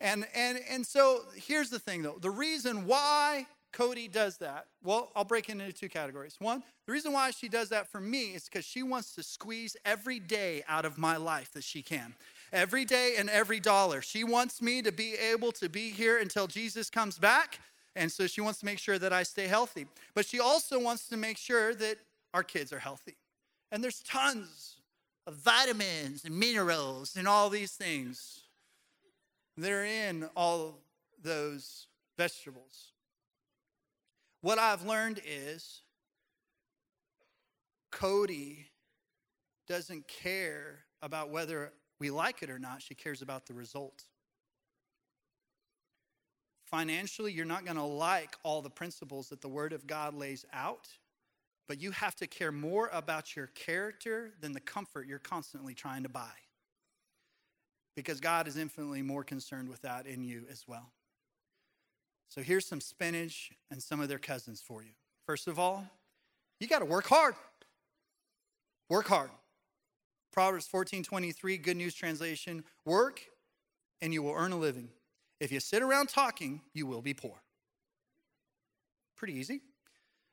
And 0.00 0.26
and 0.34 0.58
and 0.68 0.86
so 0.86 1.22
here's 1.36 1.70
the 1.70 1.78
thing 1.78 2.02
though. 2.02 2.16
The 2.20 2.30
reason 2.30 2.86
why 2.86 3.46
Cody 3.72 4.06
does 4.06 4.36
that? 4.38 4.66
Well, 4.84 5.10
I'll 5.16 5.24
break 5.24 5.48
it 5.48 5.52
into 5.52 5.72
two 5.72 5.88
categories. 5.88 6.36
One, 6.38 6.62
the 6.86 6.92
reason 6.92 7.12
why 7.12 7.30
she 7.30 7.48
does 7.48 7.70
that 7.70 7.90
for 7.90 8.00
me 8.00 8.34
is 8.34 8.44
because 8.44 8.64
she 8.64 8.82
wants 8.82 9.14
to 9.14 9.22
squeeze 9.22 9.76
every 9.84 10.18
day 10.18 10.62
out 10.68 10.84
of 10.84 10.98
my 10.98 11.16
life 11.16 11.52
that 11.52 11.64
she 11.64 11.82
can. 11.82 12.14
Every 12.52 12.84
day 12.84 13.14
and 13.18 13.30
every 13.30 13.60
dollar. 13.60 14.02
She 14.02 14.24
wants 14.24 14.60
me 14.60 14.82
to 14.82 14.92
be 14.92 15.14
able 15.14 15.52
to 15.52 15.68
be 15.68 15.90
here 15.90 16.18
until 16.18 16.46
Jesus 16.46 16.90
comes 16.90 17.18
back. 17.18 17.60
And 17.96 18.12
so 18.12 18.26
she 18.26 18.40
wants 18.40 18.60
to 18.60 18.66
make 18.66 18.78
sure 18.78 18.98
that 18.98 19.12
I 19.12 19.22
stay 19.22 19.46
healthy. 19.46 19.86
But 20.14 20.26
she 20.26 20.38
also 20.38 20.78
wants 20.78 21.08
to 21.08 21.16
make 21.16 21.38
sure 21.38 21.74
that 21.74 21.96
our 22.34 22.42
kids 22.42 22.72
are 22.72 22.78
healthy. 22.78 23.16
And 23.70 23.82
there's 23.82 24.00
tons 24.00 24.76
of 25.26 25.34
vitamins 25.34 26.24
and 26.24 26.38
minerals 26.38 27.16
and 27.16 27.26
all 27.26 27.48
these 27.48 27.72
things 27.72 28.42
that 29.56 29.70
are 29.70 29.84
in 29.84 30.28
all 30.36 30.78
those 31.22 31.86
vegetables. 32.18 32.91
What 34.42 34.58
I've 34.58 34.84
learned 34.84 35.20
is 35.24 35.82
Cody 37.92 38.66
doesn't 39.68 40.08
care 40.08 40.80
about 41.00 41.30
whether 41.30 41.72
we 42.00 42.10
like 42.10 42.42
it 42.42 42.50
or 42.50 42.58
not, 42.58 42.82
she 42.82 42.94
cares 42.94 43.22
about 43.22 43.46
the 43.46 43.54
result. 43.54 44.02
Financially, 46.64 47.32
you're 47.32 47.44
not 47.44 47.64
going 47.64 47.76
to 47.76 47.84
like 47.84 48.34
all 48.42 48.62
the 48.62 48.70
principles 48.70 49.28
that 49.28 49.40
the 49.40 49.48
Word 49.48 49.72
of 49.72 49.86
God 49.86 50.14
lays 50.14 50.44
out, 50.52 50.88
but 51.68 51.80
you 51.80 51.92
have 51.92 52.16
to 52.16 52.26
care 52.26 52.50
more 52.50 52.90
about 52.92 53.36
your 53.36 53.46
character 53.48 54.32
than 54.40 54.52
the 54.52 54.60
comfort 54.60 55.06
you're 55.06 55.20
constantly 55.20 55.74
trying 55.74 56.02
to 56.02 56.08
buy. 56.08 56.32
Because 57.94 58.20
God 58.20 58.48
is 58.48 58.56
infinitely 58.56 59.02
more 59.02 59.22
concerned 59.22 59.68
with 59.68 59.82
that 59.82 60.06
in 60.06 60.24
you 60.24 60.44
as 60.50 60.64
well. 60.66 60.90
So 62.32 62.40
here's 62.40 62.64
some 62.64 62.80
spinach 62.80 63.52
and 63.70 63.82
some 63.82 64.00
of 64.00 64.08
their 64.08 64.18
cousins 64.18 64.62
for 64.62 64.82
you. 64.82 64.92
First 65.26 65.48
of 65.48 65.58
all, 65.58 65.84
you 66.60 66.66
got 66.66 66.78
to 66.78 66.86
work 66.86 67.06
hard. 67.06 67.34
Work 68.88 69.08
hard. 69.08 69.28
Proverbs 70.32 70.66
14 70.66 71.02
23, 71.04 71.58
Good 71.58 71.76
News 71.76 71.94
Translation 71.94 72.64
Work 72.86 73.20
and 74.00 74.14
you 74.14 74.22
will 74.22 74.32
earn 74.32 74.52
a 74.52 74.56
living. 74.56 74.88
If 75.40 75.52
you 75.52 75.60
sit 75.60 75.82
around 75.82 76.08
talking, 76.08 76.62
you 76.72 76.86
will 76.86 77.02
be 77.02 77.12
poor. 77.12 77.42
Pretty 79.14 79.34
easy. 79.34 79.60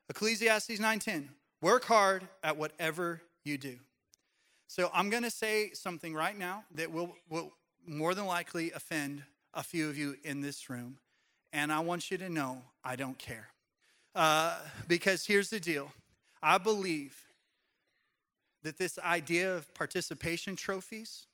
Ecclesiastes 0.10 0.80
9:10. 0.80 1.28
Work 1.62 1.84
hard 1.84 2.30
at 2.42 2.56
whatever 2.56 3.22
you 3.44 3.58
do. 3.58 3.78
So 4.68 4.90
I'm 4.94 5.10
going 5.10 5.24
to 5.24 5.30
say 5.30 5.72
something 5.74 6.14
right 6.14 6.38
now 6.38 6.64
that 6.76 6.94
will, 6.94 7.18
will 7.30 7.52
more 7.86 8.16
than 8.16 8.26
likely 8.26 8.72
offend 8.72 9.24
a 9.54 9.64
few 9.64 9.90
of 9.90 9.98
you 9.98 10.16
in 10.24 10.40
this 10.40 10.70
room. 10.70 11.00
And 11.52 11.72
I 11.72 11.80
want 11.80 12.12
you 12.12 12.18
to 12.18 12.30
know 12.30 12.62
I 12.84 12.96
don't 12.96 13.18
care. 13.18 13.48
Uh, 14.16 14.58
because 14.88 15.26
here's 15.26 15.50
the 15.50 15.60
deal 15.60 15.92
I 16.42 16.58
believe 16.58 17.16
that 18.64 18.78
this 18.78 19.00
idea 19.00 19.56
of 19.56 19.74
participation 19.74 20.56
trophies 20.56 21.28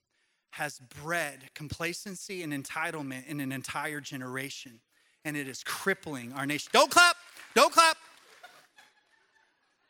has 0.52 0.80
bred 1.04 1.50
complacency 1.54 2.44
and 2.44 2.54
entitlement 2.54 3.28
in 3.28 3.40
an 3.40 3.52
entire 3.52 4.00
generation, 4.00 4.80
and 5.26 5.36
it 5.36 5.48
is 5.48 5.64
crippling 5.64 6.32
our 6.34 6.46
nation. 6.46 6.70
Don't 6.72 6.90
clap! 6.90 7.18
Don't 7.56 7.74
clap! 7.74 7.98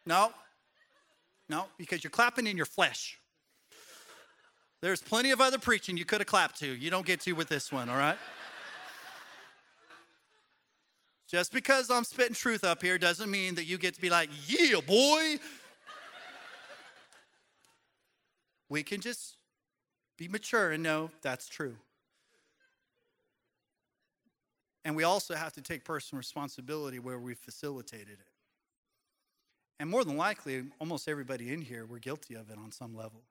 No, 0.08 0.32
no, 1.50 1.66
because 1.78 2.04
you're 2.04 2.12
clapping 2.12 2.48
in 2.48 2.58
your 2.58 2.66
flesh. 2.66 3.20
There's 4.82 5.02
plenty 5.02 5.32
of 5.32 5.42
other 5.42 5.58
preaching 5.58 5.98
you 5.98 6.06
could 6.06 6.20
have 6.20 6.28
clapped 6.28 6.60
to. 6.60 6.68
You 6.68 6.90
don't 6.90 7.06
get 7.06 7.22
to 7.22 7.34
with 7.34 7.48
this 7.48 7.72
one, 7.72 7.90
all 7.90 7.98
right? 7.98 8.18
Just 11.28 11.52
because 11.52 11.90
I'm 11.90 12.04
spitting 12.04 12.36
truth 12.36 12.64
up 12.64 12.82
here 12.82 12.98
doesn't 12.98 13.32
mean 13.32 13.56
that 13.56 13.66
you 13.66 13.78
get 13.78 13.96
to 13.96 14.02
be 14.02 14.10
like, 14.10 14.30
yeah, 14.48 14.80
boy. 14.86 15.38
we 18.70 18.84
can 18.84 19.02
just 19.02 19.38
be 20.18 20.28
mature 20.28 20.72
and 20.72 20.84
know 20.84 21.10
that's 21.22 21.48
true. 21.48 21.76
And 24.84 24.96
we 24.96 25.04
also 25.04 25.34
have 25.34 25.52
to 25.54 25.62
take 25.62 25.84
personal 25.84 26.20
responsibility 26.20 27.00
where 27.00 27.18
we 27.18 27.34
facilitated 27.34 28.20
it. 28.20 28.28
And 29.80 29.90
more 29.90 30.04
than 30.04 30.16
likely, 30.16 30.64
almost 30.80 31.08
everybody 31.08 31.52
in 31.52 31.62
here, 31.62 31.86
we're 31.86 32.00
guilty 32.00 32.36
of 32.36 32.52
it 32.52 32.58
on 32.58 32.72
some 32.72 32.96
level. 32.96 33.24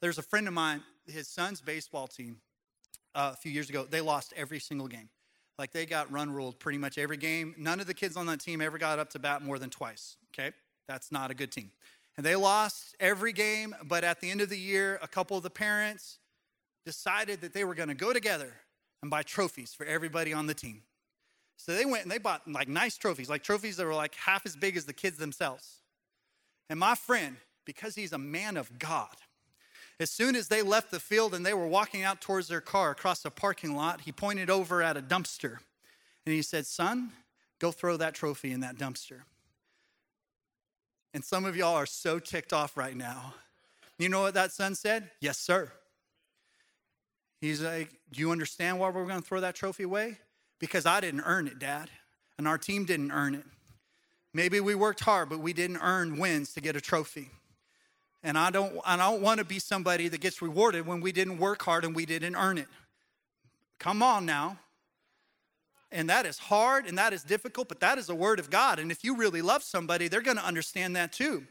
There's 0.00 0.18
a 0.18 0.22
friend 0.22 0.48
of 0.48 0.54
mine, 0.54 0.82
his 1.06 1.28
son's 1.28 1.60
baseball 1.60 2.08
team, 2.08 2.38
uh, 3.14 3.32
a 3.34 3.36
few 3.36 3.52
years 3.52 3.68
ago, 3.68 3.86
they 3.88 4.00
lost 4.00 4.32
every 4.36 4.58
single 4.58 4.88
game. 4.88 5.10
Like 5.58 5.72
they 5.72 5.86
got 5.86 6.10
run 6.10 6.30
ruled 6.30 6.58
pretty 6.58 6.78
much 6.78 6.98
every 6.98 7.16
game. 7.16 7.54
None 7.58 7.80
of 7.80 7.86
the 7.86 7.94
kids 7.94 8.16
on 8.16 8.26
that 8.26 8.40
team 8.40 8.60
ever 8.60 8.78
got 8.78 8.98
up 8.98 9.10
to 9.10 9.18
bat 9.18 9.42
more 9.42 9.58
than 9.58 9.70
twice. 9.70 10.16
Okay? 10.32 10.52
That's 10.88 11.12
not 11.12 11.30
a 11.30 11.34
good 11.34 11.52
team. 11.52 11.70
And 12.16 12.26
they 12.26 12.36
lost 12.36 12.94
every 13.00 13.32
game, 13.32 13.74
but 13.84 14.04
at 14.04 14.20
the 14.20 14.30
end 14.30 14.40
of 14.40 14.48
the 14.48 14.58
year, 14.58 14.98
a 15.02 15.08
couple 15.08 15.36
of 15.36 15.42
the 15.42 15.50
parents 15.50 16.18
decided 16.84 17.40
that 17.40 17.54
they 17.54 17.64
were 17.64 17.74
going 17.74 17.88
to 17.88 17.94
go 17.94 18.12
together 18.12 18.52
and 19.02 19.10
buy 19.10 19.22
trophies 19.22 19.72
for 19.72 19.86
everybody 19.86 20.32
on 20.32 20.46
the 20.46 20.54
team. 20.54 20.82
So 21.56 21.74
they 21.74 21.84
went 21.84 22.02
and 22.02 22.10
they 22.10 22.18
bought 22.18 22.42
like 22.50 22.68
nice 22.68 22.96
trophies, 22.96 23.30
like 23.30 23.42
trophies 23.42 23.76
that 23.76 23.86
were 23.86 23.94
like 23.94 24.14
half 24.14 24.44
as 24.46 24.56
big 24.56 24.76
as 24.76 24.84
the 24.84 24.92
kids 24.92 25.16
themselves. 25.16 25.80
And 26.68 26.78
my 26.78 26.94
friend, 26.94 27.36
because 27.64 27.94
he's 27.94 28.12
a 28.12 28.18
man 28.18 28.56
of 28.56 28.78
God, 28.78 29.14
as 30.02 30.10
soon 30.10 30.36
as 30.36 30.48
they 30.48 30.60
left 30.62 30.90
the 30.90 31.00
field 31.00 31.32
and 31.32 31.46
they 31.46 31.54
were 31.54 31.66
walking 31.66 32.02
out 32.02 32.20
towards 32.20 32.48
their 32.48 32.60
car 32.60 32.90
across 32.90 33.24
a 33.24 33.30
parking 33.30 33.74
lot, 33.74 34.02
he 34.02 34.12
pointed 34.12 34.50
over 34.50 34.82
at 34.82 34.96
a 34.96 35.02
dumpster 35.02 35.58
and 36.26 36.34
he 36.34 36.42
said, 36.42 36.66
Son, 36.66 37.12
go 37.58 37.70
throw 37.70 37.96
that 37.96 38.14
trophy 38.14 38.52
in 38.52 38.60
that 38.60 38.76
dumpster. 38.76 39.20
And 41.14 41.24
some 41.24 41.44
of 41.44 41.56
y'all 41.56 41.74
are 41.74 41.86
so 41.86 42.18
ticked 42.18 42.52
off 42.52 42.76
right 42.76 42.96
now. 42.96 43.34
You 43.98 44.08
know 44.08 44.22
what 44.22 44.34
that 44.34 44.50
son 44.52 44.74
said? 44.74 45.10
Yes, 45.20 45.38
sir. 45.38 45.70
He's 47.40 47.62
like, 47.62 47.90
Do 48.10 48.20
you 48.20 48.30
understand 48.30 48.78
why 48.78 48.88
we're 48.90 49.06
going 49.06 49.20
to 49.20 49.26
throw 49.26 49.40
that 49.40 49.54
trophy 49.54 49.84
away? 49.84 50.18
Because 50.58 50.86
I 50.86 51.00
didn't 51.00 51.22
earn 51.24 51.46
it, 51.46 51.58
Dad, 51.58 51.90
and 52.38 52.48
our 52.48 52.58
team 52.58 52.84
didn't 52.84 53.12
earn 53.12 53.34
it. 53.34 53.44
Maybe 54.34 54.60
we 54.60 54.74
worked 54.74 55.00
hard, 55.00 55.28
but 55.28 55.40
we 55.40 55.52
didn't 55.52 55.78
earn 55.78 56.18
wins 56.18 56.54
to 56.54 56.60
get 56.60 56.76
a 56.76 56.80
trophy. 56.80 57.30
And 58.22 58.38
I 58.38 58.50
don't, 58.50 58.78
I 58.84 58.96
don't 58.96 59.20
want 59.20 59.38
to 59.38 59.44
be 59.44 59.58
somebody 59.58 60.08
that 60.08 60.20
gets 60.20 60.40
rewarded 60.40 60.86
when 60.86 61.00
we 61.00 61.12
didn't 61.12 61.38
work 61.38 61.62
hard 61.62 61.84
and 61.84 61.94
we 61.94 62.06
didn't 62.06 62.36
earn 62.36 62.58
it. 62.58 62.68
Come 63.78 64.02
on 64.02 64.24
now. 64.24 64.58
And 65.90 66.08
that 66.08 66.24
is 66.24 66.38
hard 66.38 66.86
and 66.86 66.96
that 66.98 67.12
is 67.12 67.22
difficult, 67.22 67.68
but 67.68 67.80
that 67.80 67.98
is 67.98 68.08
a 68.08 68.14
word 68.14 68.38
of 68.38 68.48
God. 68.48 68.78
And 68.78 68.90
if 68.90 69.04
you 69.04 69.16
really 69.16 69.42
love 69.42 69.62
somebody, 69.62 70.08
they're 70.08 70.22
going 70.22 70.36
to 70.36 70.44
understand 70.44 70.96
that 70.96 71.12
too. 71.12 71.44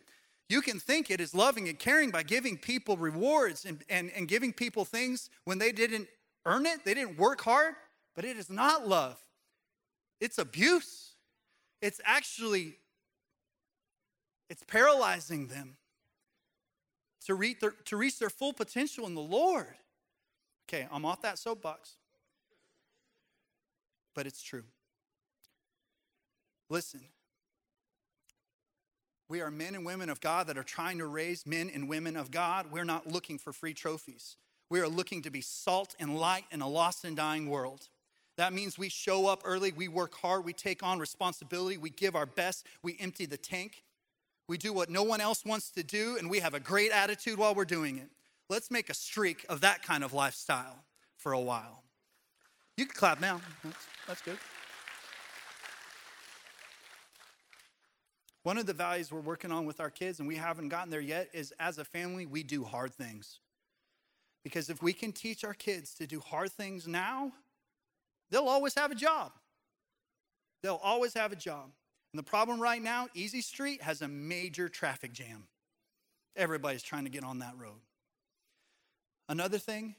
You 0.49 0.61
can 0.61 0.79
think 0.79 1.11
it 1.11 1.21
is 1.21 1.35
loving 1.35 1.69
and 1.69 1.77
caring 1.77 2.09
by 2.09 2.23
giving 2.23 2.57
people 2.57 2.97
rewards 2.97 3.65
and, 3.65 3.83
and, 3.89 4.11
and 4.15 4.27
giving 4.27 4.51
people 4.51 4.85
things 4.85 5.29
when 5.45 5.59
they 5.59 5.71
didn't 5.71 6.07
earn 6.45 6.65
it, 6.65 6.83
they 6.83 6.93
didn't 6.93 7.17
work 7.17 7.41
hard, 7.41 7.75
but 8.15 8.25
it 8.25 8.37
is 8.37 8.49
not 8.49 8.87
love. 8.87 9.17
It's 10.19 10.37
abuse. 10.37 11.11
It's 11.81 12.01
actually 12.03 12.75
it's 14.49 14.63
paralyzing 14.63 15.47
them 15.47 15.77
to 17.25 17.35
reach 17.35 17.59
their, 17.59 17.71
to 17.85 17.97
reach 17.97 18.19
their 18.19 18.29
full 18.29 18.53
potential 18.53 19.05
in 19.07 19.15
the 19.15 19.21
Lord. 19.21 19.75
Okay, 20.69 20.87
I'm 20.91 21.05
off 21.05 21.21
that 21.21 21.37
soapbox 21.37 21.95
but 24.13 24.27
it's 24.27 24.41
true. 24.41 24.63
Listen, 26.69 27.01
we 29.29 29.41
are 29.41 29.51
men 29.51 29.75
and 29.75 29.85
women 29.85 30.09
of 30.09 30.21
God 30.21 30.47
that 30.47 30.57
are 30.57 30.63
trying 30.63 30.97
to 30.99 31.05
raise 31.05 31.45
men 31.45 31.69
and 31.73 31.87
women 31.87 32.15
of 32.15 32.31
God. 32.31 32.67
We're 32.71 32.83
not 32.83 33.07
looking 33.07 33.37
for 33.37 33.53
free 33.53 33.73
trophies. 33.73 34.37
We 34.69 34.79
are 34.79 34.87
looking 34.87 35.21
to 35.23 35.29
be 35.29 35.41
salt 35.41 35.95
and 35.99 36.17
light 36.17 36.45
in 36.51 36.61
a 36.61 36.67
lost 36.67 37.03
and 37.03 37.15
dying 37.15 37.49
world. 37.49 37.87
That 38.37 38.53
means 38.53 38.77
we 38.77 38.89
show 38.89 39.27
up 39.27 39.41
early, 39.43 39.73
we 39.73 39.89
work 39.89 40.15
hard, 40.15 40.45
we 40.45 40.53
take 40.53 40.81
on 40.81 40.99
responsibility, 40.99 41.77
we 41.77 41.89
give 41.89 42.15
our 42.15 42.25
best, 42.25 42.65
we 42.81 42.97
empty 42.99 43.25
the 43.25 43.37
tank, 43.37 43.83
we 44.47 44.57
do 44.57 44.73
what 44.73 44.89
no 44.89 45.03
one 45.03 45.21
else 45.21 45.45
wants 45.45 45.71
to 45.71 45.83
do, 45.83 46.17
and 46.17 46.29
we 46.29 46.39
have 46.39 46.53
a 46.53 46.59
great 46.59 46.91
attitude 46.91 47.37
while 47.37 47.55
we're 47.55 47.65
doing 47.65 47.97
it. 47.97 48.09
Let's 48.49 48.69
make 48.69 48.89
a 48.89 48.93
streak 48.93 49.45
of 49.47 49.61
that 49.61 49.81
kind 49.83 50.03
of 50.03 50.13
lifestyle 50.13 50.83
for 51.17 51.31
a 51.31 51.39
while. 51.39 51.83
You 52.75 52.85
can 52.85 52.95
clap 52.95 53.21
now. 53.21 53.41
That's, 53.63 53.87
that's 54.07 54.21
good. 54.21 54.37
One 58.43 58.57
of 58.57 58.65
the 58.65 58.73
values 58.73 59.11
we're 59.11 59.19
working 59.19 59.51
on 59.51 59.65
with 59.65 59.79
our 59.79 59.91
kids, 59.91 60.19
and 60.19 60.27
we 60.27 60.35
haven't 60.35 60.69
gotten 60.69 60.89
there 60.89 60.99
yet, 60.99 61.29
is 61.31 61.53
as 61.59 61.77
a 61.77 61.85
family, 61.85 62.25
we 62.25 62.43
do 62.43 62.63
hard 62.63 62.93
things. 62.93 63.39
Because 64.43 64.69
if 64.69 64.81
we 64.81 64.93
can 64.93 65.11
teach 65.11 65.43
our 65.43 65.53
kids 65.53 65.93
to 65.95 66.07
do 66.07 66.19
hard 66.19 66.51
things 66.51 66.87
now, 66.87 67.31
they'll 68.31 68.47
always 68.47 68.73
have 68.75 68.91
a 68.91 68.95
job. 68.95 69.31
They'll 70.63 70.81
always 70.83 71.13
have 71.13 71.31
a 71.31 71.35
job. 71.35 71.69
And 72.13 72.19
the 72.19 72.23
problem 72.23 72.59
right 72.59 72.81
now, 72.81 73.07
Easy 73.13 73.41
Street 73.41 73.81
has 73.81 74.01
a 74.01 74.07
major 74.07 74.67
traffic 74.67 75.13
jam. 75.13 75.47
Everybody's 76.35 76.83
trying 76.83 77.05
to 77.05 77.09
get 77.09 77.23
on 77.23 77.39
that 77.39 77.53
road. 77.57 77.81
Another 79.29 79.57
thing, 79.57 79.95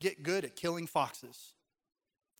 get 0.00 0.22
good 0.22 0.44
at 0.44 0.56
killing 0.56 0.86
foxes. 0.86 1.54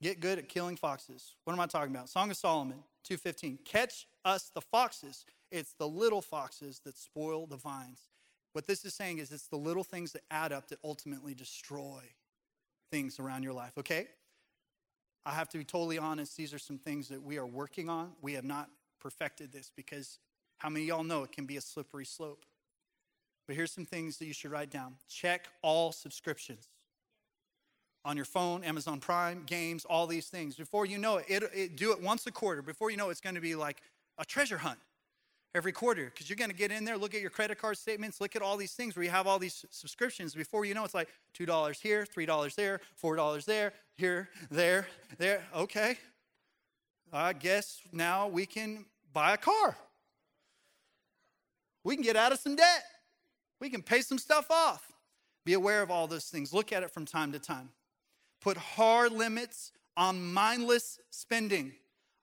Get 0.02 0.20
good 0.20 0.38
at 0.38 0.48
killing 0.48 0.76
foxes. 0.76 1.36
What 1.44 1.54
am 1.54 1.60
I 1.60 1.66
talking 1.66 1.94
about? 1.94 2.10
Song 2.10 2.30
of 2.30 2.36
Solomon 2.36 2.84
2:15. 3.04 3.58
Catch 3.64 4.06
us 4.24 4.50
the 4.50 4.60
foxes. 4.60 5.24
It's 5.50 5.72
the 5.74 5.88
little 5.88 6.20
foxes 6.20 6.80
that 6.80 6.96
spoil 6.96 7.46
the 7.46 7.56
vines. 7.56 8.08
What 8.52 8.66
this 8.66 8.84
is 8.84 8.94
saying 8.94 9.18
is 9.18 9.32
it's 9.32 9.46
the 9.46 9.56
little 9.56 9.84
things 9.84 10.12
that 10.12 10.22
add 10.30 10.52
up 10.52 10.68
that 10.68 10.78
ultimately 10.84 11.34
destroy 11.34 12.02
things 12.90 13.18
around 13.18 13.42
your 13.42 13.52
life, 13.52 13.72
okay? 13.78 14.08
I 15.26 15.32
have 15.32 15.48
to 15.50 15.58
be 15.58 15.64
totally 15.64 15.98
honest, 15.98 16.36
these 16.36 16.52
are 16.52 16.58
some 16.58 16.78
things 16.78 17.08
that 17.08 17.22
we 17.22 17.38
are 17.38 17.46
working 17.46 17.88
on. 17.88 18.12
We 18.20 18.34
have 18.34 18.44
not 18.44 18.70
perfected 19.05 19.52
this 19.52 19.70
because 19.76 20.18
how 20.59 20.70
many 20.70 20.86
y'all 20.86 21.05
know 21.05 21.22
it 21.22 21.30
can 21.30 21.44
be 21.44 21.59
a 21.59 21.61
slippery 21.61 22.07
slope? 22.07 22.44
But 23.46 23.55
here's 23.55 23.70
some 23.70 23.84
things 23.84 24.16
that 24.18 24.26
you 24.26 24.32
should 24.32 24.50
write 24.50 24.70
down 24.70 24.94
check 25.09 25.48
all 25.62 25.92
subscriptions 25.92 26.68
on 28.05 28.16
your 28.16 28.24
phone, 28.24 28.64
Amazon 28.64 29.00
Prime, 29.00 29.44
games, 29.46 29.84
all 29.84 30.07
these 30.07 30.28
things. 30.28 30.57
Before 30.57 30.86
you 30.86 30.98
know 30.98 31.18
it, 31.18 31.26
it, 31.28 31.42
it 31.55 31.76
do 31.76 31.92
it 31.92 32.00
once 32.00 32.26
a 32.26 32.32
quarter. 32.32 32.62
Before 32.62 32.90
you 32.90 32.96
know 32.96 33.09
it, 33.09 33.12
it's 33.12 33.20
going 33.20 33.34
to 33.34 33.40
be 33.40 33.55
like 33.55 33.82
a 34.18 34.24
treasure 34.24 34.59
hunt 34.59 34.78
every 35.55 35.72
quarter 35.72 36.07
because 36.07 36.28
you're 36.28 36.36
going 36.36 36.50
to 36.50 36.57
get 36.57 36.72
in 36.72 36.84
there, 36.84 36.98
look 36.98 37.14
at 37.14 37.20
your 37.20 37.30
credit 37.30 37.59
card 37.59 37.78
statements, 37.78 38.20
look 38.20 38.34
at 38.34 38.42
all 38.42 38.57
these 38.57 38.72
things 38.72 38.96
where 38.96 39.05
you 39.05 39.11
have 39.11 39.26
all 39.26 39.38
these 39.38 39.64
subscriptions. 39.70 40.34
Before 40.34 40.64
you 40.64 40.74
know, 40.74 40.84
it's 40.84 40.94
like 40.94 41.09
$2 41.38 41.80
here, 41.80 42.07
$3 42.16 42.55
there, 42.55 42.80
$4 43.02 43.44
there, 43.44 43.72
here, 43.96 44.28
there, 44.50 44.86
there. 45.18 45.44
Okay. 45.55 45.98
I 47.12 47.32
guess 47.32 47.80
now 47.92 48.26
we 48.26 48.46
can 48.46 48.86
buy 49.14 49.32
a 49.32 49.38
car. 49.38 49.76
We 51.84 51.94
can 51.94 52.02
get 52.02 52.16
out 52.16 52.32
of 52.32 52.38
some 52.38 52.56
debt. 52.56 52.84
We 53.60 53.70
can 53.70 53.82
pay 53.82 54.02
some 54.02 54.18
stuff 54.18 54.50
off. 54.50 54.92
Be 55.44 55.52
aware 55.52 55.82
of 55.82 55.90
all 55.90 56.06
those 56.06 56.26
things. 56.26 56.52
Look 56.52 56.72
at 56.72 56.82
it 56.82 56.90
from 56.90 57.06
time 57.06 57.32
to 57.32 57.38
time. 57.38 57.70
Put 58.40 58.56
hard 58.56 59.12
limits 59.12 59.72
on 59.96 60.32
mindless 60.32 60.98
spending. 61.10 61.72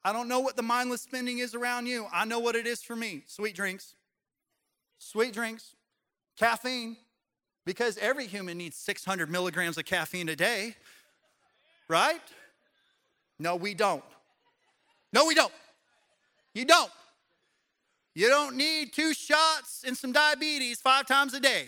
I 0.04 0.14
don't 0.14 0.28
know 0.28 0.40
what 0.40 0.56
the 0.56 0.64
mindless 0.64 1.02
spending 1.02 1.40
is 1.40 1.56
around 1.56 1.86
you. 1.86 2.08
I 2.12 2.26
know 2.26 2.40
what 2.40 2.56
it 2.56 2.68
is 2.68 2.82
for 2.82 2.96
me 2.96 3.24
sweet 3.28 3.56
drinks, 3.56 3.94
sweet 4.98 5.34
drinks, 5.34 5.76
caffeine, 6.38 6.98
because 7.66 7.98
every 8.00 8.26
human 8.28 8.58
needs 8.58 8.76
600 8.78 9.30
milligrams 9.30 9.78
of 9.78 9.86
caffeine 9.86 10.30
a 10.30 10.36
day, 10.36 10.76
right? 11.88 12.22
No, 13.38 13.56
we 13.56 13.74
don't. 13.74 14.04
No, 15.14 15.26
we 15.26 15.36
don't. 15.36 15.54
You 16.54 16.66
don't. 16.66 16.92
You 18.14 18.28
don't 18.28 18.58
need 18.58 18.94
two 18.94 19.14
shots 19.14 19.84
and 19.86 19.96
some 19.96 20.12
diabetes 20.12 20.82
five 20.82 21.08
times 21.08 21.34
a 21.34 21.40
day. 21.40 21.68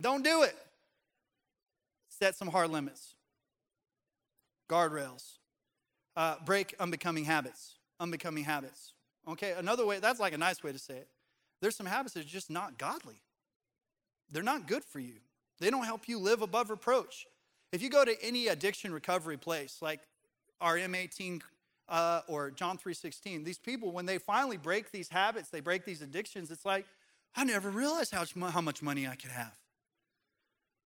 Don't 0.00 0.22
do 0.22 0.42
it. 0.42 0.56
Set 2.08 2.36
some 2.36 2.48
hard 2.48 2.70
limits, 2.70 3.14
guardrails 4.68 5.38
uh, 6.16 6.36
break 6.44 6.74
unbecoming 6.78 7.24
habits. 7.24 7.76
Unbecoming 8.00 8.44
habits. 8.44 8.94
Okay, 9.28 9.52
another 9.56 9.86
way, 9.86 9.98
that's 10.00 10.20
like 10.20 10.32
a 10.32 10.38
nice 10.38 10.62
way 10.62 10.72
to 10.72 10.78
say 10.78 10.94
it. 10.94 11.08
There's 11.60 11.76
some 11.76 11.86
habits 11.86 12.14
that 12.14 12.20
are 12.20 12.28
just 12.28 12.50
not 12.50 12.78
godly. 12.78 13.22
They're 14.30 14.42
not 14.42 14.66
good 14.66 14.84
for 14.84 14.98
you. 14.98 15.14
They 15.60 15.70
don't 15.70 15.84
help 15.84 16.08
you 16.08 16.18
live 16.18 16.42
above 16.42 16.70
reproach. 16.70 17.26
If 17.72 17.82
you 17.82 17.88
go 17.88 18.04
to 18.04 18.16
any 18.22 18.48
addiction 18.48 18.92
recovery 18.92 19.36
place, 19.36 19.78
like 19.80 20.00
our 20.60 20.76
M18 20.76 21.40
uh, 21.92 22.22
or 22.26 22.50
John 22.50 22.76
3:16, 22.76 23.44
these 23.44 23.58
people, 23.58 23.92
when 23.92 24.06
they 24.06 24.18
finally 24.18 24.56
break 24.56 24.90
these 24.90 25.08
habits, 25.08 25.50
they 25.50 25.60
break 25.60 25.84
these 25.84 26.02
addictions. 26.02 26.50
It's 26.50 26.64
like 26.64 26.86
I 27.36 27.44
never 27.44 27.70
realized 27.70 28.12
how, 28.12 28.24
how 28.50 28.60
much 28.60 28.82
money 28.82 29.06
I 29.06 29.14
could 29.14 29.30
have 29.30 29.54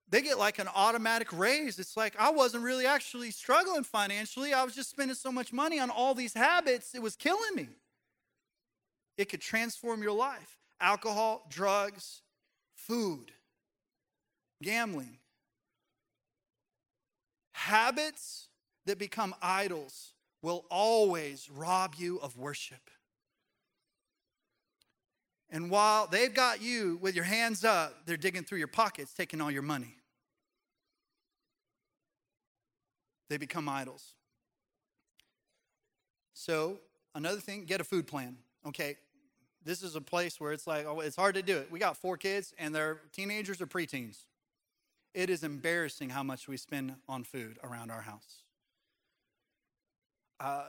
they 0.08 0.22
get 0.22 0.38
like 0.38 0.58
an 0.58 0.68
automatic 0.74 1.32
raise. 1.32 1.78
It's 1.78 1.96
like 1.96 2.14
I 2.18 2.30
wasn't 2.30 2.62
really 2.62 2.86
actually 2.86 3.30
struggling 3.30 3.82
financially. 3.82 4.54
I 4.54 4.62
was 4.64 4.74
just 4.74 4.90
spending 4.90 5.16
so 5.16 5.32
much 5.32 5.52
money 5.52 5.80
on 5.80 5.90
all 5.90 6.14
these 6.14 6.34
habits, 6.34 6.94
it 6.94 7.02
was 7.02 7.16
killing 7.16 7.54
me. 7.54 7.68
It 9.18 9.28
could 9.28 9.40
transform 9.40 10.02
your 10.02 10.12
life. 10.12 10.58
Alcohol, 10.80 11.46
drugs, 11.48 12.22
food, 12.74 13.32
gambling. 14.62 15.18
Habits 17.52 18.48
that 18.84 18.98
become 18.98 19.34
idols 19.40 20.12
will 20.46 20.64
always 20.70 21.50
rob 21.50 21.96
you 21.98 22.18
of 22.18 22.36
worship. 22.36 22.88
And 25.50 25.72
while 25.72 26.06
they've 26.06 26.32
got 26.32 26.62
you 26.62 27.00
with 27.02 27.16
your 27.16 27.24
hands 27.24 27.64
up, 27.64 28.06
they're 28.06 28.16
digging 28.16 28.44
through 28.44 28.58
your 28.58 28.68
pockets, 28.68 29.12
taking 29.12 29.40
all 29.40 29.50
your 29.50 29.62
money. 29.62 29.96
They 33.28 33.38
become 33.38 33.68
idols. 33.68 34.12
So, 36.32 36.78
another 37.16 37.40
thing, 37.40 37.64
get 37.64 37.80
a 37.80 37.84
food 37.84 38.06
plan. 38.06 38.36
Okay, 38.64 38.98
this 39.64 39.82
is 39.82 39.96
a 39.96 40.00
place 40.00 40.40
where 40.40 40.52
it's 40.52 40.68
like, 40.68 40.86
oh, 40.86 41.00
it's 41.00 41.16
hard 41.16 41.34
to 41.34 41.42
do 41.42 41.56
it. 41.56 41.72
We 41.72 41.80
got 41.80 41.96
four 41.96 42.16
kids, 42.16 42.54
and 42.56 42.72
they're 42.72 43.00
teenagers 43.10 43.60
or 43.60 43.66
preteens. 43.66 44.18
It 45.12 45.28
is 45.28 45.42
embarrassing 45.42 46.10
how 46.10 46.22
much 46.22 46.46
we 46.46 46.56
spend 46.56 46.94
on 47.08 47.24
food 47.24 47.58
around 47.64 47.90
our 47.90 48.02
house. 48.02 48.44
Uh, 50.38 50.66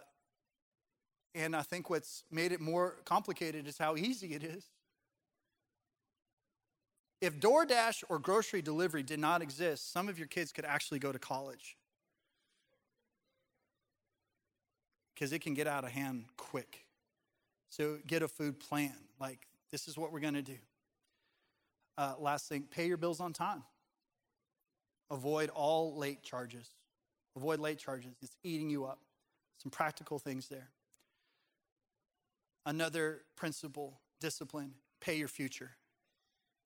and 1.35 1.55
I 1.55 1.61
think 1.61 1.89
what's 1.89 2.23
made 2.31 2.51
it 2.51 2.59
more 2.59 2.95
complicated 3.05 3.67
is 3.67 3.77
how 3.77 3.95
easy 3.95 4.33
it 4.33 4.43
is. 4.43 4.65
If 7.21 7.39
DoorDash 7.39 8.03
or 8.09 8.19
grocery 8.19 8.61
delivery 8.61 9.03
did 9.03 9.19
not 9.19 9.41
exist, 9.41 9.91
some 9.91 10.07
of 10.07 10.17
your 10.17 10.27
kids 10.27 10.51
could 10.51 10.65
actually 10.65 10.99
go 10.99 11.11
to 11.11 11.19
college. 11.19 11.75
Because 15.13 15.33
it 15.33 15.39
can 15.39 15.53
get 15.53 15.67
out 15.67 15.83
of 15.83 15.91
hand 15.91 16.25
quick. 16.37 16.85
So 17.69 17.97
get 18.05 18.21
a 18.21 18.27
food 18.27 18.59
plan. 18.59 18.93
Like, 19.19 19.47
this 19.71 19.87
is 19.87 19.97
what 19.97 20.11
we're 20.11 20.19
going 20.19 20.35
to 20.35 20.43
do. 20.43 20.57
Uh, 21.97 22.13
last 22.19 22.47
thing 22.47 22.65
pay 22.69 22.87
your 22.87 22.97
bills 22.97 23.19
on 23.19 23.33
time. 23.33 23.63
Avoid 25.09 25.49
all 25.49 25.97
late 25.97 26.21
charges. 26.21 26.69
Avoid 27.35 27.59
late 27.59 27.79
charges. 27.79 28.13
It's 28.21 28.35
eating 28.43 28.69
you 28.69 28.85
up. 28.85 28.99
Some 29.61 29.71
practical 29.71 30.19
things 30.19 30.47
there. 30.47 30.69
Another 32.65 33.21
principle, 33.35 33.99
discipline, 34.19 34.73
pay 34.99 35.15
your 35.15 35.27
future. 35.27 35.71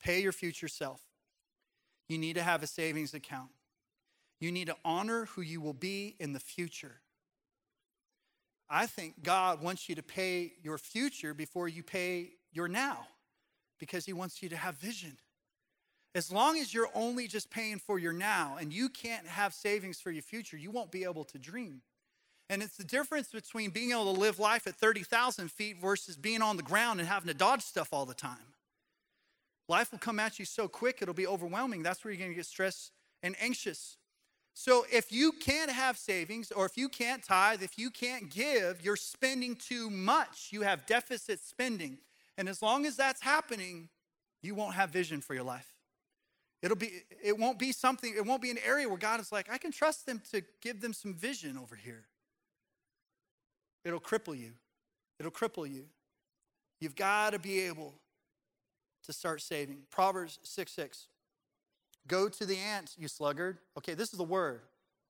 Pay 0.03 0.21
your 0.21 0.31
future 0.31 0.67
self. 0.67 1.01
You 2.07 2.17
need 2.17 2.33
to 2.33 2.43
have 2.43 2.63
a 2.63 2.67
savings 2.67 3.13
account. 3.13 3.49
You 4.39 4.51
need 4.51 4.67
to 4.67 4.75
honor 4.83 5.25
who 5.25 5.41
you 5.41 5.61
will 5.61 5.73
be 5.73 6.15
in 6.19 6.33
the 6.33 6.39
future. 6.39 7.01
I 8.69 8.87
think 8.87 9.21
God 9.21 9.61
wants 9.61 9.87
you 9.87 9.95
to 9.95 10.03
pay 10.03 10.53
your 10.63 10.77
future 10.77 11.33
before 11.33 11.67
you 11.67 11.83
pay 11.83 12.31
your 12.51 12.67
now 12.67 13.05
because 13.79 14.05
He 14.05 14.13
wants 14.13 14.41
you 14.41 14.49
to 14.49 14.57
have 14.57 14.75
vision. 14.75 15.17
As 16.15 16.31
long 16.31 16.57
as 16.57 16.73
you're 16.73 16.89
only 16.93 17.27
just 17.27 17.49
paying 17.49 17.79
for 17.79 17.99
your 17.99 18.13
now 18.13 18.57
and 18.59 18.73
you 18.73 18.89
can't 18.89 19.27
have 19.27 19.53
savings 19.53 20.01
for 20.01 20.11
your 20.11 20.23
future, 20.23 20.57
you 20.57 20.71
won't 20.71 20.91
be 20.91 21.03
able 21.03 21.23
to 21.25 21.37
dream. 21.37 21.81
And 22.51 22.61
it's 22.61 22.75
the 22.75 22.83
difference 22.83 23.29
between 23.29 23.69
being 23.69 23.91
able 23.91 24.13
to 24.13 24.19
live 24.19 24.37
life 24.37 24.67
at 24.67 24.75
30,000 24.75 25.49
feet 25.49 25.77
versus 25.81 26.17
being 26.17 26.41
on 26.41 26.57
the 26.57 26.63
ground 26.63 26.99
and 26.99 27.07
having 27.07 27.29
to 27.29 27.33
dodge 27.33 27.61
stuff 27.61 27.93
all 27.93 28.05
the 28.05 28.13
time. 28.13 28.53
Life 29.69 29.93
will 29.93 29.99
come 29.99 30.19
at 30.19 30.37
you 30.37 30.43
so 30.43 30.67
quick, 30.67 30.97
it'll 31.01 31.13
be 31.13 31.25
overwhelming. 31.25 31.81
That's 31.81 32.03
where 32.03 32.11
you're 32.11 32.19
going 32.19 32.31
to 32.31 32.35
get 32.35 32.45
stressed 32.45 32.91
and 33.23 33.37
anxious. 33.39 33.95
So 34.53 34.85
if 34.91 35.13
you 35.13 35.31
can't 35.31 35.71
have 35.71 35.97
savings 35.97 36.51
or 36.51 36.65
if 36.65 36.75
you 36.75 36.89
can't 36.89 37.23
tithe, 37.23 37.63
if 37.63 37.79
you 37.79 37.89
can't 37.89 38.29
give, 38.29 38.83
you're 38.83 38.97
spending 38.97 39.55
too 39.55 39.89
much. 39.89 40.49
You 40.51 40.63
have 40.63 40.85
deficit 40.85 41.39
spending. 41.39 41.99
And 42.37 42.49
as 42.49 42.61
long 42.61 42.85
as 42.85 42.97
that's 42.97 43.21
happening, 43.21 43.87
you 44.43 44.55
won't 44.55 44.73
have 44.73 44.89
vision 44.89 45.21
for 45.21 45.33
your 45.33 45.45
life. 45.45 45.73
It'll 46.61 46.75
be 46.75 46.91
it 47.23 47.39
won't 47.39 47.57
be 47.57 47.71
something 47.71 48.13
it 48.13 48.25
won't 48.25 48.41
be 48.41 48.51
an 48.51 48.59
area 48.65 48.89
where 48.89 48.97
God 48.97 49.21
is 49.21 49.31
like, 49.31 49.49
I 49.49 49.57
can 49.57 49.71
trust 49.71 50.05
them 50.05 50.21
to 50.31 50.43
give 50.61 50.81
them 50.81 50.91
some 50.91 51.13
vision 51.13 51.57
over 51.57 51.77
here. 51.77 52.07
It'll 53.83 53.99
cripple 53.99 54.37
you. 54.37 54.51
It'll 55.19 55.31
cripple 55.31 55.69
you. 55.69 55.85
You've 56.79 56.95
got 56.95 57.33
to 57.33 57.39
be 57.39 57.59
able 57.61 57.93
to 59.05 59.13
start 59.13 59.41
saving. 59.41 59.83
Proverbs 59.89 60.39
6 60.43 60.71
6. 60.71 61.07
Go 62.07 62.29
to 62.29 62.45
the 62.45 62.57
ant, 62.57 62.95
you 62.97 63.07
sluggard. 63.07 63.59
Okay, 63.77 63.93
this 63.93 64.11
is 64.11 64.17
the 64.17 64.23
word. 64.23 64.61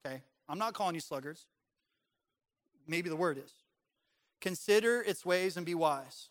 Okay, 0.05 0.21
I'm 0.49 0.59
not 0.59 0.73
calling 0.73 0.95
you 0.95 1.01
sluggards. 1.01 1.45
Maybe 2.87 3.09
the 3.09 3.15
word 3.15 3.37
is. 3.37 3.53
Consider 4.41 5.01
its 5.01 5.25
ways 5.25 5.55
and 5.55 5.65
be 5.65 5.75
wise. 5.75 6.29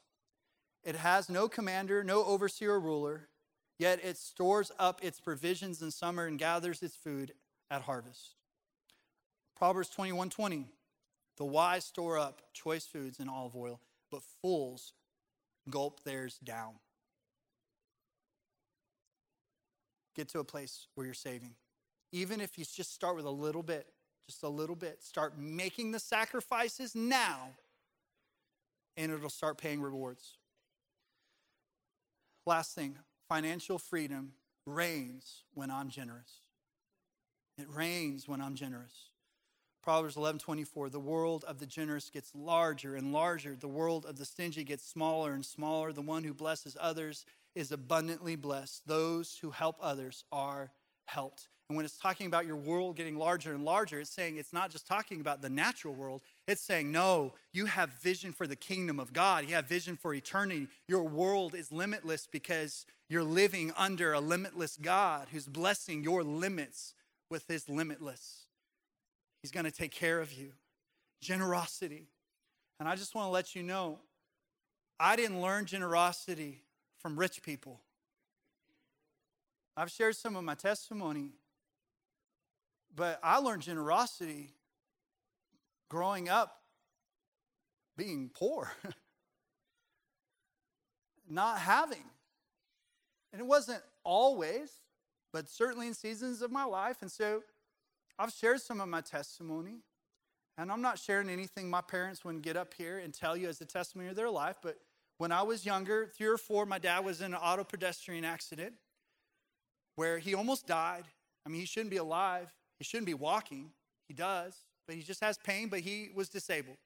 It 0.83 0.97
has 0.97 1.29
no 1.29 1.49
commander, 1.49 2.03
no 2.03 2.25
overseer 2.25 2.75
or 2.75 2.81
ruler, 2.81 3.29
yet 3.79 4.05
it 4.05 4.17
stores 4.17 4.73
up 4.79 5.03
its 5.03 5.21
provisions 5.21 5.81
in 5.81 5.91
summer 5.91 6.27
and 6.27 6.39
gathers 6.39 6.83
its 6.83 6.97
food 6.97 7.33
at 7.71 7.83
harvest. 7.83 8.35
Proverbs 9.57 9.91
21 9.91 10.31
20. 10.31 10.67
The 11.41 11.47
wise 11.47 11.87
store 11.87 12.19
up 12.19 12.43
choice 12.53 12.85
foods 12.85 13.19
and 13.19 13.31
olive 13.31 13.57
oil, 13.57 13.81
but 14.11 14.21
fools 14.43 14.93
gulp 15.71 16.05
theirs 16.05 16.39
down. 16.45 16.75
Get 20.15 20.29
to 20.29 20.41
a 20.41 20.45
place 20.45 20.87
where 20.95 21.07
you're 21.07 21.15
saving. 21.15 21.55
Even 22.13 22.43
if 22.43 22.59
you 22.59 22.67
just 22.67 22.93
start 22.93 23.17
with 23.17 23.25
a 23.25 23.31
little 23.31 23.63
bit, 23.63 23.87
just 24.29 24.43
a 24.43 24.51
little 24.51 24.77
bit, 24.77 25.03
start 25.03 25.39
making 25.39 25.93
the 25.93 25.99
sacrifices 25.99 26.95
now, 26.95 27.49
and 28.99 29.11
it'll 29.11 29.31
start 29.31 29.57
paying 29.57 29.81
rewards. 29.81 30.37
Last 32.45 32.75
thing 32.75 32.99
financial 33.31 33.79
freedom 33.79 34.33
reigns 34.67 35.45
when 35.55 35.71
I'm 35.71 35.89
generous. 35.89 36.41
It 37.57 37.67
reigns 37.71 38.29
when 38.29 38.43
I'm 38.43 38.57
generous. 38.57 39.10
Proverbs 39.83 40.17
11:24 40.17 40.91
The 40.91 41.01
world 41.01 41.45
of 41.45 41.59
the 41.59 41.67
generous 41.67 42.11
gets 42.11 42.35
larger 42.35 42.97
and 42.97 43.13
larger. 43.13 43.57
The 43.57 43.69
world 43.69 44.05
of 44.05 44.19
the 44.19 44.25
stingy 44.25 44.65
gets 44.65 44.87
smaller 44.87 45.33
and 45.33 45.45
smaller. 45.45 45.93
The 45.93 46.03
one 46.03 46.25
who 46.25 46.35
blesses 46.35 46.77
others 46.79 47.25
is 47.55 47.73
abundantly 47.73 48.37
blessed. 48.37 48.87
Those 48.87 49.39
who 49.39 49.51
help 49.51 49.77
others 49.81 50.25
are 50.31 50.71
helped. 51.07 51.49
And 51.69 51.77
when 51.77 51.87
it's 51.87 51.99
talking 51.99 52.27
about 52.27 52.47
your 52.47 52.57
world 52.57 52.97
getting 52.97 53.17
larger 53.17 53.55
and 53.55 53.65
larger, 53.65 54.01
it's 54.01 54.11
saying 54.11 54.37
it's 54.37 54.53
not 54.53 54.71
just 54.71 54.89
talking 54.89 55.21
about 55.21 55.41
the 55.41 55.49
natural 55.49 55.95
world. 55.95 56.21
It's 56.49 56.61
saying, 56.61 56.91
no, 56.91 57.35
you 57.53 57.67
have 57.67 57.91
vision 58.03 58.33
for 58.33 58.49
the 58.49 58.57
kingdom 58.57 58.99
of 58.99 59.13
God. 59.13 59.49
You 59.49 59.55
have 59.55 59.69
vision 59.69 59.97
for 59.97 60.13
eternity. 60.13 60.67
Your 60.89 61.05
world 61.05 61.55
is 61.55 61.71
limitless 61.71 62.27
because 62.27 62.87
you're 63.09 63.23
living 63.23 63.73
under 63.77 64.13
a 64.13 64.19
limitless 64.19 64.77
God 64.77 65.29
who's 65.31 65.47
blessing 65.47 66.03
your 66.03 66.25
limits 66.25 66.95
with 67.31 67.47
his 67.47 67.69
limitless. 67.69 68.47
He's 69.43 69.51
going 69.51 69.65
to 69.65 69.71
take 69.71 69.93
care 69.93 70.21
of 70.21 70.33
you. 70.33 70.53
Generosity. 71.21 72.09
And 72.79 72.89
I 72.89 72.97
just 72.97 73.15
want 73.15 73.27
to 73.27 73.31
let 73.31 73.55
you 73.55 73.63
know 73.63 73.99
I 74.99 75.17
didn't 75.17 75.41
learn 75.41 75.65
generosity 75.65 76.63
from 76.99 77.19
rich 77.19 77.43
people. 77.43 77.81
I've 79.77 79.91
shared 79.91 80.17
some 80.17 80.37
of 80.37 80.45
my 80.45 80.55
testimony 80.55 81.33
but 82.95 83.21
I 83.23 83.39
learned 83.39 83.63
generosity 83.63 84.53
growing 85.89 86.29
up 86.29 86.63
being 87.97 88.31
poor, 88.33 88.73
not 91.29 91.59
having. 91.59 92.05
And 93.33 93.41
it 93.41 93.47
wasn't 93.47 93.83
always, 94.03 94.73
but 95.33 95.49
certainly 95.49 95.87
in 95.87 95.95
seasons 95.95 96.43
of 96.43 96.51
my 96.51 96.65
life. 96.65 96.99
And 97.01 97.11
so 97.11 97.43
I've 98.19 98.33
shared 98.33 98.61
some 98.61 98.81
of 98.81 98.89
my 98.89 99.01
testimony. 99.01 99.83
And 100.59 100.71
I'm 100.71 100.83
not 100.83 100.99
sharing 100.99 101.31
anything 101.31 101.71
my 101.71 101.81
parents 101.81 102.23
wouldn't 102.23 102.45
get 102.45 102.55
up 102.55 102.75
here 102.75 102.99
and 102.99 103.15
tell 103.15 103.35
you 103.35 103.49
as 103.49 103.61
a 103.63 103.65
testimony 103.65 104.11
of 104.11 104.17
their 104.17 104.29
life. 104.29 104.57
But 104.63 104.77
when 105.17 105.33
I 105.33 105.43
was 105.43 105.65
younger, 105.65 106.07
three 106.15 106.27
or 106.27 106.37
four, 106.37 106.67
my 106.67 106.79
dad 106.79 107.03
was 107.03 107.23
in 107.23 107.33
an 107.33 107.41
auto 107.41 107.65
pedestrian 107.65 108.27
accident 108.27 108.75
where 109.97 110.19
he 110.19 110.35
almost 110.35 110.67
died. 110.67 111.05
I 111.47 111.49
mean, 111.49 111.61
he 111.61 111.67
shouldn't 111.67 111.91
be 111.91 111.97
alive. 111.97 112.53
He 112.79 112.85
shouldn't 112.85 113.07
be 113.07 113.15
walking. 113.15 113.71
He 114.07 114.13
does, 114.13 114.55
but 114.87 114.97
he 114.97 115.03
just 115.03 115.23
has 115.23 115.39
pain, 115.39 115.69
but 115.69 115.81
he 115.81 116.11
was 116.15 116.29
disabled. 116.29 116.77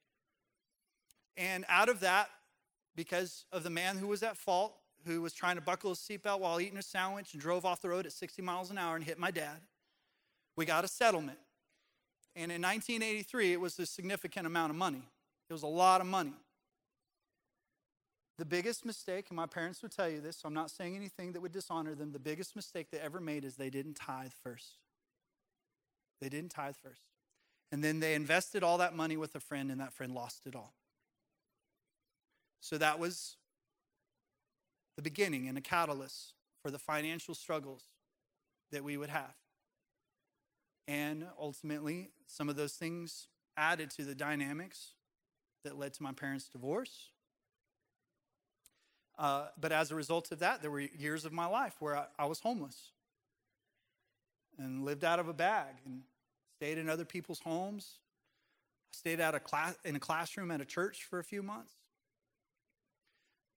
And 1.36 1.64
out 1.68 1.88
of 1.88 2.00
that, 2.00 2.28
because 2.94 3.44
of 3.50 3.64
the 3.64 3.70
man 3.70 3.98
who 3.98 4.06
was 4.06 4.22
at 4.22 4.36
fault, 4.36 4.74
who 5.04 5.20
was 5.20 5.32
trying 5.32 5.56
to 5.56 5.62
buckle 5.62 5.90
his 5.90 5.98
seatbelt 5.98 6.40
while 6.40 6.60
eating 6.60 6.78
a 6.78 6.82
sandwich 6.82 7.32
and 7.32 7.42
drove 7.42 7.64
off 7.64 7.80
the 7.80 7.88
road 7.88 8.06
at 8.06 8.12
60 8.12 8.40
miles 8.42 8.70
an 8.70 8.78
hour 8.78 8.94
and 8.94 9.04
hit 9.04 9.18
my 9.18 9.30
dad, 9.30 9.60
we 10.57 10.64
got 10.64 10.84
a 10.84 10.88
settlement. 10.88 11.38
And 12.36 12.50
in 12.50 12.62
1983, 12.62 13.52
it 13.52 13.61
was 13.61 13.78
a 13.78 13.86
significant 13.86 14.46
amount 14.46 14.70
of 14.70 14.76
money. 14.76 15.02
It 15.48 15.52
was 15.52 15.62
a 15.62 15.68
lot 15.68 16.00
of 16.00 16.07
money. 16.07 16.34
The 18.38 18.44
biggest 18.44 18.84
mistake, 18.84 19.26
and 19.28 19.36
my 19.36 19.46
parents 19.46 19.80
would 19.82 19.92
tell 19.92 20.09
you 20.09 20.20
this, 20.20 20.38
so 20.38 20.48
I'm 20.48 20.55
not 20.55 20.70
saying 20.70 20.96
anything 20.96 21.32
that 21.32 21.40
would 21.40 21.52
dishonor 21.52 21.94
them, 21.94 22.11
the 22.11 22.18
biggest 22.18 22.57
mistake 22.57 22.90
they 22.90 22.98
ever 22.98 23.20
made 23.20 23.44
is 23.44 23.55
they 23.55 23.70
didn't 23.70 23.94
tithe 23.94 24.32
first. 24.42 24.78
They 26.20 26.28
didn't 26.28 26.50
tithe 26.50 26.74
first. 26.82 27.02
And 27.70 27.82
then 27.82 28.00
they 28.00 28.14
invested 28.14 28.64
all 28.64 28.78
that 28.78 28.96
money 28.96 29.16
with 29.16 29.34
a 29.36 29.40
friend, 29.40 29.70
and 29.70 29.80
that 29.80 29.92
friend 29.92 30.12
lost 30.12 30.46
it 30.46 30.57
all. 30.57 30.74
So 32.61 32.78
that 32.78 32.98
was 32.98 33.36
the 34.96 35.02
beginning 35.02 35.48
and 35.48 35.57
a 35.57 35.61
catalyst 35.61 36.34
for 36.62 36.70
the 36.70 36.78
financial 36.78 37.34
struggles 37.34 37.82
that 38.72 38.82
we 38.82 38.96
would 38.96 39.11
have. 39.11 39.34
And 40.87 41.26
ultimately, 41.39 42.11
some 42.26 42.49
of 42.49 42.57
those 42.57 42.74
things 42.74 43.28
added 43.57 43.91
to 43.91 44.05
the 44.05 44.14
dynamics 44.14 44.93
that 45.64 45.78
led 45.78 45.95
to 45.95 46.03
my 46.03 46.12
parents' 46.12 46.49
divorce. 46.49 47.09
Uh, 49.18 49.47
but 49.59 49.72
as 49.72 49.91
a 49.91 49.95
result 49.95 50.30
of 50.32 50.41
that, 50.41 50.61
there 50.61 50.70
were 50.70 50.80
years 50.80 51.24
of 51.24 51.32
my 51.32 51.47
life 51.47 51.76
where 51.78 51.97
I, 51.97 52.07
I 52.18 52.26
was 52.26 52.41
homeless 52.41 52.91
and 54.59 54.85
lived 54.85 55.05
out 55.05 55.18
of 55.18 55.28
a 55.28 55.32
bag 55.32 55.74
and 55.87 56.03
stayed 56.57 56.78
in 56.78 56.89
other 56.89 57.05
people's 57.05 57.41
homes. 57.41 57.99
I 58.93 58.97
stayed 58.97 59.20
out 59.20 59.35
of 59.35 59.45
class, 59.45 59.76
in 59.85 59.97
a 59.97 60.01
classroom 60.01 60.51
at 60.51 60.61
a 60.61 60.64
church 60.64 61.05
for 61.05 61.18
a 61.18 61.24
few 61.24 61.43
months. 61.43 61.72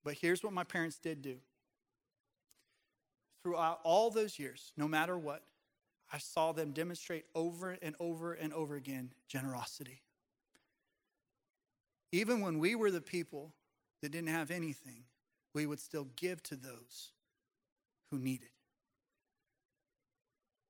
But 0.04 0.14
here's 0.14 0.42
what 0.42 0.52
my 0.52 0.64
parents 0.64 0.98
did 0.98 1.22
do. 1.22 1.36
Throughout 3.42 3.80
all 3.84 4.10
those 4.10 4.38
years, 4.38 4.72
no 4.76 4.88
matter 4.88 5.18
what, 5.18 5.42
I 6.12 6.18
saw 6.18 6.52
them 6.52 6.72
demonstrate 6.72 7.24
over 7.34 7.76
and 7.82 7.94
over 8.00 8.32
and 8.32 8.52
over 8.52 8.76
again 8.76 9.12
generosity. 9.28 10.02
Even 12.12 12.40
when 12.40 12.58
we 12.58 12.74
were 12.74 12.90
the 12.90 13.00
people 13.00 13.52
that 14.00 14.12
didn't 14.12 14.28
have 14.28 14.50
anything, 14.50 15.04
we 15.54 15.66
would 15.66 15.80
still 15.80 16.08
give 16.16 16.42
to 16.44 16.56
those 16.56 17.12
who 18.10 18.18
needed. 18.18 18.48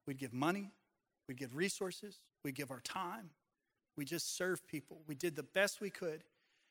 We'd 0.06 0.18
give 0.18 0.32
money, 0.32 0.72
we'd 1.28 1.36
give 1.36 1.54
resources, 1.54 2.18
we'd 2.42 2.54
give 2.54 2.70
our 2.70 2.80
time. 2.80 3.30
We 3.96 4.04
just 4.04 4.36
served 4.36 4.66
people. 4.66 5.02
We 5.06 5.16
did 5.16 5.34
the 5.34 5.42
best 5.42 5.80
we 5.80 5.90
could. 5.90 6.22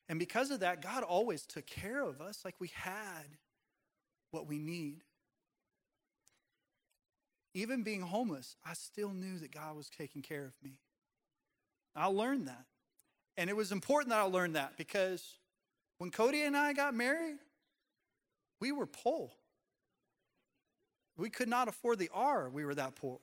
And 0.09 0.17
because 0.17 0.49
of 0.49 0.61
that, 0.61 0.81
God 0.81 1.03
always 1.03 1.45
took 1.45 1.65
care 1.67 2.01
of 2.01 2.21
us 2.21 2.45
like 2.45 2.55
we 2.59 2.71
had 2.73 3.37
what 4.31 4.47
we 4.47 4.57
need. 4.57 5.03
Even 7.57 7.81
being 7.81 8.01
homeless, 8.01 8.55
I 8.63 8.75
still 8.75 9.09
knew 9.09 9.39
that 9.39 9.51
God 9.51 9.75
was 9.75 9.89
taking 9.89 10.21
care 10.21 10.45
of 10.45 10.53
me. 10.63 10.77
I 11.95 12.05
learned 12.05 12.47
that. 12.47 12.65
And 13.35 13.49
it 13.49 13.55
was 13.55 13.71
important 13.71 14.11
that 14.11 14.19
I 14.19 14.25
learned 14.25 14.55
that 14.55 14.77
because 14.77 15.39
when 15.97 16.11
Cody 16.11 16.43
and 16.43 16.55
I 16.55 16.73
got 16.73 16.93
married, 16.93 17.39
we 18.61 18.71
were 18.71 18.85
poor. 18.85 19.31
We 21.17 21.31
could 21.31 21.47
not 21.47 21.67
afford 21.67 21.97
the 21.97 22.11
R, 22.13 22.47
we 22.47 22.63
were 22.63 22.75
that 22.75 22.93
poor. 22.95 23.17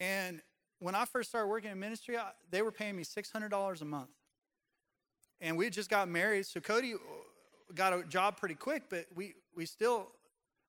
And 0.00 0.42
when 0.80 0.96
I 0.96 1.04
first 1.04 1.28
started 1.28 1.46
working 1.46 1.70
in 1.70 1.78
ministry, 1.78 2.16
I, 2.18 2.30
they 2.50 2.60
were 2.60 2.72
paying 2.72 2.96
me 2.96 3.04
$600 3.04 3.80
a 3.80 3.84
month. 3.84 4.10
And 5.40 5.56
we 5.56 5.70
just 5.70 5.90
got 5.90 6.08
married. 6.08 6.46
So 6.46 6.58
Cody 6.58 6.94
uh, 6.94 6.96
got 7.72 7.92
a 7.92 8.02
job 8.02 8.36
pretty 8.36 8.56
quick, 8.56 8.82
but 8.90 9.06
we, 9.14 9.34
we 9.54 9.64
still, 9.64 10.08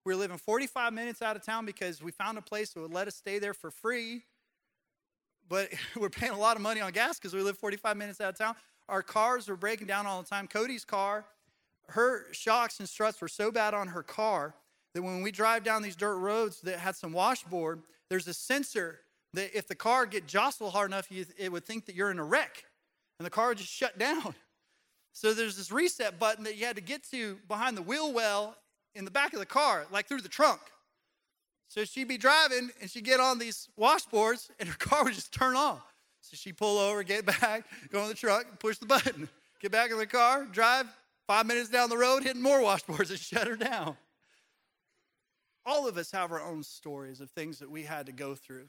we 0.10 0.16
were 0.16 0.22
living 0.22 0.38
45 0.40 0.92
minutes 0.92 1.22
out 1.22 1.36
of 1.36 1.46
town 1.46 1.68
because 1.68 2.02
we 2.02 2.10
found 2.12 2.40
a 2.40 2.42
place 2.42 2.72
that 2.72 2.82
would 2.82 2.92
let 2.92 3.08
us 3.08 3.16
stay 3.16 3.38
there 3.38 3.54
for 3.54 3.70
free. 3.70 4.24
But 5.48 5.70
we're 5.96 6.10
paying 6.10 6.32
a 6.32 6.40
lot 6.40 6.56
of 6.56 6.64
money 6.64 6.82
on 6.82 6.92
gas 6.94 7.20
because 7.20 7.32
we 7.32 7.44
live 7.44 7.60
45 7.60 7.96
minutes 7.96 8.20
out 8.20 8.30
of 8.30 8.36
town. 8.36 8.56
Our 8.88 9.04
cars 9.04 9.48
were 9.48 9.56
breaking 9.56 9.86
down 9.86 10.08
all 10.08 10.20
the 10.20 10.28
time. 10.28 10.48
Cody's 10.48 10.84
car, 10.84 11.26
her 11.90 12.26
shocks 12.32 12.80
and 12.80 12.90
struts 12.90 13.22
were 13.22 13.28
so 13.28 13.52
bad 13.52 13.76
on 13.76 13.90
her 13.90 14.02
car 14.02 14.56
that 14.96 15.04
when 15.04 15.22
we 15.22 15.32
drive 15.32 15.64
down 15.64 15.84
these 15.84 15.96
dirt 15.96 16.18
roads 16.18 16.60
that 16.62 16.80
had 16.80 16.96
some 16.96 17.14
washboard, 17.14 17.84
there's 18.10 18.28
a 18.28 18.34
sensor 18.34 19.02
that 19.36 19.56
if 19.56 19.68
the 19.68 19.76
car 19.76 20.08
get 20.08 20.26
jostled 20.26 20.74
hard 20.74 20.90
enough, 20.90 21.08
it 21.12 21.52
would 21.52 21.66
think 21.66 21.86
that 21.86 21.94
you're 21.94 22.10
in 22.10 22.18
a 22.18 22.24
wreck, 22.24 22.66
and 23.20 23.28
the 23.28 23.30
car 23.30 23.50
would 23.50 23.60
just 23.60 23.72
shut 23.72 24.00
down. 24.00 24.34
So 25.12 25.36
there's 25.36 25.56
this 25.56 25.72
reset 25.72 26.18
button 26.18 26.46
that 26.46 26.58
you 26.58 26.66
had 26.66 26.78
to 26.78 26.82
get 26.82 27.04
to 27.12 27.38
behind 27.48 27.78
the 27.78 27.84
wheel 27.84 28.12
well 28.12 28.56
in 29.00 29.06
the 29.06 29.12
back 29.12 29.32
of 29.32 29.40
the 29.40 29.46
car, 29.46 29.88
like 29.92 30.08
through 30.08 30.22
the 30.22 30.28
trunk. 30.30 30.60
So 31.70 31.86
she'd 31.86 32.10
be 32.10 32.18
driving 32.18 32.70
and 32.82 32.92
she'd 32.92 33.06
get 33.06 33.22
on 33.22 33.40
these 33.40 33.70
washboards 33.80 34.50
and 34.60 34.68
her 34.68 34.76
car 34.76 35.06
would 35.06 35.14
just 35.14 35.34
turn 35.34 35.56
off. 35.56 35.82
So 36.20 36.36
she'd 36.36 36.58
pull 36.58 36.78
over, 36.78 37.02
get 37.04 37.26
back, 37.26 37.64
go 37.90 38.04
in 38.04 38.10
the 38.10 38.14
truck, 38.14 38.60
push 38.60 38.78
the 38.78 38.86
button, 38.86 39.30
get 39.62 39.72
back 39.72 39.90
in 39.92 39.98
the 39.98 40.06
car, 40.06 40.46
drive 40.46 40.86
five 41.28 41.46
minutes 41.46 41.70
down 41.70 41.90
the 41.90 41.98
road, 41.98 42.24
hitting 42.24 42.42
more 42.42 42.60
washboards 42.60 43.10
and 43.10 43.20
shut 43.20 43.48
her 43.48 43.56
down. 43.56 43.96
All 45.66 45.88
of 45.88 45.98
us 45.98 46.12
have 46.12 46.34
our 46.34 46.42
own 46.42 46.62
stories 46.62 47.22
of 47.22 47.30
things 47.32 47.60
that 47.60 47.72
we 47.72 47.84
had 47.84 48.08
to 48.08 48.12
go 48.12 48.36
through 48.36 48.68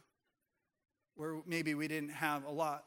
where 1.17 1.41
maybe 1.45 1.75
we 1.75 1.89
didn't 1.89 2.11
have 2.11 2.45
a 2.45 2.51
lot. 2.51 2.85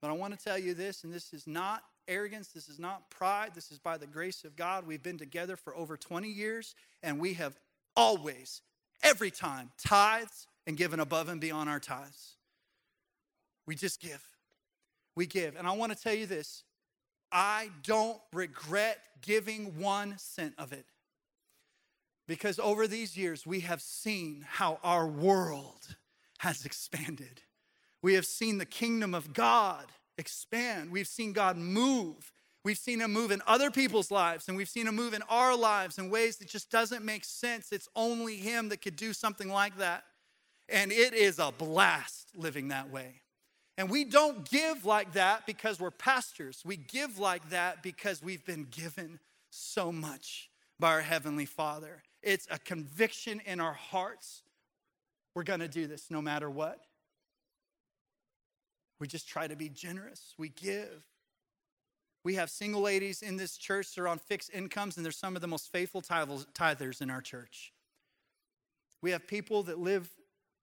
But 0.00 0.08
I 0.08 0.14
want 0.14 0.38
to 0.38 0.42
tell 0.42 0.58
you 0.58 0.72
this, 0.72 1.04
and 1.04 1.12
this 1.12 1.34
is 1.34 1.46
not 1.46 1.82
arrogance, 2.08 2.48
this 2.48 2.68
is 2.68 2.78
not 2.78 3.10
pride, 3.10 3.52
this 3.54 3.70
is 3.70 3.78
by 3.78 3.96
the 3.96 4.06
grace 4.06 4.44
of 4.44 4.56
God. 4.56 4.86
We've 4.86 5.02
been 5.02 5.18
together 5.18 5.56
for 5.56 5.76
over 5.76 5.96
20 5.96 6.28
years, 6.28 6.74
and 7.02 7.18
we 7.18 7.34
have 7.34 7.58
always, 7.96 8.62
every 9.02 9.30
time, 9.30 9.70
tithes 9.78 10.46
and 10.66 10.76
given 10.76 11.00
above 11.00 11.28
and 11.28 11.40
beyond 11.40 11.68
our 11.68 11.80
tithes. 11.80 12.36
We 13.66 13.74
just 13.74 14.00
give. 14.00 14.22
We 15.14 15.26
give. 15.26 15.56
And 15.56 15.66
I 15.66 15.72
want 15.72 15.92
to 15.92 15.98
tell 16.00 16.14
you 16.14 16.26
this 16.26 16.62
I 17.32 17.70
don't 17.82 18.20
regret 18.32 18.98
giving 19.22 19.78
one 19.78 20.18
cent 20.18 20.54
of 20.58 20.72
it. 20.72 20.86
Because 22.28 22.58
over 22.58 22.86
these 22.86 23.16
years, 23.16 23.46
we 23.46 23.60
have 23.60 23.80
seen 23.80 24.44
how 24.46 24.80
our 24.82 25.06
world 25.06 25.96
has 26.38 26.64
expanded. 26.64 27.42
We 28.02 28.14
have 28.14 28.26
seen 28.26 28.58
the 28.58 28.66
kingdom 28.66 29.14
of 29.14 29.32
God 29.32 29.86
expand. 30.18 30.90
We've 30.90 31.08
seen 31.08 31.32
God 31.32 31.56
move. 31.56 32.32
We've 32.64 32.78
seen 32.78 33.00
him 33.00 33.12
move 33.12 33.30
in 33.30 33.42
other 33.46 33.70
people's 33.70 34.10
lives, 34.10 34.48
and 34.48 34.56
we've 34.56 34.68
seen 34.68 34.88
him 34.88 34.96
move 34.96 35.14
in 35.14 35.22
our 35.28 35.56
lives 35.56 35.98
in 35.98 36.10
ways 36.10 36.38
that 36.38 36.48
just 36.48 36.68
doesn't 36.70 37.04
make 37.04 37.24
sense. 37.24 37.70
It's 37.70 37.88
only 37.94 38.36
him 38.36 38.70
that 38.70 38.82
could 38.82 38.96
do 38.96 39.12
something 39.12 39.48
like 39.48 39.78
that. 39.78 40.02
And 40.68 40.90
it 40.90 41.14
is 41.14 41.38
a 41.38 41.52
blast 41.56 42.30
living 42.34 42.68
that 42.68 42.90
way. 42.90 43.20
And 43.78 43.88
we 43.90 44.04
don't 44.04 44.48
give 44.50 44.84
like 44.84 45.12
that 45.12 45.46
because 45.46 45.78
we're 45.78 45.90
pastors. 45.90 46.62
We 46.64 46.76
give 46.76 47.18
like 47.18 47.50
that 47.50 47.82
because 47.82 48.22
we've 48.22 48.44
been 48.44 48.66
given 48.70 49.20
so 49.50 49.92
much 49.92 50.50
by 50.80 50.88
our 50.88 51.02
Heavenly 51.02 51.46
Father. 51.46 52.02
It's 52.22 52.48
a 52.50 52.58
conviction 52.58 53.40
in 53.46 53.60
our 53.60 53.74
hearts. 53.74 54.42
We're 55.34 55.44
going 55.44 55.60
to 55.60 55.68
do 55.68 55.86
this 55.86 56.10
no 56.10 56.20
matter 56.20 56.50
what. 56.50 56.80
We 58.98 59.06
just 59.06 59.28
try 59.28 59.46
to 59.46 59.56
be 59.56 59.68
generous. 59.68 60.34
We 60.38 60.48
give. 60.48 61.04
We 62.24 62.34
have 62.34 62.50
single 62.50 62.80
ladies 62.80 63.22
in 63.22 63.36
this 63.36 63.56
church. 63.56 63.94
that 63.94 64.02
are 64.02 64.08
on 64.08 64.18
fixed 64.18 64.50
incomes, 64.52 64.96
and 64.96 65.04
they're 65.04 65.12
some 65.12 65.36
of 65.36 65.42
the 65.42 65.48
most 65.48 65.70
faithful 65.70 66.02
tithers 66.02 67.00
in 67.00 67.10
our 67.10 67.20
church. 67.20 67.72
We 69.02 69.10
have 69.12 69.26
people 69.26 69.62
that 69.64 69.78
live 69.78 70.10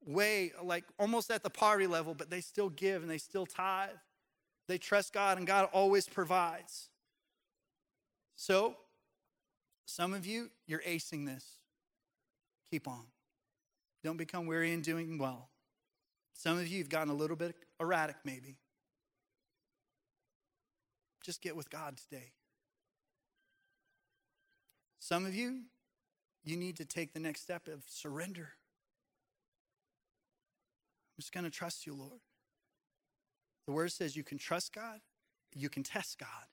way, 0.05 0.51
like 0.61 0.83
almost 0.99 1.31
at 1.31 1.43
the 1.43 1.49
poverty 1.49 1.87
level, 1.87 2.13
but 2.13 2.29
they 2.29 2.41
still 2.41 2.69
give 2.69 3.01
and 3.01 3.09
they 3.09 3.17
still 3.17 3.45
tithe. 3.45 3.91
They 4.67 4.77
trust 4.77 5.13
God, 5.13 5.37
and 5.37 5.45
God 5.45 5.69
always 5.71 6.07
provides. 6.07 6.89
So, 8.35 8.75
some 9.85 10.13
of 10.13 10.25
you, 10.25 10.49
you're 10.67 10.81
acing 10.81 11.25
this. 11.25 11.45
Keep 12.69 12.87
on. 12.87 13.03
Don't 14.03 14.17
become 14.17 14.47
weary 14.47 14.71
in 14.71 14.81
doing 14.81 15.17
well. 15.17 15.49
Some 16.33 16.57
of 16.57 16.67
you 16.67 16.79
have 16.79 16.89
gotten 16.89 17.09
a 17.09 17.15
little 17.15 17.35
bit 17.35 17.55
erratic, 17.79 18.17
maybe. 18.25 18.57
Just 21.23 21.41
get 21.41 21.55
with 21.55 21.69
God 21.69 21.97
today. 21.97 22.31
Some 24.99 25.25
of 25.25 25.33
you, 25.33 25.63
you 26.43 26.57
need 26.57 26.77
to 26.77 26.85
take 26.85 27.13
the 27.13 27.19
next 27.19 27.41
step 27.41 27.67
of 27.67 27.83
surrender. 27.87 28.49
I'm 31.15 31.21
just 31.21 31.31
going 31.31 31.45
to 31.45 31.49
trust 31.49 31.85
you, 31.85 31.93
Lord. 31.93 32.21
The 33.65 33.73
word 33.73 33.91
says 33.91 34.15
you 34.15 34.23
can 34.23 34.37
trust 34.37 34.73
God, 34.73 34.99
you 35.55 35.69
can 35.69 35.83
test 35.83 36.19
God. 36.19 36.47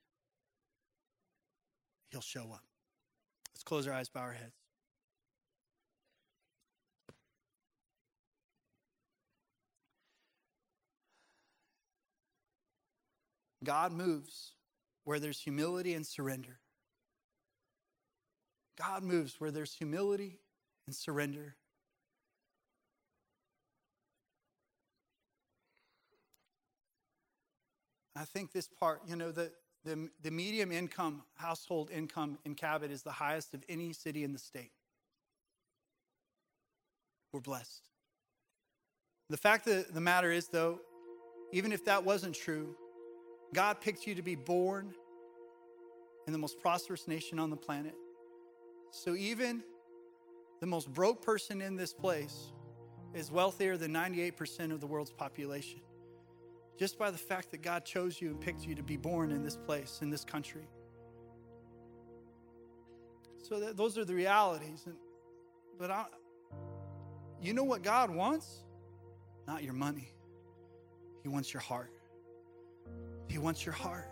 He'll 2.11 2.21
show 2.21 2.53
up. 2.53 2.65
Let's 3.55 3.63
close 3.63 3.87
our 3.87 3.95
eyes, 3.95 4.09
bow 4.09 4.21
our 4.21 4.33
heads. 4.33 4.60
God 13.63 13.93
moves 13.93 14.53
where 15.05 15.19
there's 15.19 15.41
humility 15.41 15.95
and 15.95 16.07
surrender. 16.07 16.59
God 18.79 19.03
moves 19.03 19.41
where 19.41 19.51
there's 19.51 19.75
humility 19.75 20.39
and 20.87 20.95
surrender. 20.95 21.57
I 28.17 28.25
think 28.25 28.53
this 28.53 28.69
part, 28.69 29.03
you 29.07 29.17
know, 29.17 29.31
the, 29.33 29.51
the, 29.85 30.09
the 30.23 30.31
medium 30.31 30.73
income 30.73 31.23
household 31.37 31.91
income 31.91 32.39
in 32.45 32.55
Cabot 32.55 32.91
is 32.91 33.03
the 33.03 33.13
highest 33.13 33.55
of 33.55 33.65
any 33.69 33.93
city 33.93 34.25
in 34.25 34.33
the 34.33 34.39
state. 34.39 34.73
We're 37.33 37.41
blessed. 37.41 37.89
The 39.29 39.37
fact 39.37 39.69
of 39.69 39.95
the 39.95 40.01
matter 40.01 40.33
is, 40.33 40.49
though, 40.49 40.81
even 41.53 41.73
if 41.73 41.85
that 41.85 42.05
wasn't 42.05 42.35
true, 42.35 42.75
God 43.53 43.81
picked 43.81 44.07
you 44.07 44.15
to 44.15 44.23
be 44.23 44.35
born 44.35 44.95
in 46.27 46.33
the 46.33 46.39
most 46.39 46.61
prosperous 46.61 47.09
nation 47.09 47.39
on 47.39 47.51
the 47.51 47.57
planet. 47.57 47.95
So 48.91 49.15
even 49.15 49.63
the 50.61 50.67
most 50.67 50.93
broke 50.93 51.23
person 51.23 51.61
in 51.61 51.77
this 51.77 51.93
place 51.93 52.53
is 53.15 53.31
wealthier 53.31 53.77
than 53.77 53.93
98% 53.93 54.73
of 54.73 54.81
the 54.81 54.87
world's 54.87 55.13
population 55.13 55.81
just 56.81 56.99
by 56.99 57.11
the 57.11 57.19
fact 57.19 57.51
that 57.51 57.61
God 57.61 57.85
chose 57.85 58.23
you 58.23 58.29
and 58.29 58.41
picked 58.41 58.67
you 58.67 58.75
to 58.75 58.83
be 58.83 58.97
born 58.97 59.33
in 59.33 59.43
this 59.43 59.55
place, 59.55 59.99
in 60.01 60.09
this 60.09 60.25
country. 60.25 60.67
So 63.43 63.61
that, 63.61 63.77
those 63.77 63.99
are 63.99 64.05
the 64.07 64.15
realities. 64.15 64.85
And, 64.87 64.95
but 65.79 65.91
I, 65.91 66.07
you 67.39 67.53
know 67.53 67.65
what 67.65 67.83
God 67.83 68.09
wants? 68.09 68.65
Not 69.47 69.63
your 69.63 69.75
money. 69.75 70.11
He 71.23 71.29
wants 71.29 71.53
your 71.53 71.61
heart. 71.61 71.93
He 73.31 73.39
wants 73.39 73.65
your 73.65 73.75
heart. 73.75 74.11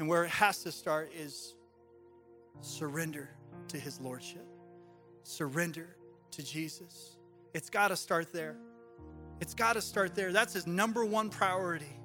And 0.00 0.08
where 0.08 0.24
it 0.24 0.30
has 0.30 0.64
to 0.64 0.72
start 0.72 1.12
is 1.14 1.54
surrender 2.60 3.30
to 3.68 3.78
His 3.78 4.00
Lordship, 4.00 4.44
surrender 5.22 5.96
to 6.32 6.42
Jesus. 6.42 7.16
It's 7.54 7.70
got 7.70 7.88
to 7.88 7.96
start 7.96 8.32
there. 8.32 8.56
It's 9.40 9.54
got 9.54 9.74
to 9.74 9.80
start 9.80 10.14
there. 10.14 10.32
That's 10.32 10.52
his 10.52 10.66
number 10.66 11.04
one 11.04 11.30
priority. 11.30 11.96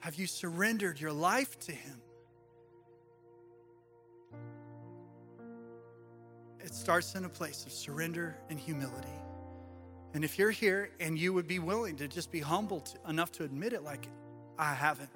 Have 0.00 0.14
you 0.14 0.26
surrendered 0.26 1.00
your 1.00 1.12
life 1.12 1.58
to 1.60 1.72
him? 1.72 2.00
It 6.60 6.74
starts 6.74 7.14
in 7.16 7.24
a 7.24 7.28
place 7.28 7.66
of 7.66 7.72
surrender 7.72 8.36
and 8.50 8.58
humility. 8.58 9.08
And 10.16 10.24
if 10.24 10.38
you're 10.38 10.50
here 10.50 10.88
and 10.98 11.18
you 11.18 11.34
would 11.34 11.46
be 11.46 11.58
willing 11.58 11.96
to 11.96 12.08
just 12.08 12.32
be 12.32 12.40
humble 12.40 12.80
to, 12.80 12.98
enough 13.06 13.30
to 13.32 13.44
admit 13.44 13.74
it, 13.74 13.82
like, 13.82 14.08
I 14.58 14.72
haven't, 14.72 15.10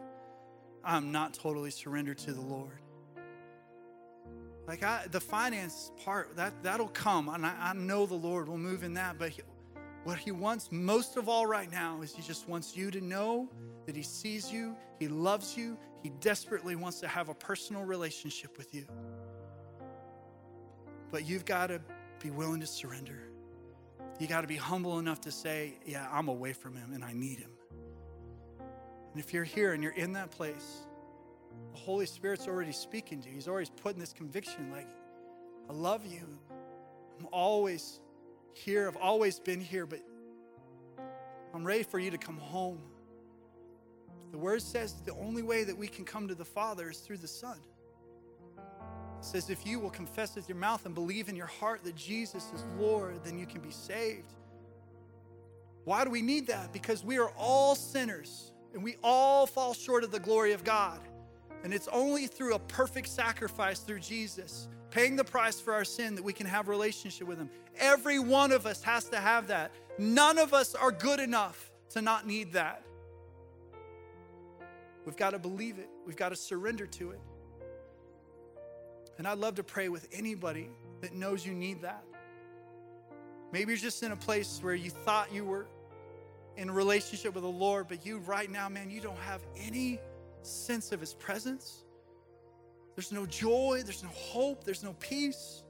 I'm 0.85 1.11
not 1.11 1.33
totally 1.33 1.71
surrendered 1.71 2.19
to 2.19 2.35
the 2.35 2.41
Lord. 2.43 2.83
Like 4.69 4.83
I, 4.83 5.07
the 5.11 5.19
finance 5.19 5.91
part, 6.05 6.37
that 6.37 6.53
that'll 6.63 6.89
come, 6.89 7.31
and 7.31 7.47
I, 7.47 7.71
I 7.71 7.73
know 7.73 8.05
the 8.05 8.15
Lord 8.15 8.47
will 8.47 8.59
move 8.59 8.83
in 8.83 8.93
that. 8.93 9.19
But 9.19 9.33
what 10.05 10.19
he 10.19 10.33
wants 10.33 10.71
most 10.71 11.17
of 11.17 11.31
all 11.31 11.47
right 11.47 11.73
now 11.73 12.03
is 12.03 12.15
he 12.15 12.21
just 12.21 12.47
wants 12.47 12.77
you 12.77 12.91
to 12.91 13.01
know 13.01 13.49
that 13.87 13.97
he 13.97 14.03
sees 14.03 14.53
you, 14.53 14.77
he 14.99 15.09
loves 15.09 15.57
you, 15.57 15.79
he 16.03 16.11
desperately 16.21 16.77
wants 16.77 17.01
to 17.01 17.09
have 17.09 17.31
a 17.31 17.35
personal 17.35 17.85
relationship 17.85 18.59
with 18.59 18.75
you. 18.75 18.87
But 21.11 21.27
you've 21.27 21.47
got 21.47 21.69
to 21.69 21.81
be 22.23 22.29
willing 22.29 22.61
to 22.61 22.67
surrender. 22.67 23.30
You 24.21 24.27
got 24.27 24.43
to 24.43 24.47
be 24.47 24.57
humble 24.57 24.99
enough 24.99 25.23
to 25.23 25.33
say, 25.33 25.73
Yeah, 25.87 26.07
I'm 26.13 26.29
away 26.29 26.53
from 26.53 26.77
him 26.77 26.93
and 26.93 27.03
I 27.03 27.15
need 27.15 27.39
him. 27.39 27.51
And 28.61 29.19
if 29.19 29.33
you're 29.33 29.45
here 29.45 29.73
and 29.73 29.83
you're 29.83 29.93
in 29.93 30.13
that 30.13 30.31
place, 30.31 30.83
the 31.73 31.79
Holy 31.79 32.05
Spirit's 32.07 32.47
already 32.47 32.73
speaking 32.73 33.23
to 33.23 33.29
you. 33.29 33.35
He's 33.35 33.49
always 33.49 33.71
putting 33.71 33.99
this 33.99 34.13
conviction 34.13 34.71
like, 34.71 34.87
I 35.69 35.73
love 35.73 36.05
you. 36.05 36.21
I'm 37.19 37.29
always 37.33 37.99
here. 38.53 38.87
I've 38.87 38.97
always 38.97 39.41
been 39.41 39.61
here, 39.61 39.87
but 39.87 40.01
I'm 41.55 41.65
ready 41.65 41.83
for 41.83 41.99
you 41.99 42.11
to 42.11 42.19
come 42.19 42.37
home. 42.37 42.79
The 44.33 44.39
word 44.39 44.61
says 44.61 44.95
the 45.05 45.15
only 45.15 45.43
way 45.43 45.65
that 45.65 45.77
we 45.77 45.89
can 45.89 46.05
come 46.05 46.29
to 46.29 46.35
the 46.35 46.45
Father 46.45 46.91
is 46.91 46.99
through 46.99 47.19
the 47.19 47.29
Son. 47.29 47.59
It 49.21 49.25
says, 49.27 49.51
if 49.51 49.67
you 49.67 49.79
will 49.79 49.91
confess 49.91 50.35
with 50.35 50.49
your 50.49 50.57
mouth 50.57 50.87
and 50.87 50.95
believe 50.95 51.29
in 51.29 51.37
your 51.37 51.47
heart 51.47 51.85
that 51.85 51.95
Jesus 51.95 52.51
is 52.55 52.65
Lord, 52.79 53.23
then 53.23 53.39
you 53.39 53.45
can 53.45 53.61
be 53.61 53.71
saved. 53.71 54.33
Why 55.85 56.05
do 56.05 56.11
we 56.11 56.23
need 56.23 56.47
that? 56.47 56.73
Because 56.73 57.05
we 57.05 57.19
are 57.19 57.31
all 57.37 57.75
sinners 57.75 58.53
and 58.73 58.83
we 58.83 58.97
all 59.05 59.47
fall 59.47 59.75
short 59.75 60.05
of 60.05 60.11
the 60.11 60.21
glory 60.21 60.53
of 60.53 60.65
God. 60.65 61.01
And 61.65 61.75
it's 61.75 61.87
only 61.89 62.29
through 62.29 62.55
a 62.55 62.59
perfect 62.59 63.09
sacrifice 63.09 63.81
through 63.81 64.01
Jesus 64.01 64.69
paying 64.91 65.17
the 65.17 65.25
price 65.25 65.61
for 65.61 65.75
our 65.75 65.85
sin 65.85 66.15
that 66.15 66.25
we 66.25 66.33
can 66.33 66.47
have 66.47 66.67
relationship 66.67 67.29
with 67.29 67.37
him. 67.37 67.51
Every 67.79 68.19
one 68.19 68.53
of 68.53 68.65
us 68.65 68.83
has 68.83 69.05
to 69.11 69.19
have 69.19 69.49
that. 69.49 69.71
None 69.99 70.39
of 70.39 70.55
us 70.55 70.75
are 70.75 70.91
good 70.91 71.21
enough 71.21 71.71
to 71.91 72.01
not 72.01 72.27
need 72.27 72.55
that. 72.55 72.85
We've 75.05 75.17
got 75.17 75.31
to 75.31 75.39
believe 75.39 75.79
it. 75.79 75.91
We've 76.07 76.17
got 76.17 76.31
to 76.31 76.37
surrender 76.37 76.87
to 76.87 77.11
it. 77.11 77.21
And 79.21 79.29
I'd 79.29 79.37
love 79.37 79.57
to 79.57 79.63
pray 79.63 79.91
with 79.91 80.09
anybody 80.15 80.71
that 81.03 81.13
knows 81.13 81.45
you 81.45 81.53
need 81.53 81.83
that. 81.83 82.03
Maybe 83.53 83.73
you're 83.73 83.77
just 83.77 84.03
in 84.03 84.13
a 84.13 84.17
place 84.17 84.61
where 84.63 84.75
you 84.75 84.89
thought 84.89 85.31
you 85.31 85.45
were 85.45 85.67
in 86.57 86.71
a 86.71 86.73
relationship 86.73 87.35
with 87.35 87.43
the 87.43 87.51
Lord, 87.51 87.87
but 87.87 88.07
you 88.07 88.21
right 88.21 88.51
now, 88.51 88.71
man, 88.71 88.89
you 88.89 89.03
don't 89.03 89.19
have 89.19 89.43
any 89.59 90.01
sense 90.41 90.91
of 90.91 91.01
His 91.01 91.13
presence. 91.13 91.85
There's 92.97 93.13
no 93.13 93.27
joy, 93.27 93.83
there's 93.85 94.03
no 94.03 94.09
hope, 94.09 94.65
there's 94.65 94.83
no 94.83 94.95
peace. 94.95 95.65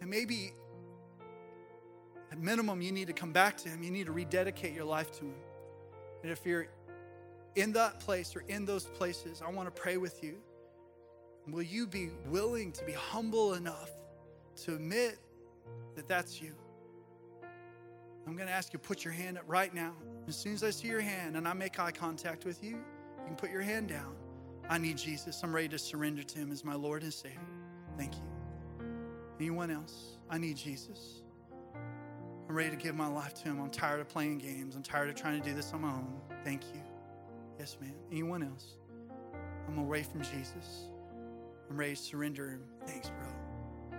And 0.00 0.10
maybe 0.10 0.52
at 2.32 2.38
minimum, 2.40 2.82
you 2.82 2.90
need 2.90 3.06
to 3.06 3.12
come 3.12 3.30
back 3.30 3.58
to 3.58 3.68
Him. 3.68 3.84
You 3.84 3.92
need 3.92 4.06
to 4.06 4.12
rededicate 4.12 4.74
your 4.74 4.86
life 4.86 5.12
to 5.20 5.24
Him. 5.24 5.40
And 6.24 6.32
if 6.32 6.44
you're 6.44 6.66
in 7.54 7.70
that 7.74 8.00
place 8.00 8.34
or 8.34 8.42
in 8.48 8.64
those 8.64 8.86
places, 8.86 9.40
I 9.40 9.48
want 9.52 9.72
to 9.72 9.80
pray 9.80 9.98
with 9.98 10.24
you. 10.24 10.38
Will 11.48 11.62
you 11.62 11.86
be 11.86 12.10
willing 12.26 12.72
to 12.72 12.84
be 12.84 12.92
humble 12.92 13.54
enough 13.54 13.90
to 14.64 14.74
admit 14.74 15.18
that 15.96 16.06
that's 16.06 16.40
you? 16.40 16.54
I'm 18.26 18.36
going 18.36 18.48
to 18.48 18.54
ask 18.54 18.72
you 18.72 18.78
to 18.78 18.86
put 18.86 19.04
your 19.04 19.12
hand 19.12 19.38
up 19.38 19.44
right 19.46 19.74
now. 19.74 19.94
As 20.28 20.36
soon 20.36 20.54
as 20.54 20.62
I 20.62 20.70
see 20.70 20.88
your 20.88 21.00
hand 21.00 21.36
and 21.36 21.48
I 21.48 21.52
make 21.52 21.80
eye 21.80 21.90
contact 21.90 22.44
with 22.44 22.62
you, 22.62 22.76
you 22.76 23.26
can 23.26 23.34
put 23.34 23.50
your 23.50 23.62
hand 23.62 23.88
down. 23.88 24.14
I 24.68 24.78
need 24.78 24.98
Jesus. 24.98 25.40
I'm 25.42 25.54
ready 25.54 25.68
to 25.68 25.78
surrender 25.78 26.22
to 26.22 26.38
Him 26.38 26.52
as 26.52 26.64
my 26.64 26.74
Lord 26.74 27.02
and 27.02 27.12
Savior. 27.12 27.40
Thank 27.96 28.14
you. 28.14 28.22
Anyone 29.40 29.70
else? 29.70 30.18
I 30.28 30.38
need 30.38 30.56
Jesus. 30.56 31.22
I'm 32.48 32.54
ready 32.54 32.70
to 32.70 32.76
give 32.76 32.94
my 32.94 33.08
life 33.08 33.34
to 33.34 33.44
Him. 33.44 33.60
I'm 33.60 33.70
tired 33.70 34.00
of 34.00 34.08
playing 34.08 34.38
games. 34.38 34.76
I'm 34.76 34.82
tired 34.82 35.08
of 35.08 35.16
trying 35.16 35.40
to 35.42 35.48
do 35.48 35.54
this 35.54 35.72
on 35.72 35.80
my 35.80 35.88
own. 35.88 36.20
Thank 36.44 36.62
you. 36.74 36.80
Yes, 37.58 37.76
ma'am. 37.80 37.94
Anyone 38.12 38.42
else? 38.42 38.76
I'm 39.66 39.78
away 39.78 40.02
from 40.02 40.22
Jesus. 40.22 40.88
I'm 41.70 41.76
ready 41.76 41.94
to 41.94 42.02
surrender 42.02 42.50
Him. 42.50 42.64
Thanks, 42.84 43.10
bro. 43.10 43.98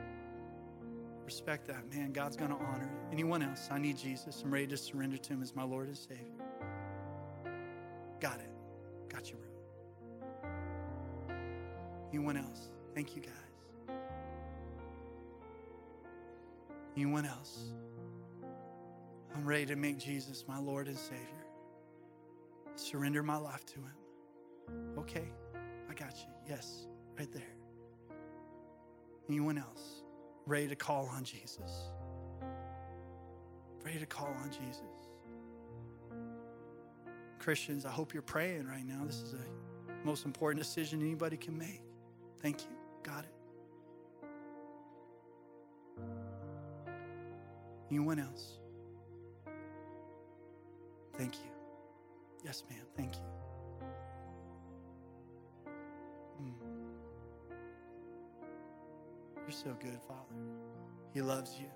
Respect 1.24 1.68
that, 1.68 1.90
man. 1.90 2.12
God's 2.12 2.36
going 2.36 2.52
to 2.52 2.58
honor. 2.58 2.90
Anyone 3.14 3.42
else? 3.42 3.70
I 3.72 3.80
need 3.80 3.98
Jesus. 3.98 4.42
I'm 4.44 4.52
ready 4.52 4.68
to 4.68 4.78
surrender 4.78 5.16
to 5.18 5.34
Him 5.34 5.42
as 5.42 5.56
my 5.56 5.64
Lord 5.64 5.88
and 5.88 5.98
Savior. 5.98 6.26
Got 8.20 8.40
it. 8.40 8.50
Got 9.08 9.30
you, 9.30 9.38
bro. 9.38 9.48
Anyone 12.10 12.36
else? 12.36 12.68
Thank 12.94 13.16
you, 13.16 13.22
guys. 13.22 13.96
Anyone 16.98 17.26
else? 17.26 17.72
I'm 19.34 19.46
ready 19.46 19.66
to 19.68 19.78
make 19.78 19.98
Jesus 19.98 20.44
my 20.46 20.60
Lord 20.60 20.90
and 20.90 20.98
Savior. 20.98 21.46
Surrender 22.76 23.24
my 23.24 23.38
life 23.38 23.66
to 23.68 23.76
Him. 23.76 23.94
Okay, 24.98 25.30
I 25.90 25.94
got 25.94 26.18
you. 26.18 26.28
Yes, 26.50 26.88
right 27.18 27.32
there. 27.32 27.61
Anyone 29.32 29.58
else 29.58 30.04
ready 30.46 30.68
to 30.68 30.76
call 30.76 31.06
on 31.16 31.24
Jesus? 31.24 31.86
Ready 33.82 33.98
to 33.98 34.06
call 34.06 34.28
on 34.44 34.52
Jesus? 34.52 34.82
Christians, 37.40 37.86
I 37.86 37.92
hope 37.92 38.14
you're 38.14 38.22
praying 38.24 38.68
right 38.68 38.86
now. 38.86 39.06
This 39.06 39.22
is 39.22 39.32
the 39.32 39.40
most 40.04 40.26
important 40.26 40.62
decision 40.62 41.00
anybody 41.00 41.38
can 41.38 41.58
make. 41.58 41.82
Thank 42.42 42.64
you. 42.64 42.76
Got 43.04 43.24
it. 43.24 43.34
Anyone 47.90 48.20
else? 48.20 48.58
Thank 51.18 51.36
you. 51.36 51.52
Yes, 52.44 52.66
ma'am. 52.70 52.86
Thank 52.98 53.16
you. 53.16 53.41
You're 59.52 59.60
so 59.60 59.76
good, 59.82 60.00
Father. 60.08 60.34
He 61.14 61.22
loves 61.22 61.58
you. 61.60 61.68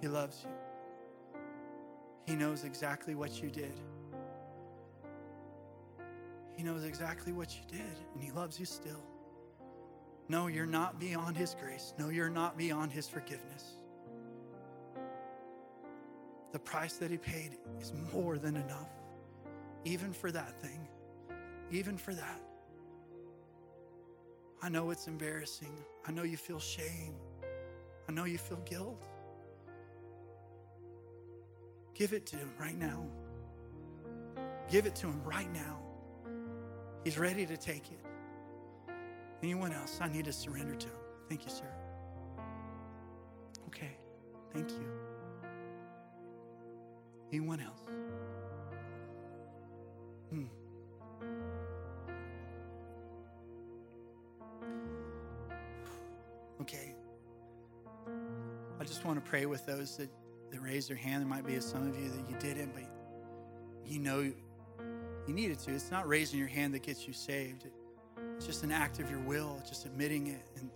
He 0.00 0.08
loves 0.08 0.42
you. 0.42 0.50
He 2.24 2.34
knows 2.34 2.64
exactly 2.64 3.14
what 3.14 3.40
you 3.40 3.48
did. 3.48 3.78
He 6.56 6.64
knows 6.64 6.82
exactly 6.82 7.32
what 7.32 7.54
you 7.54 7.60
did, 7.68 7.96
and 8.14 8.20
He 8.20 8.32
loves 8.32 8.58
you 8.58 8.66
still. 8.66 9.04
No, 10.28 10.48
you're 10.48 10.66
not 10.66 10.98
beyond 10.98 11.36
His 11.36 11.54
grace. 11.54 11.94
No, 12.00 12.08
you're 12.08 12.28
not 12.28 12.58
beyond 12.58 12.90
His 12.90 13.08
forgiveness. 13.08 13.76
The 16.50 16.58
price 16.58 16.94
that 16.94 17.12
He 17.12 17.16
paid 17.16 17.58
is 17.80 17.92
more 18.12 18.38
than 18.38 18.56
enough, 18.56 18.90
even 19.84 20.12
for 20.12 20.32
that 20.32 20.60
thing, 20.60 20.88
even 21.70 21.96
for 21.96 22.12
that. 22.12 22.40
I 24.62 24.68
know 24.68 24.90
it's 24.90 25.06
embarrassing. 25.06 25.72
I 26.06 26.12
know 26.12 26.22
you 26.22 26.36
feel 26.36 26.58
shame. 26.58 27.14
I 28.08 28.12
know 28.12 28.24
you 28.24 28.38
feel 28.38 28.58
guilt. 28.64 29.02
Give 31.94 32.12
it 32.12 32.26
to 32.26 32.36
Him 32.36 32.50
right 32.58 32.76
now. 32.76 33.06
Give 34.70 34.86
it 34.86 34.94
to 34.96 35.06
Him 35.06 35.22
right 35.24 35.52
now. 35.52 35.78
He's 37.04 37.18
ready 37.18 37.46
to 37.46 37.56
take 37.56 37.90
it. 37.90 38.92
Anyone 39.42 39.72
else? 39.72 39.98
I 40.00 40.08
need 40.08 40.24
to 40.24 40.32
surrender 40.32 40.74
to 40.74 40.86
Him. 40.86 40.96
Thank 41.28 41.44
you, 41.44 41.50
sir. 41.50 41.70
Okay. 43.68 43.96
Thank 44.52 44.70
you. 44.70 44.88
Anyone 47.32 47.60
else? 47.60 47.85
Just 58.96 59.04
want 59.04 59.22
to 59.22 59.30
pray 59.30 59.44
with 59.44 59.66
those 59.66 59.98
that, 59.98 60.08
that 60.50 60.62
raised 60.62 60.88
their 60.88 60.96
hand. 60.96 61.20
There 61.20 61.28
might 61.28 61.44
be 61.44 61.60
some 61.60 61.86
of 61.86 61.98
you 61.98 62.08
that 62.08 62.30
you 62.30 62.36
didn't, 62.40 62.72
but 62.72 62.84
you 63.84 63.98
know 63.98 64.20
you 64.20 65.34
needed 65.34 65.58
to. 65.58 65.74
It's 65.74 65.90
not 65.90 66.08
raising 66.08 66.38
your 66.38 66.48
hand 66.48 66.72
that 66.72 66.82
gets 66.82 67.06
you 67.06 67.12
saved. 67.12 67.66
It's 68.36 68.46
just 68.46 68.62
an 68.62 68.72
act 68.72 68.98
of 68.98 69.10
your 69.10 69.20
will, 69.20 69.62
just 69.68 69.84
admitting 69.84 70.28
it, 70.28 70.40
and 70.56 70.70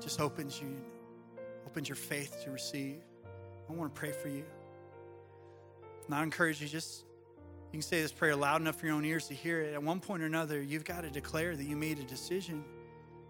just 0.00 0.22
opens 0.22 0.58
you, 0.58 0.74
opens 1.66 1.86
your 1.86 1.96
faith 1.96 2.42
to 2.44 2.50
receive. 2.50 3.02
I 3.68 3.74
want 3.74 3.94
to 3.94 4.00
pray 4.00 4.12
for 4.12 4.28
you. 4.28 4.46
And 6.06 6.14
I 6.14 6.22
encourage 6.22 6.62
you 6.62 6.68
just 6.68 7.04
you 7.72 7.72
can 7.72 7.82
say 7.82 8.00
this 8.00 8.10
prayer 8.10 8.34
loud 8.34 8.62
enough 8.62 8.80
for 8.80 8.86
your 8.86 8.94
own 8.94 9.04
ears 9.04 9.28
to 9.28 9.34
hear 9.34 9.60
it. 9.60 9.74
At 9.74 9.82
one 9.82 10.00
point 10.00 10.22
or 10.22 10.26
another, 10.26 10.62
you've 10.62 10.84
got 10.84 11.02
to 11.02 11.10
declare 11.10 11.56
that 11.56 11.64
you 11.64 11.76
made 11.76 11.98
a 11.98 12.04
decision. 12.04 12.64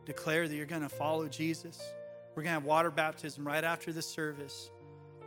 Declare 0.04 0.46
that 0.46 0.54
you're 0.54 0.66
going 0.66 0.82
to 0.82 0.88
follow 0.88 1.26
Jesus. 1.26 1.82
We're 2.36 2.42
going 2.42 2.54
to 2.54 2.60
have 2.60 2.64
water 2.64 2.90
baptism 2.90 3.46
right 3.46 3.64
after 3.64 3.94
the 3.94 4.02
service. 4.02 4.70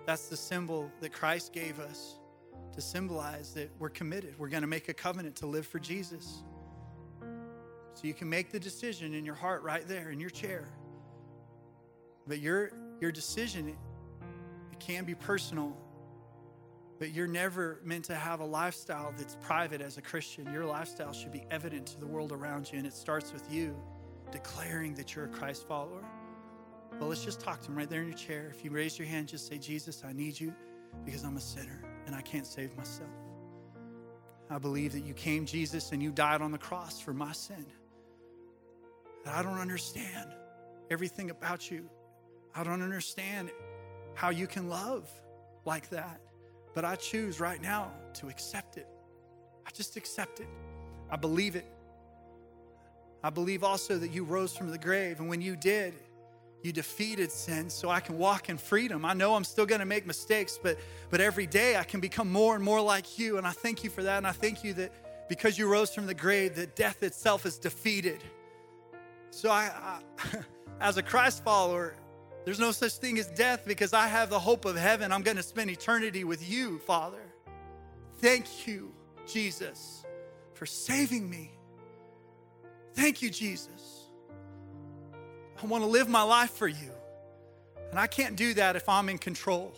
That's 0.05 0.27
the 0.27 0.37
symbol 0.37 0.91
that 1.01 1.11
Christ 1.11 1.51
gave 1.51 1.79
us 1.79 2.19
to 2.73 2.81
symbolize 2.81 3.53
that 3.55 3.71
we're 3.79 3.89
committed. 3.89 4.35
We're 4.37 4.49
going 4.49 4.61
to 4.61 4.67
make 4.67 4.89
a 4.89 4.93
covenant 4.93 5.35
to 5.37 5.47
live 5.47 5.65
for 5.65 5.79
Jesus. 5.79 6.43
So 7.95 8.01
you 8.03 8.13
can 8.13 8.29
make 8.29 8.51
the 8.51 8.59
decision 8.59 9.15
in 9.15 9.25
your 9.25 9.33
heart 9.33 9.63
right 9.63 9.87
there 9.87 10.11
in 10.11 10.19
your 10.19 10.29
chair. 10.29 10.69
But 12.27 12.39
your 12.39 12.71
your 13.01 13.11
decision 13.11 13.75
it 14.71 14.79
can 14.79 15.03
be 15.03 15.15
personal 15.15 15.75
but 16.99 17.13
you're 17.13 17.27
never 17.27 17.79
meant 17.83 18.05
to 18.05 18.15
have 18.15 18.41
a 18.41 18.45
lifestyle 18.45 19.13
that's 19.17 19.37
private 19.41 19.79
as 19.79 19.97
a 19.97 20.01
Christian. 20.01 20.51
Your 20.51 20.65
lifestyle 20.65 21.13
should 21.13 21.31
be 21.31 21.45
evident 21.49 21.87
to 21.87 21.99
the 21.99 22.05
world 22.05 22.33
around 22.33 22.69
you, 22.69 22.77
and 22.77 22.85
it 22.85 22.93
starts 22.93 23.31
with 23.31 23.49
you 23.49 23.73
declaring 24.33 24.93
that 24.95 25.15
you're 25.15 25.25
a 25.25 25.29
Christ 25.29 25.65
follower. 25.65 26.03
Well, 26.99 27.07
let's 27.07 27.23
just 27.23 27.39
talk 27.39 27.61
to 27.61 27.71
him 27.71 27.77
right 27.77 27.89
there 27.89 28.01
in 28.01 28.09
your 28.09 28.17
chair. 28.17 28.51
If 28.53 28.65
you 28.65 28.71
raise 28.71 28.99
your 28.99 29.07
hand, 29.07 29.29
just 29.29 29.47
say, 29.47 29.57
Jesus, 29.57 30.03
I 30.05 30.11
need 30.11 30.37
you 30.37 30.53
because 31.05 31.23
I'm 31.23 31.37
a 31.37 31.41
sinner 31.41 31.81
and 32.05 32.13
I 32.13 32.21
can't 32.21 32.45
save 32.45 32.75
myself. 32.75 33.09
I 34.49 34.57
believe 34.57 34.91
that 34.93 35.05
you 35.05 35.13
came, 35.13 35.45
Jesus, 35.45 35.93
and 35.93 36.03
you 36.03 36.11
died 36.11 36.41
on 36.41 36.51
the 36.51 36.57
cross 36.57 36.99
for 36.99 37.13
my 37.13 37.31
sin. 37.31 37.65
And 39.25 39.33
I 39.33 39.41
don't 39.41 39.59
understand 39.59 40.29
everything 40.89 41.29
about 41.29 41.71
you. 41.71 41.89
I 42.53 42.63
don't 42.63 42.81
understand 42.81 43.51
how 44.15 44.29
you 44.29 44.47
can 44.47 44.67
love 44.67 45.09
like 45.65 45.89
that. 45.91 46.19
But 46.73 46.83
I 46.83 46.95
choose 46.95 47.39
right 47.39 47.61
now 47.61 47.91
to 48.15 48.27
accept 48.27 48.77
it. 48.77 48.87
I 49.65 49.69
just 49.71 49.95
accept 49.95 50.41
it. 50.41 50.47
I 51.09 51.15
believe 51.15 51.55
it. 51.55 51.71
I 53.23 53.29
believe 53.29 53.63
also 53.63 53.97
that 53.97 54.09
you 54.09 54.23
rose 54.23 54.55
from 54.55 54.69
the 54.69 54.77
grave. 54.77 55.19
And 55.19 55.29
when 55.29 55.41
you 55.41 55.55
did, 55.55 55.93
you 56.61 56.71
defeated 56.73 57.31
sin 57.31 57.69
so 57.69 57.89
I 57.89 57.99
can 57.99 58.17
walk 58.17 58.49
in 58.49 58.57
freedom. 58.57 59.05
I 59.05 59.13
know 59.13 59.35
I'm 59.35 59.43
still 59.43 59.65
going 59.65 59.79
to 59.79 59.85
make 59.85 60.05
mistakes, 60.05 60.59
but, 60.61 60.77
but 61.09 61.21
every 61.21 61.47
day 61.47 61.77
I 61.77 61.83
can 61.83 61.99
become 61.99 62.31
more 62.31 62.55
and 62.55 62.63
more 62.63 62.81
like 62.81 63.17
you. 63.17 63.37
And 63.37 63.47
I 63.47 63.51
thank 63.51 63.83
you 63.83 63.89
for 63.89 64.03
that. 64.03 64.17
And 64.17 64.27
I 64.27 64.31
thank 64.31 64.63
you 64.63 64.73
that 64.73 64.91
because 65.29 65.57
you 65.57 65.67
rose 65.67 65.93
from 65.93 66.05
the 66.05 66.13
grave, 66.13 66.55
that 66.55 66.75
death 66.75 67.03
itself 67.03 67.45
is 67.45 67.57
defeated. 67.57 68.23
So 69.31 69.49
I, 69.49 69.71
I 70.23 70.37
as 70.81 70.97
a 70.97 71.03
Christ 71.03 71.43
follower, 71.43 71.95
there's 72.45 72.59
no 72.59 72.71
such 72.71 72.93
thing 72.93 73.17
as 73.19 73.27
death 73.27 73.63
because 73.65 73.93
I 73.93 74.07
have 74.07 74.29
the 74.29 74.39
hope 74.39 74.65
of 74.65 74.75
heaven. 74.75 75.11
I'm 75.11 75.21
going 75.21 75.37
to 75.37 75.43
spend 75.43 75.69
eternity 75.69 76.23
with 76.23 76.49
you, 76.49 76.79
Father. 76.79 77.21
Thank 78.17 78.67
you, 78.67 78.91
Jesus, 79.25 80.03
for 80.53 80.65
saving 80.65 81.29
me. 81.29 81.51
Thank 82.93 83.21
you, 83.21 83.29
Jesus. 83.29 83.98
I 85.61 85.65
want 85.65 85.83
to 85.83 85.89
live 85.89 86.07
my 86.07 86.23
life 86.23 86.51
for 86.51 86.67
you. 86.67 86.91
And 87.91 87.99
I 87.99 88.07
can't 88.07 88.35
do 88.35 88.53
that 88.53 88.75
if 88.75 88.87
I'm 88.87 89.09
in 89.09 89.17
control. 89.17 89.73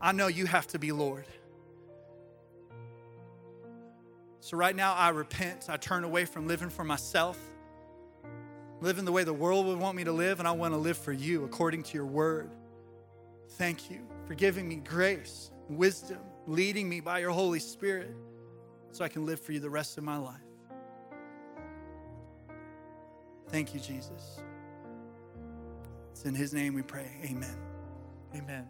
I 0.00 0.12
know 0.12 0.26
you 0.26 0.46
have 0.46 0.66
to 0.68 0.78
be 0.78 0.92
Lord. 0.92 1.24
So 4.40 4.56
right 4.56 4.76
now, 4.76 4.94
I 4.94 5.08
repent. 5.08 5.66
I 5.68 5.76
turn 5.76 6.04
away 6.04 6.24
from 6.24 6.46
living 6.46 6.70
for 6.70 6.84
myself 6.84 7.38
living 8.80 9.04
the 9.04 9.12
way 9.12 9.24
the 9.24 9.32
world 9.32 9.66
would 9.66 9.78
want 9.78 9.96
me 9.96 10.04
to 10.04 10.12
live, 10.12 10.38
and 10.38 10.46
I 10.46 10.52
want 10.52 10.74
to 10.74 10.78
live 10.78 10.98
for 10.98 11.12
you 11.12 11.44
according 11.44 11.82
to 11.84 11.94
your 11.94 12.06
word. 12.06 12.50
Thank 13.50 13.90
you 13.90 14.00
for 14.26 14.34
giving 14.34 14.68
me 14.68 14.76
grace, 14.76 15.50
wisdom, 15.68 16.18
leading 16.46 16.88
me 16.88 17.00
by 17.00 17.20
your 17.20 17.30
Holy 17.30 17.58
Spirit 17.58 18.14
so 18.90 19.04
I 19.04 19.08
can 19.08 19.24
live 19.24 19.40
for 19.40 19.52
you 19.52 19.60
the 19.60 19.70
rest 19.70 19.98
of 19.98 20.04
my 20.04 20.16
life. 20.16 20.45
Thank 23.48 23.74
you, 23.74 23.80
Jesus. 23.80 24.40
It's 26.12 26.24
in 26.24 26.34
his 26.34 26.54
name 26.54 26.74
we 26.74 26.82
pray. 26.82 27.10
Amen. 27.24 27.56
Amen. 28.34 28.66